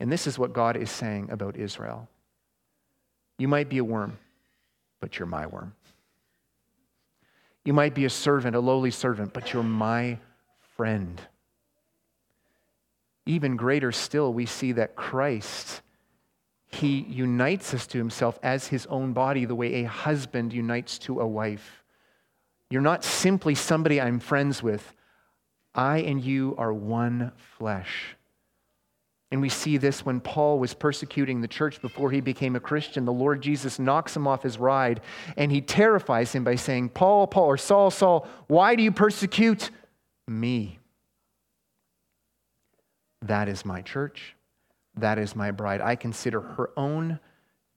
And 0.00 0.12
this 0.12 0.26
is 0.26 0.38
what 0.38 0.52
God 0.52 0.76
is 0.76 0.90
saying 0.90 1.30
about 1.30 1.56
Israel. 1.56 2.08
You 3.38 3.48
might 3.48 3.68
be 3.68 3.78
a 3.78 3.84
worm, 3.84 4.18
but 5.00 5.18
you're 5.18 5.26
my 5.26 5.46
worm. 5.46 5.74
You 7.64 7.72
might 7.72 7.94
be 7.94 8.04
a 8.04 8.10
servant, 8.10 8.54
a 8.54 8.60
lowly 8.60 8.90
servant, 8.90 9.32
but 9.32 9.52
you're 9.52 9.62
my 9.62 10.18
friend. 10.76 11.20
Even 13.24 13.56
greater 13.56 13.90
still, 13.90 14.34
we 14.34 14.44
see 14.44 14.72
that 14.72 14.96
Christ, 14.96 15.80
he 16.66 17.00
unites 17.00 17.72
us 17.72 17.86
to 17.86 17.98
himself 17.98 18.38
as 18.42 18.66
his 18.66 18.84
own 18.86 19.14
body, 19.14 19.46
the 19.46 19.54
way 19.54 19.76
a 19.76 19.88
husband 19.88 20.52
unites 20.52 20.98
to 21.00 21.20
a 21.20 21.26
wife. 21.26 21.83
You're 22.70 22.82
not 22.82 23.04
simply 23.04 23.54
somebody 23.54 24.00
I'm 24.00 24.18
friends 24.18 24.62
with. 24.62 24.94
I 25.74 25.98
and 25.98 26.22
you 26.22 26.54
are 26.56 26.72
one 26.72 27.32
flesh. 27.58 28.16
And 29.30 29.40
we 29.40 29.48
see 29.48 29.78
this 29.78 30.06
when 30.06 30.20
Paul 30.20 30.60
was 30.60 30.74
persecuting 30.74 31.40
the 31.40 31.48
church 31.48 31.82
before 31.82 32.12
he 32.12 32.20
became 32.20 32.54
a 32.54 32.60
Christian. 32.60 33.04
The 33.04 33.12
Lord 33.12 33.42
Jesus 33.42 33.80
knocks 33.80 34.14
him 34.14 34.28
off 34.28 34.44
his 34.44 34.58
ride 34.58 35.00
and 35.36 35.50
he 35.50 35.60
terrifies 35.60 36.32
him 36.32 36.44
by 36.44 36.54
saying, 36.54 36.90
Paul, 36.90 37.26
Paul, 37.26 37.46
or 37.46 37.56
Saul, 37.56 37.90
Saul, 37.90 38.28
why 38.46 38.76
do 38.76 38.84
you 38.84 38.92
persecute 38.92 39.70
me? 40.28 40.78
That 43.22 43.48
is 43.48 43.64
my 43.64 43.82
church. 43.82 44.36
That 44.96 45.18
is 45.18 45.34
my 45.34 45.50
bride. 45.50 45.80
I 45.80 45.96
consider 45.96 46.40
her 46.40 46.70
own 46.76 47.18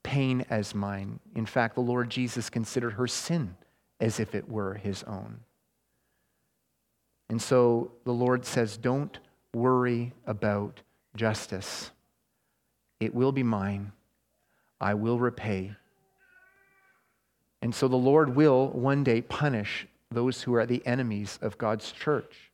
pain 0.03 0.45
as 0.51 0.75
mine. 0.75 1.19
In 1.35 1.47
fact, 1.47 1.73
the 1.73 1.81
Lord 1.81 2.11
Jesus 2.11 2.49
considered 2.51 2.91
her 2.91 3.07
sin 3.07 3.55
as 3.99 4.19
if 4.19 4.35
it 4.35 4.49
were 4.49 4.75
his 4.75 5.03
own. 5.03 5.39
And 7.29 7.41
so 7.41 7.91
the 8.05 8.13
Lord 8.13 8.45
says, 8.45 8.77
Don't 8.77 9.17
worry 9.53 10.13
about 10.25 10.81
justice. 11.15 11.91
It 12.99 13.13
will 13.13 13.31
be 13.31 13.43
mine. 13.43 13.91
I 14.79 14.93
will 14.93 15.19
repay. 15.19 15.75
And 17.61 17.73
so 17.73 17.87
the 17.87 17.95
Lord 17.95 18.35
will 18.35 18.69
one 18.69 19.03
day 19.03 19.21
punish 19.21 19.87
those 20.11 20.43
who 20.43 20.53
are 20.53 20.65
the 20.65 20.85
enemies 20.85 21.39
of 21.41 21.57
God's 21.57 21.91
church. 21.91 22.51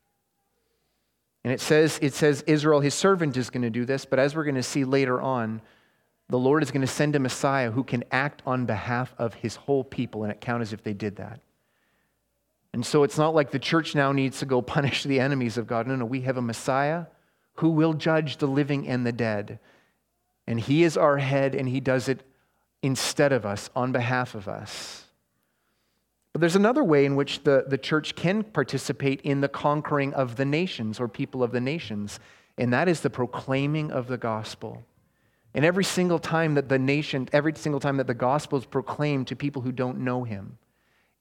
And 1.44 1.52
it 1.52 1.60
says, 1.60 2.00
it 2.02 2.14
says 2.14 2.41
Israel, 2.48 2.80
his 2.80 2.94
servant, 2.94 3.36
is 3.36 3.50
going 3.50 3.64
to 3.64 3.70
do 3.70 3.86
this, 3.86 4.06
but 4.06 4.18
as 4.18 4.36
we're 4.36 4.46
going 4.46 4.56
to 4.56 4.64
see 4.64 4.86
later 4.86 5.22
on, 5.22 5.62
the 6.34 6.40
Lord 6.40 6.64
is 6.64 6.72
going 6.72 6.82
to 6.82 6.88
send 6.88 7.16
a 7.16 7.20
Messiah 7.20 7.70
who 7.70 7.84
can 7.84 8.04
act 8.12 8.42
on 8.44 8.66
behalf 8.66 9.14
of 9.20 9.36
his 9.36 9.56
whole 9.56 9.84
people, 9.84 10.24
and 10.24 10.32
it 10.32 10.42
counts 10.42 10.70
as 10.70 10.74
if 10.74 10.82
they 10.82 10.96
did 10.96 11.18
that. 11.18 11.42
And 12.74 12.84
so 12.84 13.04
it's 13.04 13.20
not 13.20 13.36
like 13.36 13.52
the 13.52 13.60
church 13.60 13.94
now 13.94 14.12
needs 14.12 14.40
to 14.40 14.48
go 14.48 14.60
punish 14.80 15.04
the 15.04 15.20
enemies 15.20 15.60
of 15.60 15.68
God. 15.68 15.86
No, 15.86 15.96
no, 15.96 16.06
we 16.06 16.22
have 16.22 16.38
a 16.38 16.42
Messiah 16.42 17.06
who 17.58 17.70
will 17.70 17.94
judge 17.94 18.38
the 18.38 18.48
living 18.48 18.88
and 18.88 19.06
the 19.06 19.12
dead. 19.12 19.60
And 20.48 20.60
he 20.60 20.82
is 20.82 20.98
our 20.98 21.20
head, 21.20 21.54
and 21.54 21.70
he 21.70 21.80
does 21.80 22.10
it 22.10 22.24
instead 22.82 23.32
of 23.32 23.46
us, 23.46 23.70
on 23.76 23.92
behalf 23.92 24.34
of 24.34 24.48
us. 24.48 25.06
But 26.32 26.40
there's 26.40 26.56
another 26.56 26.84
way 26.84 27.06
in 27.06 27.16
which 27.16 27.44
the, 27.44 27.66
the 27.68 27.78
church 27.78 28.16
can 28.16 28.42
participate 28.42 29.22
in 29.22 29.42
the 29.42 29.50
conquering 29.50 30.16
of 30.16 30.38
the 30.38 30.46
nations 30.46 31.00
or 31.00 31.08
people 31.08 31.44
of 31.44 31.52
the 31.52 31.62
nations, 31.62 32.20
and 32.58 32.74
that 32.74 32.90
is 32.90 33.02
the 33.02 33.12
proclaiming 33.12 33.92
of 33.92 34.08
the 34.08 34.18
gospel. 34.18 34.84
And 35.54 35.64
every 35.64 35.84
single 35.84 36.20
time 36.20 36.56
that 36.56 36.70
the 36.70 36.80
nation, 36.80 37.30
every 37.32 37.54
single 37.56 37.80
time 37.80 37.97
that 37.97 38.08
the 38.08 38.14
gospel 38.14 38.58
is 38.58 38.66
proclaimed 38.66 39.28
to 39.28 39.36
people 39.36 39.62
who 39.62 39.72
don't 39.72 39.99
know 39.99 40.24
him, 40.24 40.58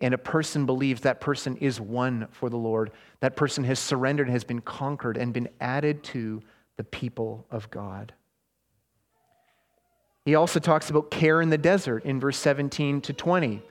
and 0.00 0.14
a 0.14 0.18
person 0.18 0.66
believes 0.66 1.02
that 1.02 1.20
person 1.20 1.56
is 1.58 1.80
won 1.80 2.26
for 2.32 2.50
the 2.50 2.56
Lord, 2.56 2.90
that 3.20 3.36
person 3.36 3.62
has 3.64 3.78
surrendered 3.78 4.28
has 4.28 4.42
been 4.42 4.60
conquered 4.60 5.16
and 5.16 5.32
been 5.32 5.48
added 5.60 6.02
to 6.04 6.42
the 6.76 6.84
people 6.84 7.46
of 7.50 7.70
God. 7.70 8.12
He 10.24 10.34
also 10.34 10.60
talks 10.60 10.88
about 10.88 11.10
care 11.10 11.40
in 11.40 11.50
the 11.50 11.58
desert 11.58 12.04
in 12.04 12.20
verse 12.20 12.38
17 12.38 13.00
to 13.02 13.12
20. 13.12 13.62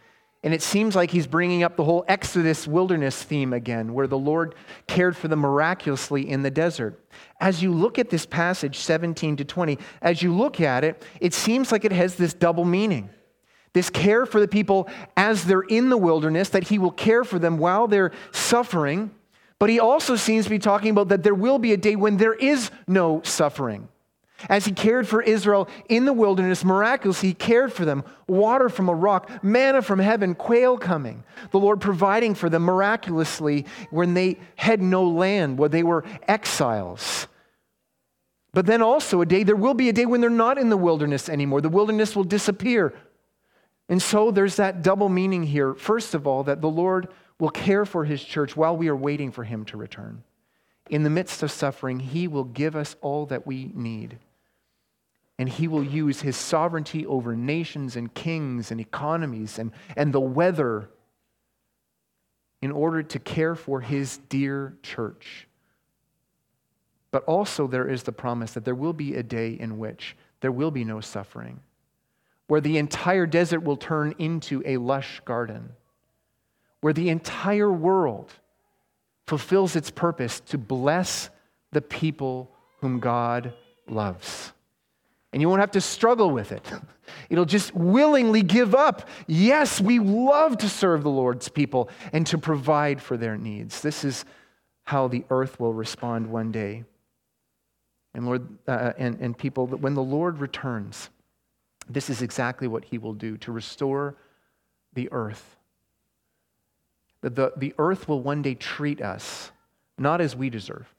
And 0.43 0.55
it 0.55 0.63
seems 0.63 0.95
like 0.95 1.11
he's 1.11 1.27
bringing 1.27 1.61
up 1.61 1.75
the 1.75 1.83
whole 1.83 2.03
Exodus 2.07 2.67
wilderness 2.67 3.21
theme 3.21 3.53
again, 3.53 3.93
where 3.93 4.07
the 4.07 4.17
Lord 4.17 4.55
cared 4.87 5.15
for 5.15 5.27
them 5.27 5.39
miraculously 5.39 6.27
in 6.27 6.41
the 6.41 6.49
desert. 6.49 6.99
As 7.39 7.61
you 7.61 7.71
look 7.71 7.99
at 7.99 8.09
this 8.09 8.25
passage, 8.25 8.77
17 8.77 9.35
to 9.37 9.45
20, 9.45 9.77
as 10.01 10.23
you 10.23 10.33
look 10.33 10.59
at 10.59 10.83
it, 10.83 11.05
it 11.19 11.35
seems 11.35 11.71
like 11.71 11.85
it 11.85 11.91
has 11.91 12.15
this 12.15 12.33
double 12.33 12.65
meaning. 12.65 13.09
This 13.73 13.89
care 13.89 14.25
for 14.25 14.39
the 14.39 14.47
people 14.47 14.89
as 15.15 15.45
they're 15.45 15.61
in 15.61 15.89
the 15.89 15.97
wilderness, 15.97 16.49
that 16.49 16.67
he 16.67 16.79
will 16.79 16.91
care 16.91 17.23
for 17.23 17.37
them 17.37 17.59
while 17.59 17.87
they're 17.87 18.11
suffering. 18.31 19.11
But 19.59 19.69
he 19.69 19.79
also 19.79 20.15
seems 20.15 20.45
to 20.45 20.49
be 20.49 20.59
talking 20.59 20.89
about 20.89 21.09
that 21.09 21.21
there 21.21 21.35
will 21.35 21.59
be 21.59 21.71
a 21.71 21.77
day 21.77 21.95
when 21.95 22.17
there 22.17 22.33
is 22.33 22.71
no 22.87 23.21
suffering. 23.23 23.87
As 24.49 24.65
he 24.65 24.71
cared 24.71 25.07
for 25.07 25.21
Israel 25.21 25.67
in 25.89 26.05
the 26.05 26.13
wilderness, 26.13 26.63
miraculously, 26.63 27.29
he 27.29 27.35
cared 27.35 27.71
for 27.73 27.85
them 27.85 28.03
water 28.27 28.69
from 28.69 28.89
a 28.89 28.95
rock, 28.95 29.43
manna 29.43 29.81
from 29.81 29.99
heaven, 29.99 30.35
quail 30.35 30.77
coming. 30.77 31.23
The 31.51 31.59
Lord 31.59 31.81
providing 31.81 32.35
for 32.35 32.49
them 32.49 32.63
miraculously 32.63 33.65
when 33.89 34.13
they 34.13 34.39
had 34.55 34.81
no 34.81 35.03
land, 35.03 35.57
where 35.57 35.69
they 35.69 35.83
were 35.83 36.03
exiles. 36.27 37.27
But 38.53 38.65
then 38.65 38.81
also 38.81 39.21
a 39.21 39.25
day, 39.25 39.43
there 39.43 39.55
will 39.55 39.73
be 39.73 39.89
a 39.89 39.93
day 39.93 40.05
when 40.05 40.21
they're 40.21 40.29
not 40.29 40.57
in 40.57 40.69
the 40.69 40.77
wilderness 40.77 41.29
anymore. 41.29 41.61
The 41.61 41.69
wilderness 41.69 42.15
will 42.15 42.23
disappear. 42.23 42.93
And 43.87 44.01
so 44.01 44.31
there's 44.31 44.57
that 44.57 44.81
double 44.81 45.09
meaning 45.09 45.43
here. 45.43 45.73
First 45.73 46.13
of 46.13 46.27
all, 46.27 46.43
that 46.43 46.61
the 46.61 46.69
Lord 46.69 47.09
will 47.39 47.49
care 47.49 47.85
for 47.85 48.05
his 48.05 48.23
church 48.23 48.55
while 48.55 48.75
we 48.75 48.87
are 48.87 48.95
waiting 48.95 49.31
for 49.31 49.43
him 49.43 49.65
to 49.65 49.77
return. 49.77 50.23
In 50.89 51.03
the 51.03 51.09
midst 51.09 51.43
of 51.43 51.51
suffering, 51.51 51.99
he 51.99 52.27
will 52.27 52.43
give 52.43 52.75
us 52.75 52.95
all 53.01 53.25
that 53.27 53.47
we 53.47 53.71
need 53.73 54.17
and 55.41 55.49
he 55.49 55.67
will 55.67 55.83
use 55.83 56.21
his 56.21 56.37
sovereignty 56.37 57.03
over 57.07 57.35
nations 57.35 57.95
and 57.95 58.13
kings 58.13 58.69
and 58.69 58.79
economies 58.79 59.57
and, 59.57 59.71
and 59.97 60.13
the 60.13 60.19
weather 60.19 60.87
in 62.61 62.71
order 62.71 63.01
to 63.01 63.17
care 63.17 63.55
for 63.55 63.81
his 63.81 64.19
dear 64.29 64.77
church. 64.83 65.47
But 67.09 67.23
also, 67.23 67.65
there 67.65 67.89
is 67.89 68.03
the 68.03 68.11
promise 68.11 68.51
that 68.51 68.65
there 68.65 68.75
will 68.75 68.93
be 68.93 69.15
a 69.15 69.23
day 69.23 69.53
in 69.53 69.79
which 69.79 70.15
there 70.41 70.51
will 70.51 70.69
be 70.69 70.83
no 70.83 71.01
suffering, 71.01 71.59
where 72.45 72.61
the 72.61 72.77
entire 72.77 73.25
desert 73.25 73.61
will 73.61 73.77
turn 73.77 74.13
into 74.19 74.61
a 74.63 74.77
lush 74.77 75.23
garden, 75.25 75.71
where 76.81 76.93
the 76.93 77.09
entire 77.09 77.71
world 77.71 78.31
fulfills 79.25 79.75
its 79.75 79.89
purpose 79.89 80.39
to 80.41 80.59
bless 80.59 81.31
the 81.71 81.81
people 81.81 82.51
whom 82.79 82.99
God 82.99 83.55
loves 83.87 84.53
and 85.33 85.41
you 85.41 85.47
won't 85.47 85.61
have 85.61 85.71
to 85.71 85.81
struggle 85.81 86.29
with 86.29 86.51
it. 86.51 86.69
It'll 87.29 87.45
just 87.45 87.73
willingly 87.73 88.41
give 88.41 88.75
up. 88.75 89.07
Yes, 89.27 89.79
we 89.79 89.99
love 89.99 90.57
to 90.59 90.69
serve 90.69 91.03
the 91.03 91.09
Lord's 91.09 91.49
people 91.49 91.89
and 92.11 92.27
to 92.27 92.37
provide 92.37 93.01
for 93.01 93.17
their 93.17 93.37
needs. 93.37 93.81
This 93.81 94.03
is 94.03 94.25
how 94.83 95.07
the 95.07 95.23
earth 95.29 95.59
will 95.59 95.73
respond 95.73 96.27
one 96.27 96.51
day. 96.51 96.83
And 98.13 98.25
Lord, 98.25 98.47
uh, 98.67 98.91
and, 98.97 99.19
and 99.21 99.37
people, 99.37 99.67
when 99.67 99.93
the 99.93 100.03
Lord 100.03 100.39
returns, 100.39 101.09
this 101.89 102.09
is 102.09 102.21
exactly 102.21 102.67
what 102.67 102.85
he 102.85 102.97
will 102.97 103.13
do 103.13 103.37
to 103.37 103.51
restore 103.51 104.17
the 104.93 105.09
earth. 105.11 105.57
The, 107.21 107.29
the, 107.29 107.53
the 107.55 107.73
earth 107.77 108.09
will 108.09 108.21
one 108.21 108.41
day 108.41 108.55
treat 108.55 109.01
us 109.01 109.51
not 109.97 110.19
as 110.19 110.35
we 110.35 110.49
deserve 110.49 110.93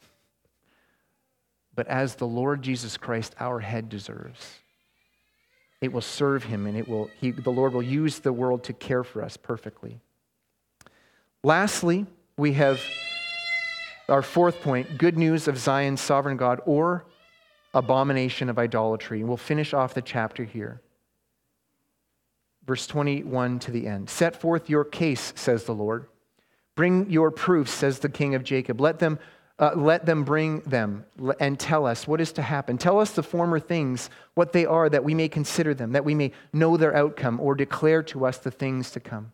but 1.74 1.86
as 1.88 2.16
the 2.16 2.26
Lord 2.26 2.62
Jesus 2.62 2.96
Christ, 2.96 3.34
our 3.40 3.60
head, 3.60 3.88
deserves. 3.88 4.58
It 5.80 5.92
will 5.92 6.00
serve 6.00 6.44
him, 6.44 6.66
and 6.66 6.76
it 6.76 6.88
will, 6.88 7.10
he, 7.20 7.30
the 7.30 7.50
Lord 7.50 7.74
will 7.74 7.82
use 7.82 8.20
the 8.20 8.32
world 8.32 8.64
to 8.64 8.72
care 8.72 9.02
for 9.02 9.22
us 9.22 9.36
perfectly. 9.36 10.00
Lastly, 11.42 12.06
we 12.36 12.52
have 12.52 12.80
our 14.08 14.22
fourth 14.22 14.60
point 14.60 14.98
good 14.98 15.16
news 15.16 15.48
of 15.48 15.58
Zion's 15.58 16.00
sovereign 16.00 16.36
God 16.36 16.60
or 16.66 17.04
abomination 17.74 18.48
of 18.48 18.58
idolatry. 18.58 19.20
And 19.20 19.28
we'll 19.28 19.36
finish 19.36 19.72
off 19.74 19.94
the 19.94 20.02
chapter 20.02 20.44
here. 20.44 20.80
Verse 22.64 22.86
21 22.86 23.58
to 23.60 23.70
the 23.70 23.86
end. 23.86 24.08
Set 24.08 24.40
forth 24.40 24.70
your 24.70 24.84
case, 24.84 25.32
says 25.34 25.64
the 25.64 25.74
Lord. 25.74 26.06
Bring 26.74 27.10
your 27.10 27.30
proofs, 27.30 27.72
says 27.72 27.98
the 27.98 28.08
king 28.08 28.34
of 28.34 28.44
Jacob. 28.44 28.80
Let 28.80 28.98
them 28.98 29.18
uh, 29.58 29.72
let 29.76 30.06
them 30.06 30.24
bring 30.24 30.60
them 30.60 31.04
and 31.38 31.58
tell 31.58 31.86
us 31.86 32.06
what 32.06 32.20
is 32.20 32.32
to 32.32 32.42
happen. 32.42 32.78
Tell 32.78 32.98
us 32.98 33.12
the 33.12 33.22
former 33.22 33.60
things, 33.60 34.10
what 34.34 34.52
they 34.52 34.66
are, 34.66 34.88
that 34.88 35.04
we 35.04 35.14
may 35.14 35.28
consider 35.28 35.74
them, 35.74 35.92
that 35.92 36.04
we 36.04 36.14
may 36.14 36.32
know 36.52 36.76
their 36.76 36.94
outcome, 36.96 37.38
or 37.40 37.54
declare 37.54 38.02
to 38.04 38.26
us 38.26 38.38
the 38.38 38.50
things 38.50 38.90
to 38.92 39.00
come. 39.00 39.32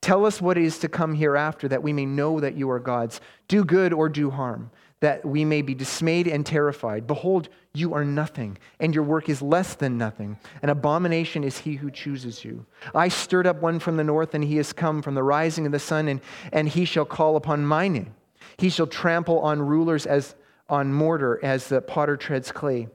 Tell 0.00 0.24
us 0.24 0.40
what 0.40 0.56
is 0.56 0.78
to 0.78 0.88
come 0.88 1.14
hereafter, 1.14 1.68
that 1.68 1.82
we 1.82 1.92
may 1.92 2.06
know 2.06 2.40
that 2.40 2.56
you 2.56 2.70
are 2.70 2.78
gods. 2.78 3.20
Do 3.48 3.64
good 3.64 3.92
or 3.92 4.08
do 4.08 4.30
harm, 4.30 4.70
that 5.00 5.24
we 5.24 5.44
may 5.44 5.60
be 5.60 5.74
dismayed 5.74 6.28
and 6.28 6.46
terrified. 6.46 7.06
Behold, 7.06 7.48
you 7.74 7.94
are 7.94 8.04
nothing, 8.04 8.58
and 8.78 8.94
your 8.94 9.04
work 9.04 9.28
is 9.28 9.42
less 9.42 9.74
than 9.74 9.98
nothing. 9.98 10.38
An 10.62 10.70
abomination 10.70 11.42
is 11.42 11.58
he 11.58 11.74
who 11.74 11.90
chooses 11.90 12.44
you. 12.44 12.64
I 12.94 13.08
stirred 13.08 13.46
up 13.46 13.60
one 13.60 13.80
from 13.80 13.96
the 13.96 14.04
north, 14.04 14.34
and 14.34 14.44
he 14.44 14.56
has 14.56 14.72
come 14.72 15.02
from 15.02 15.16
the 15.16 15.22
rising 15.24 15.66
of 15.66 15.72
the 15.72 15.78
sun, 15.80 16.06
and, 16.06 16.20
and 16.52 16.68
he 16.68 16.84
shall 16.84 17.04
call 17.04 17.34
upon 17.34 17.66
my 17.66 17.88
name 17.88 18.14
he 18.56 18.70
shall 18.70 18.86
trample 18.86 19.40
on 19.40 19.60
rulers 19.60 20.06
as 20.06 20.34
on 20.68 20.92
mortar 20.92 21.38
as 21.42 21.68
the 21.68 21.80
potter 21.80 22.16
treads 22.16 22.52
clay. 22.52 22.88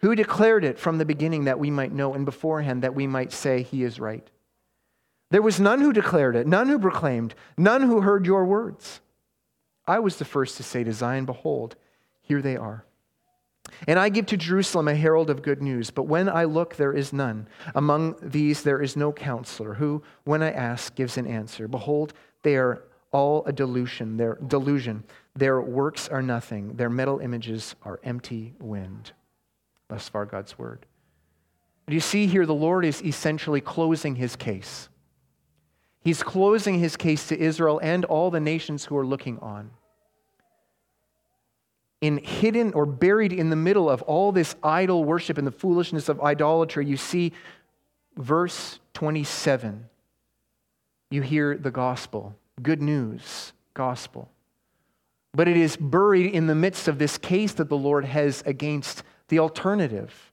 Who 0.00 0.14
declared 0.14 0.64
it 0.64 0.78
from 0.78 0.98
the 0.98 1.04
beginning 1.04 1.44
that 1.44 1.58
we 1.58 1.70
might 1.70 1.92
know, 1.92 2.14
and 2.14 2.24
beforehand 2.24 2.82
that 2.82 2.94
we 2.94 3.06
might 3.06 3.32
say 3.32 3.62
he 3.62 3.82
is 3.82 3.98
right? 3.98 4.28
There 5.30 5.42
was 5.42 5.58
none 5.58 5.80
who 5.80 5.92
declared 5.92 6.36
it, 6.36 6.46
none 6.46 6.68
who 6.68 6.78
proclaimed, 6.78 7.34
none 7.56 7.82
who 7.82 8.02
heard 8.02 8.26
your 8.26 8.44
words. 8.44 9.00
I 9.86 9.98
was 9.98 10.16
the 10.16 10.24
first 10.24 10.56
to 10.58 10.62
say 10.62 10.84
to 10.84 10.92
Zion, 10.92 11.24
Behold, 11.24 11.76
here 12.22 12.42
they 12.42 12.56
are. 12.56 12.84
And 13.88 13.98
I 13.98 14.08
give 14.08 14.26
to 14.26 14.36
Jerusalem 14.36 14.88
a 14.88 14.94
herald 14.94 15.30
of 15.30 15.42
good 15.42 15.62
news, 15.62 15.90
but 15.90 16.04
when 16.04 16.28
I 16.28 16.44
look, 16.44 16.76
there 16.76 16.92
is 16.92 17.12
none. 17.12 17.48
Among 17.74 18.14
these, 18.22 18.62
there 18.62 18.80
is 18.80 18.96
no 18.96 19.12
counselor 19.12 19.74
who, 19.74 20.02
when 20.24 20.42
I 20.42 20.52
ask, 20.52 20.94
gives 20.94 21.18
an 21.18 21.26
answer. 21.26 21.66
Behold, 21.66 22.14
they 22.42 22.56
are 22.56 22.84
all 23.12 23.44
a 23.46 23.52
delusion. 23.52 24.16
Their 24.16 24.34
delusion. 24.34 25.04
Their 25.34 25.60
works 25.60 26.08
are 26.08 26.22
nothing. 26.22 26.76
Their 26.76 26.90
metal 26.90 27.18
images 27.18 27.74
are 27.82 28.00
empty 28.04 28.54
wind. 28.58 29.12
Thus 29.88 30.08
far, 30.08 30.26
God's 30.26 30.58
word. 30.58 30.86
You 31.88 32.00
see 32.00 32.26
here, 32.26 32.46
the 32.46 32.54
Lord 32.54 32.84
is 32.84 33.00
essentially 33.02 33.60
closing 33.60 34.16
his 34.16 34.34
case. 34.34 34.88
He's 36.00 36.22
closing 36.22 36.78
his 36.78 36.96
case 36.96 37.28
to 37.28 37.38
Israel 37.38 37.80
and 37.82 38.04
all 38.04 38.30
the 38.30 38.40
nations 38.40 38.84
who 38.84 38.96
are 38.96 39.06
looking 39.06 39.38
on. 39.40 39.70
In 42.00 42.18
hidden 42.18 42.72
or 42.74 42.86
buried 42.86 43.32
in 43.32 43.50
the 43.50 43.56
middle 43.56 43.88
of 43.88 44.02
all 44.02 44.32
this 44.32 44.54
idol 44.62 45.04
worship 45.04 45.38
and 45.38 45.46
the 45.46 45.52
foolishness 45.52 46.08
of 46.08 46.20
idolatry, 46.20 46.86
you 46.86 46.96
see 46.96 47.32
verse 48.16 48.80
27. 48.94 49.88
You 51.10 51.22
hear 51.22 51.56
the 51.56 51.70
gospel, 51.70 52.36
good 52.62 52.82
news, 52.82 53.52
gospel. 53.74 54.30
But 55.34 55.48
it 55.48 55.56
is 55.56 55.76
buried 55.76 56.32
in 56.32 56.46
the 56.46 56.54
midst 56.54 56.88
of 56.88 56.98
this 56.98 57.18
case 57.18 57.52
that 57.54 57.68
the 57.68 57.76
Lord 57.76 58.04
has 58.04 58.42
against 58.46 59.02
the 59.28 59.38
alternative, 59.38 60.32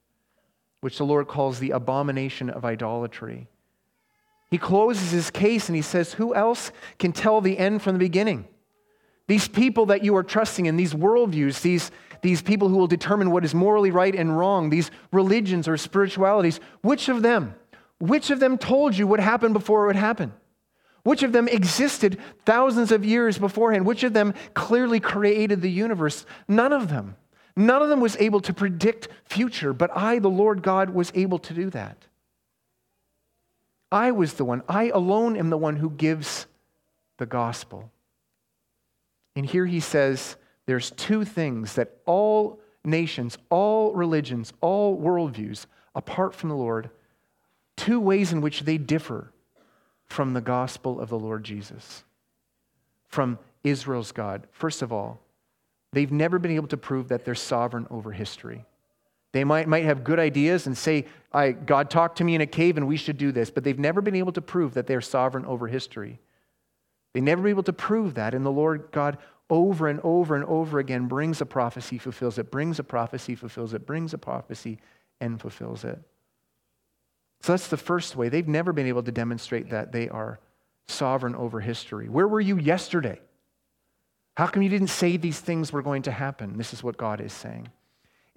which 0.82 0.98
the 0.98 1.06
Lord 1.06 1.28
calls 1.28 1.60
the 1.60 1.72
abomination 1.72 2.50
of 2.50 2.64
idolatry. 2.64 3.48
He 4.50 4.58
closes 4.58 5.12
his 5.12 5.32
case 5.32 5.68
and 5.68 5.76
he 5.76 5.82
says, 5.82 6.14
Who 6.14 6.34
else 6.36 6.72
can 7.00 7.12
tell 7.12 7.42
the 7.42 7.58
end 7.58 7.82
from 7.82 7.94
the 7.94 8.00
beginning? 8.00 8.48
These 9.28 9.48
people 9.48 9.88
that 9.88 10.04
you 10.04 10.16
are 10.16 10.24
trusting 10.24 10.66
in, 10.66 10.76
these 10.78 10.94
worldviews, 10.94 11.62
these, 11.62 11.92
these 12.22 12.42
people 12.42 12.68
who 12.70 12.78
will 12.78 12.88
determine 12.88 13.32
what 13.32 13.46
is 13.46 13.56
morally 13.56 13.90
right 13.90 14.14
and 14.14 14.38
wrong, 14.38 14.70
these 14.70 14.92
religions 15.12 15.68
or 15.68 15.76
spiritualities, 15.78 16.60
which 16.82 17.10
of 17.10 17.22
them, 17.22 17.56
which 18.00 18.30
of 18.30 18.40
them 18.40 18.58
told 18.58 18.96
you 18.96 19.08
what 19.08 19.20
happened 19.20 19.54
before 19.54 19.84
it 19.84 19.88
would 19.88 19.96
happen? 19.96 20.34
Which 21.04 21.24
of 21.24 21.34
them 21.34 21.48
existed 21.48 22.20
thousands 22.46 22.92
of 22.92 23.04
years 23.04 23.38
beforehand? 23.38 23.86
Which 23.86 24.04
of 24.04 24.14
them 24.14 24.34
clearly 24.54 25.00
created 25.00 25.62
the 25.62 25.72
universe? 25.72 26.26
None 26.48 26.72
of 26.72 26.88
them. 26.90 27.18
None 27.56 27.82
of 27.82 27.90
them 27.90 28.00
was 28.00 28.16
able 28.18 28.40
to 28.42 28.54
predict 28.54 29.10
future, 29.26 29.74
but 29.74 29.96
I, 29.96 30.20
the 30.20 30.30
Lord 30.30 30.64
God, 30.64 30.90
was 30.90 31.12
able 31.14 31.40
to 31.40 31.54
do 31.54 31.70
that. 31.72 31.98
I 33.92 34.12
was 34.12 34.34
the 34.34 34.46
one, 34.46 34.64
I 34.68 34.90
alone 34.90 35.38
am 35.38 35.52
the 35.52 35.58
one 35.58 35.76
who 35.76 35.92
gives 35.92 36.48
the 37.18 37.28
gospel. 37.28 37.92
And 39.36 39.46
here 39.46 39.68
he 39.68 39.80
says 39.80 40.36
there's 40.66 40.90
two 40.92 41.26
things 41.26 41.76
that 41.76 41.98
all 42.06 42.60
nations, 42.84 43.38
all 43.50 43.94
religions, 43.94 44.52
all 44.62 45.00
worldviews, 45.00 45.68
apart 45.94 46.34
from 46.34 46.50
the 46.50 46.56
Lord, 46.56 46.90
two 47.76 48.00
ways 48.00 48.34
in 48.34 48.42
which 48.42 48.62
they 48.62 48.78
differ 48.80 49.32
from 50.14 50.34
the 50.34 50.42
gospel 50.42 51.02
of 51.02 51.10
the 51.10 51.18
Lord 51.18 51.44
Jesus, 51.44 52.04
from 53.10 53.40
Israel's 53.64 54.12
God. 54.12 54.46
First 54.52 54.84
of 54.84 54.94
all, 54.94 55.20
they've 55.92 56.12
never 56.12 56.38
been 56.38 56.52
able 56.52 56.68
to 56.68 56.78
prove 56.78 57.08
that 57.08 57.26
they're 57.26 57.34
sovereign 57.34 57.88
over 57.90 58.12
history. 58.12 58.64
They 59.32 59.44
might, 59.44 59.68
might 59.68 59.86
have 59.86 60.04
good 60.04 60.20
ideas 60.20 60.68
and 60.68 60.78
say, 60.78 61.08
God 61.66 61.90
talked 61.90 62.20
to 62.20 62.24
me 62.24 62.36
in 62.36 62.42
a 62.42 62.46
cave 62.46 62.78
and 62.78 62.88
we 62.88 62.96
should 62.96 63.18
do 63.18 63.32
this, 63.32 63.50
but 63.50 63.64
they've 63.64 63.80
never 63.80 64.02
been 64.02 64.16
able 64.16 64.32
to 64.34 64.42
prove 64.42 64.76
that 64.76 64.86
they're 64.86 65.02
sovereign 65.02 65.46
over 65.46 65.68
history. 65.68 66.20
They 67.14 67.22
never 67.22 67.42
been 67.42 67.50
able 67.50 67.64
to 67.64 67.74
prove 67.74 68.14
that. 68.14 68.36
And 68.36 68.46
the 68.46 68.52
Lord 68.52 68.90
God, 68.92 69.18
over 69.50 69.88
and 69.88 70.00
over 70.04 70.36
and 70.36 70.46
over 70.46 70.78
again, 70.78 71.08
brings 71.08 71.42
a 71.42 71.46
prophecy, 71.48 71.98
fulfills 71.98 72.38
it, 72.38 72.52
brings 72.52 72.78
a 72.78 72.84
prophecy, 72.84 73.34
fulfills 73.34 73.74
it, 73.74 73.88
brings 73.88 74.14
a 74.14 74.20
prophecy, 74.20 74.78
and 75.20 75.42
fulfills 75.42 75.84
it. 75.84 76.00
So 77.44 77.52
that's 77.52 77.68
the 77.68 77.78
first 77.78 78.16
way. 78.16 78.30
They've 78.30 78.48
never 78.48 78.72
been 78.72 78.88
able 78.88 79.04
to 79.04 79.12
demonstrate 79.12 79.70
that 79.72 79.92
they 79.92 80.08
are 80.08 80.40
sovereign 80.88 81.36
over 81.36 81.60
history. 81.60 82.08
Where 82.08 82.28
were 82.28 82.40
you 82.40 82.58
yesterday? 82.58 83.20
How 84.38 84.48
come 84.48 84.64
you 84.64 84.70
didn't 84.70 84.88
say 84.88 85.18
these 85.18 85.42
things 85.42 85.74
were 85.74 85.82
going 85.82 86.04
to 86.04 86.12
happen? 86.12 86.58
This 86.58 86.74
is 86.74 86.84
what 86.84 86.96
God 86.96 87.20
is 87.20 87.34
saying. 87.34 87.68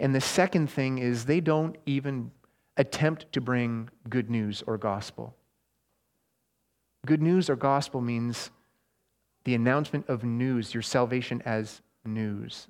And 0.01 0.13
the 0.13 0.21
second 0.21 0.69
thing 0.69 0.97
is 0.97 1.23
they 1.23 1.39
don't 1.39 1.77
even 1.85 2.31
attempt 2.75 3.31
to 3.31 3.41
bring 3.41 3.89
good 4.09 4.29
news 4.29 4.61
or 4.67 4.77
gospel. 4.77 5.33
Good 7.05 7.21
news 7.21 7.49
or 7.49 7.55
gospel 7.55 8.01
means 8.01 8.51
the 9.45 9.55
announcement 9.55 10.09
of 10.09 10.25
news, 10.25 10.73
your 10.73 10.83
salvation 10.83 11.41
as 11.45 11.81
news. 12.03 12.67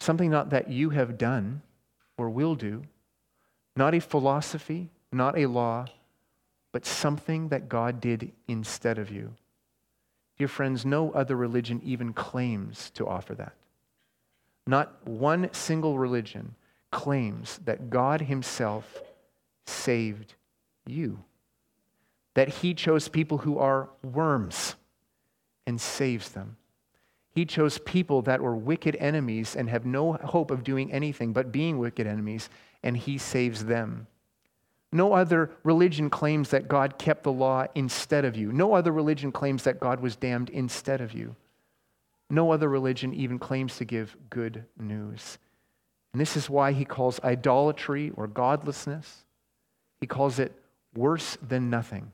Something 0.00 0.30
not 0.30 0.48
that 0.50 0.70
you 0.70 0.90
have 0.90 1.18
done 1.18 1.60
or 2.16 2.30
will 2.30 2.54
do, 2.54 2.84
not 3.78 3.94
a 3.94 4.00
philosophy, 4.00 4.90
not 5.12 5.38
a 5.38 5.46
law, 5.46 5.86
but 6.72 6.84
something 6.84 7.48
that 7.48 7.68
God 7.68 8.00
did 8.00 8.32
instead 8.48 8.98
of 8.98 9.10
you. 9.10 9.34
Dear 10.36 10.48
friends, 10.48 10.84
no 10.84 11.12
other 11.12 11.36
religion 11.36 11.80
even 11.84 12.12
claims 12.12 12.90
to 12.90 13.06
offer 13.06 13.36
that. 13.36 13.54
Not 14.66 15.06
one 15.06 15.48
single 15.52 15.96
religion 15.96 16.56
claims 16.90 17.60
that 17.64 17.88
God 17.88 18.22
Himself 18.22 19.00
saved 19.64 20.34
you, 20.84 21.20
that 22.34 22.48
He 22.48 22.74
chose 22.74 23.06
people 23.06 23.38
who 23.38 23.58
are 23.58 23.88
worms 24.02 24.74
and 25.68 25.80
saves 25.80 26.30
them. 26.30 26.56
He 27.30 27.46
chose 27.46 27.78
people 27.78 28.22
that 28.22 28.42
were 28.42 28.56
wicked 28.56 28.96
enemies 28.96 29.54
and 29.54 29.70
have 29.70 29.86
no 29.86 30.14
hope 30.14 30.50
of 30.50 30.64
doing 30.64 30.92
anything 30.92 31.32
but 31.32 31.52
being 31.52 31.78
wicked 31.78 32.06
enemies 32.06 32.50
and 32.82 32.96
he 32.96 33.18
saves 33.18 33.64
them. 33.64 34.06
No 34.90 35.12
other 35.12 35.50
religion 35.64 36.08
claims 36.08 36.50
that 36.50 36.68
God 36.68 36.98
kept 36.98 37.22
the 37.22 37.32
law 37.32 37.66
instead 37.74 38.24
of 38.24 38.36
you. 38.36 38.52
No 38.52 38.74
other 38.74 38.92
religion 38.92 39.32
claims 39.32 39.64
that 39.64 39.80
God 39.80 40.00
was 40.00 40.16
damned 40.16 40.48
instead 40.50 41.00
of 41.00 41.12
you. 41.12 41.36
No 42.30 42.52
other 42.52 42.68
religion 42.68 43.12
even 43.14 43.38
claims 43.38 43.76
to 43.76 43.84
give 43.84 44.16
good 44.30 44.64
news. 44.78 45.38
And 46.12 46.20
this 46.20 46.36
is 46.36 46.48
why 46.48 46.72
he 46.72 46.84
calls 46.84 47.20
idolatry 47.22 48.12
or 48.16 48.26
godlessness, 48.26 49.24
he 50.00 50.06
calls 50.06 50.38
it 50.38 50.52
worse 50.94 51.36
than 51.46 51.70
nothing. 51.70 52.12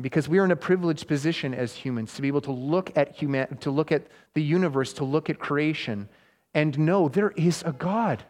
Because 0.00 0.28
we 0.28 0.38
are 0.38 0.44
in 0.44 0.50
a 0.50 0.56
privileged 0.56 1.06
position 1.06 1.54
as 1.54 1.72
humans 1.72 2.14
to 2.14 2.22
be 2.22 2.28
able 2.28 2.40
to 2.42 2.52
look 2.52 2.96
at 2.96 3.12
human, 3.12 3.56
to 3.58 3.70
look 3.70 3.92
at 3.92 4.08
the 4.34 4.42
universe, 4.42 4.92
to 4.94 5.04
look 5.04 5.30
at 5.30 5.38
creation, 5.38 6.08
and 6.52 6.78
know 6.78 7.08
there 7.08 7.30
is 7.30 7.62
a 7.64 7.72
God 7.72 8.24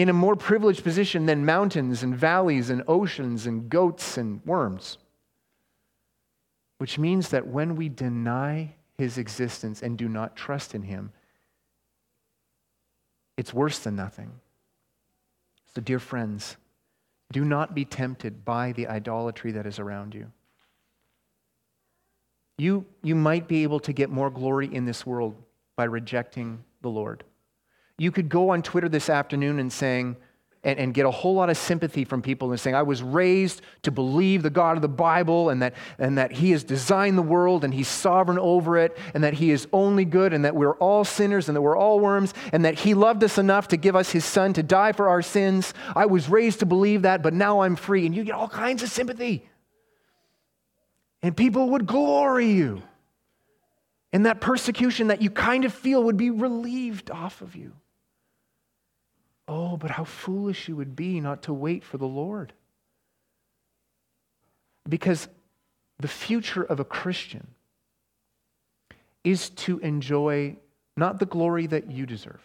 in 0.00 0.08
a 0.08 0.14
more 0.14 0.34
privileged 0.34 0.82
position 0.82 1.26
than 1.26 1.44
mountains 1.44 2.02
and 2.02 2.16
valleys 2.16 2.70
and 2.70 2.82
oceans 2.88 3.44
and 3.44 3.68
goats 3.68 4.16
and 4.16 4.40
worms. 4.46 4.96
Which 6.78 6.98
means 6.98 7.28
that 7.28 7.46
when 7.46 7.76
we 7.76 7.90
deny 7.90 8.76
his 8.96 9.18
existence 9.18 9.82
and 9.82 9.98
do 9.98 10.08
not 10.08 10.36
trust 10.36 10.74
in 10.74 10.84
him, 10.84 11.12
it's 13.36 13.52
worse 13.52 13.80
than 13.80 13.94
nothing. 13.94 14.32
So, 15.74 15.82
dear 15.82 15.98
friends, 15.98 16.56
do 17.30 17.44
not 17.44 17.74
be 17.74 17.84
tempted 17.84 18.42
by 18.42 18.72
the 18.72 18.86
idolatry 18.86 19.52
that 19.52 19.66
is 19.66 19.78
around 19.78 20.14
you. 20.14 20.32
You, 22.56 22.86
you 23.02 23.14
might 23.14 23.48
be 23.48 23.64
able 23.64 23.80
to 23.80 23.92
get 23.92 24.08
more 24.08 24.30
glory 24.30 24.74
in 24.74 24.86
this 24.86 25.04
world 25.04 25.34
by 25.76 25.84
rejecting 25.84 26.64
the 26.80 26.88
Lord. 26.88 27.22
You 28.00 28.10
could 28.10 28.30
go 28.30 28.48
on 28.48 28.62
Twitter 28.62 28.88
this 28.88 29.10
afternoon 29.10 29.58
and 29.58 29.70
saying, 29.70 30.16
and, 30.64 30.78
and, 30.78 30.94
get 30.94 31.04
a 31.04 31.10
whole 31.10 31.34
lot 31.34 31.50
of 31.50 31.58
sympathy 31.58 32.06
from 32.06 32.22
people 32.22 32.50
and 32.50 32.58
saying, 32.58 32.74
I 32.74 32.80
was 32.80 33.02
raised 33.02 33.60
to 33.82 33.90
believe 33.90 34.42
the 34.42 34.48
God 34.48 34.76
of 34.76 34.82
the 34.82 34.88
Bible 34.88 35.50
and 35.50 35.60
that, 35.60 35.74
and 35.98 36.16
that 36.16 36.32
He 36.32 36.52
has 36.52 36.64
designed 36.64 37.18
the 37.18 37.22
world 37.22 37.62
and 37.62 37.74
He's 37.74 37.88
sovereign 37.88 38.38
over 38.38 38.78
it 38.78 38.96
and 39.12 39.22
that 39.22 39.34
He 39.34 39.50
is 39.50 39.68
only 39.70 40.06
good 40.06 40.32
and 40.32 40.46
that 40.46 40.56
we're 40.56 40.76
all 40.76 41.04
sinners 41.04 41.50
and 41.50 41.56
that 41.56 41.60
we're 41.60 41.76
all 41.76 42.00
worms 42.00 42.32
and 42.54 42.64
that 42.64 42.78
He 42.78 42.94
loved 42.94 43.22
us 43.22 43.36
enough 43.36 43.68
to 43.68 43.76
give 43.76 43.94
us 43.94 44.10
His 44.12 44.24
Son 44.24 44.54
to 44.54 44.62
die 44.62 44.92
for 44.92 45.10
our 45.10 45.20
sins. 45.20 45.74
I 45.94 46.06
was 46.06 46.30
raised 46.30 46.60
to 46.60 46.66
believe 46.66 47.02
that, 47.02 47.22
but 47.22 47.34
now 47.34 47.60
I'm 47.60 47.76
free. 47.76 48.06
And 48.06 48.14
you 48.14 48.24
get 48.24 48.34
all 48.34 48.48
kinds 48.48 48.82
of 48.82 48.88
sympathy. 48.88 49.46
And 51.20 51.36
people 51.36 51.68
would 51.70 51.86
glory 51.86 52.50
you. 52.50 52.82
And 54.10 54.24
that 54.24 54.40
persecution 54.40 55.08
that 55.08 55.20
you 55.20 55.28
kind 55.28 55.66
of 55.66 55.74
feel 55.74 56.04
would 56.04 56.16
be 56.16 56.30
relieved 56.30 57.10
off 57.10 57.42
of 57.42 57.54
you. 57.54 57.74
Oh, 59.52 59.76
but 59.76 59.90
how 59.90 60.04
foolish 60.04 60.68
you 60.68 60.76
would 60.76 60.94
be 60.94 61.20
not 61.20 61.42
to 61.42 61.52
wait 61.52 61.82
for 61.82 61.98
the 61.98 62.06
Lord. 62.06 62.52
Because 64.88 65.26
the 65.98 66.06
future 66.06 66.62
of 66.62 66.78
a 66.78 66.84
Christian 66.84 67.48
is 69.24 69.50
to 69.50 69.80
enjoy 69.80 70.56
not 70.96 71.18
the 71.18 71.26
glory 71.26 71.66
that 71.66 71.90
you 71.90 72.06
deserve, 72.06 72.40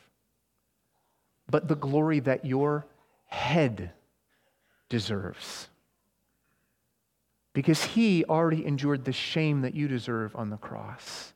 but 1.48 1.68
the 1.68 1.76
glory 1.76 2.22
that 2.22 2.44
your 2.44 2.88
head 3.28 3.92
deserves. 4.90 5.70
Because 7.54 7.84
he 7.84 8.26
already 8.26 8.66
endured 8.66 9.06
the 9.06 9.14
shame 9.14 9.62
that 9.62 9.76
you 9.76 9.88
deserve 9.88 10.36
on 10.36 10.50
the 10.50 10.58
cross. 10.58 11.34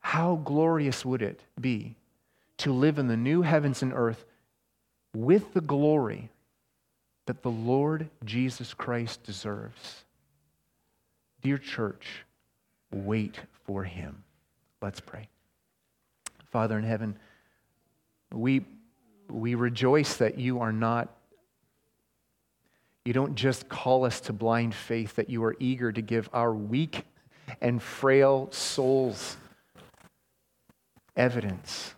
How 0.00 0.34
glorious 0.34 1.04
would 1.04 1.22
it 1.22 1.40
be 1.58 1.94
to 2.58 2.72
live 2.72 2.98
in 2.98 3.08
the 3.08 3.16
new 3.16 3.42
heavens 3.42 3.82
and 3.82 3.92
earth 3.94 4.24
with 5.14 5.54
the 5.54 5.60
glory 5.60 6.30
that 7.26 7.42
the 7.42 7.50
Lord 7.50 8.08
Jesus 8.24 8.74
Christ 8.74 9.22
deserves. 9.22 10.04
Dear 11.42 11.58
church, 11.58 12.24
wait 12.92 13.40
for 13.64 13.84
him. 13.84 14.24
Let's 14.80 15.00
pray. 15.00 15.28
Father 16.50 16.78
in 16.78 16.84
heaven, 16.84 17.18
We, 18.32 18.64
we 19.28 19.54
rejoice 19.54 20.16
that 20.16 20.38
you 20.38 20.60
are 20.60 20.72
not, 20.72 21.08
you 23.04 23.12
don't 23.12 23.36
just 23.36 23.68
call 23.68 24.04
us 24.04 24.20
to 24.22 24.32
blind 24.32 24.74
faith, 24.74 25.14
that 25.16 25.30
you 25.30 25.44
are 25.44 25.54
eager 25.60 25.92
to 25.92 26.02
give 26.02 26.28
our 26.32 26.52
weak 26.52 27.04
and 27.60 27.80
frail 27.80 28.48
souls 28.50 29.36
evidence. 31.16 31.94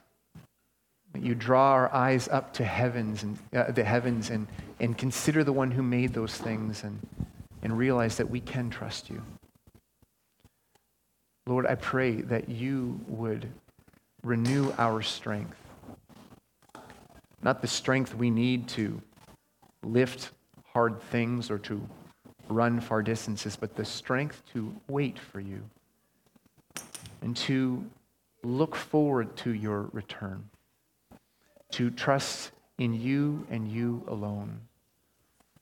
You 1.22 1.34
draw 1.34 1.72
our 1.72 1.92
eyes 1.92 2.28
up 2.28 2.52
to 2.54 2.64
heavens 2.64 3.22
and 3.22 3.38
uh, 3.54 3.70
the 3.72 3.84
heavens 3.84 4.30
and, 4.30 4.46
and 4.80 4.96
consider 4.96 5.44
the 5.44 5.52
one 5.52 5.70
who 5.70 5.82
made 5.82 6.14
those 6.14 6.36
things 6.36 6.84
and, 6.84 7.06
and 7.62 7.76
realize 7.76 8.16
that 8.16 8.30
we 8.30 8.40
can 8.40 8.70
trust 8.70 9.10
you. 9.10 9.22
Lord, 11.46 11.66
I 11.66 11.76
pray 11.76 12.22
that 12.22 12.48
you 12.48 13.00
would 13.06 13.48
renew 14.22 14.72
our 14.78 15.02
strength. 15.02 15.56
Not 17.42 17.60
the 17.62 17.68
strength 17.68 18.14
we 18.14 18.30
need 18.30 18.68
to 18.70 19.00
lift 19.84 20.32
hard 20.72 21.00
things 21.00 21.50
or 21.50 21.58
to 21.60 21.86
run 22.48 22.80
far 22.80 23.02
distances, 23.02 23.56
but 23.56 23.76
the 23.76 23.84
strength 23.84 24.42
to 24.52 24.74
wait 24.88 25.18
for 25.18 25.40
you 25.40 25.62
and 27.22 27.36
to 27.36 27.84
look 28.42 28.74
forward 28.74 29.36
to 29.36 29.52
your 29.52 29.88
return, 29.92 30.48
to 31.72 31.90
trust 31.90 32.52
in 32.78 32.94
you 32.94 33.46
and 33.50 33.68
you 33.68 34.04
alone. 34.08 34.60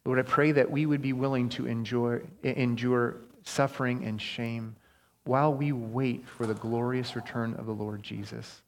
Lord, 0.04 0.18
I 0.18 0.22
pray 0.22 0.52
that 0.52 0.70
we 0.70 0.86
would 0.86 1.00
be 1.00 1.12
willing 1.12 1.48
to 1.50 1.66
enjoy, 1.66 2.20
endure 2.42 3.16
suffering 3.42 4.04
and 4.04 4.20
shame 4.20 4.76
while 5.24 5.54
we 5.54 5.72
wait 5.72 6.28
for 6.28 6.46
the 6.46 6.54
glorious 6.54 7.16
return 7.16 7.54
of 7.54 7.66
the 7.66 7.72
Lord 7.72 8.02
Jesus. 8.02 8.62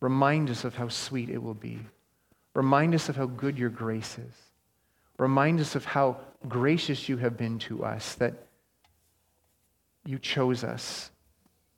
Remind 0.00 0.48
us 0.48 0.64
of 0.64 0.76
how 0.76 0.88
sweet 0.88 1.28
it 1.28 1.42
will 1.42 1.54
be. 1.54 1.80
Remind 2.54 2.94
us 2.94 3.08
of 3.08 3.16
how 3.16 3.26
good 3.26 3.58
your 3.58 3.70
grace 3.70 4.18
is. 4.18 4.34
Remind 5.18 5.60
us 5.60 5.74
of 5.74 5.84
how 5.84 6.18
gracious 6.48 7.08
you 7.08 7.16
have 7.18 7.36
been 7.36 7.58
to 7.60 7.84
us, 7.84 8.14
that 8.14 8.34
you 10.06 10.18
chose 10.18 10.64
us 10.64 11.10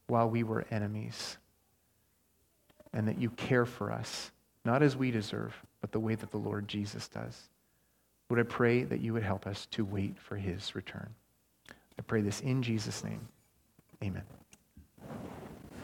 while 0.06 0.28
we 0.28 0.42
were 0.42 0.64
enemies, 0.70 1.38
and 2.92 3.08
that 3.08 3.18
you 3.18 3.30
care 3.30 3.66
for 3.66 3.90
us, 3.90 4.30
not 4.64 4.82
as 4.82 4.96
we 4.96 5.10
deserve, 5.10 5.54
but 5.80 5.92
the 5.92 6.00
way 6.00 6.14
that 6.14 6.30
the 6.30 6.38
Lord 6.38 6.68
Jesus 6.68 7.08
does. 7.08 7.48
Would 8.30 8.38
I 8.38 8.44
pray 8.44 8.84
that 8.84 9.00
you 9.00 9.12
would 9.12 9.22
help 9.22 9.46
us 9.46 9.66
to 9.72 9.84
wait 9.84 10.18
for 10.18 10.36
his 10.36 10.74
return? 10.74 11.14
I 11.68 12.02
pray 12.06 12.22
this 12.22 12.40
in 12.40 12.62
Jesus' 12.62 13.04
name. 13.04 13.28
Amen. 14.02 14.22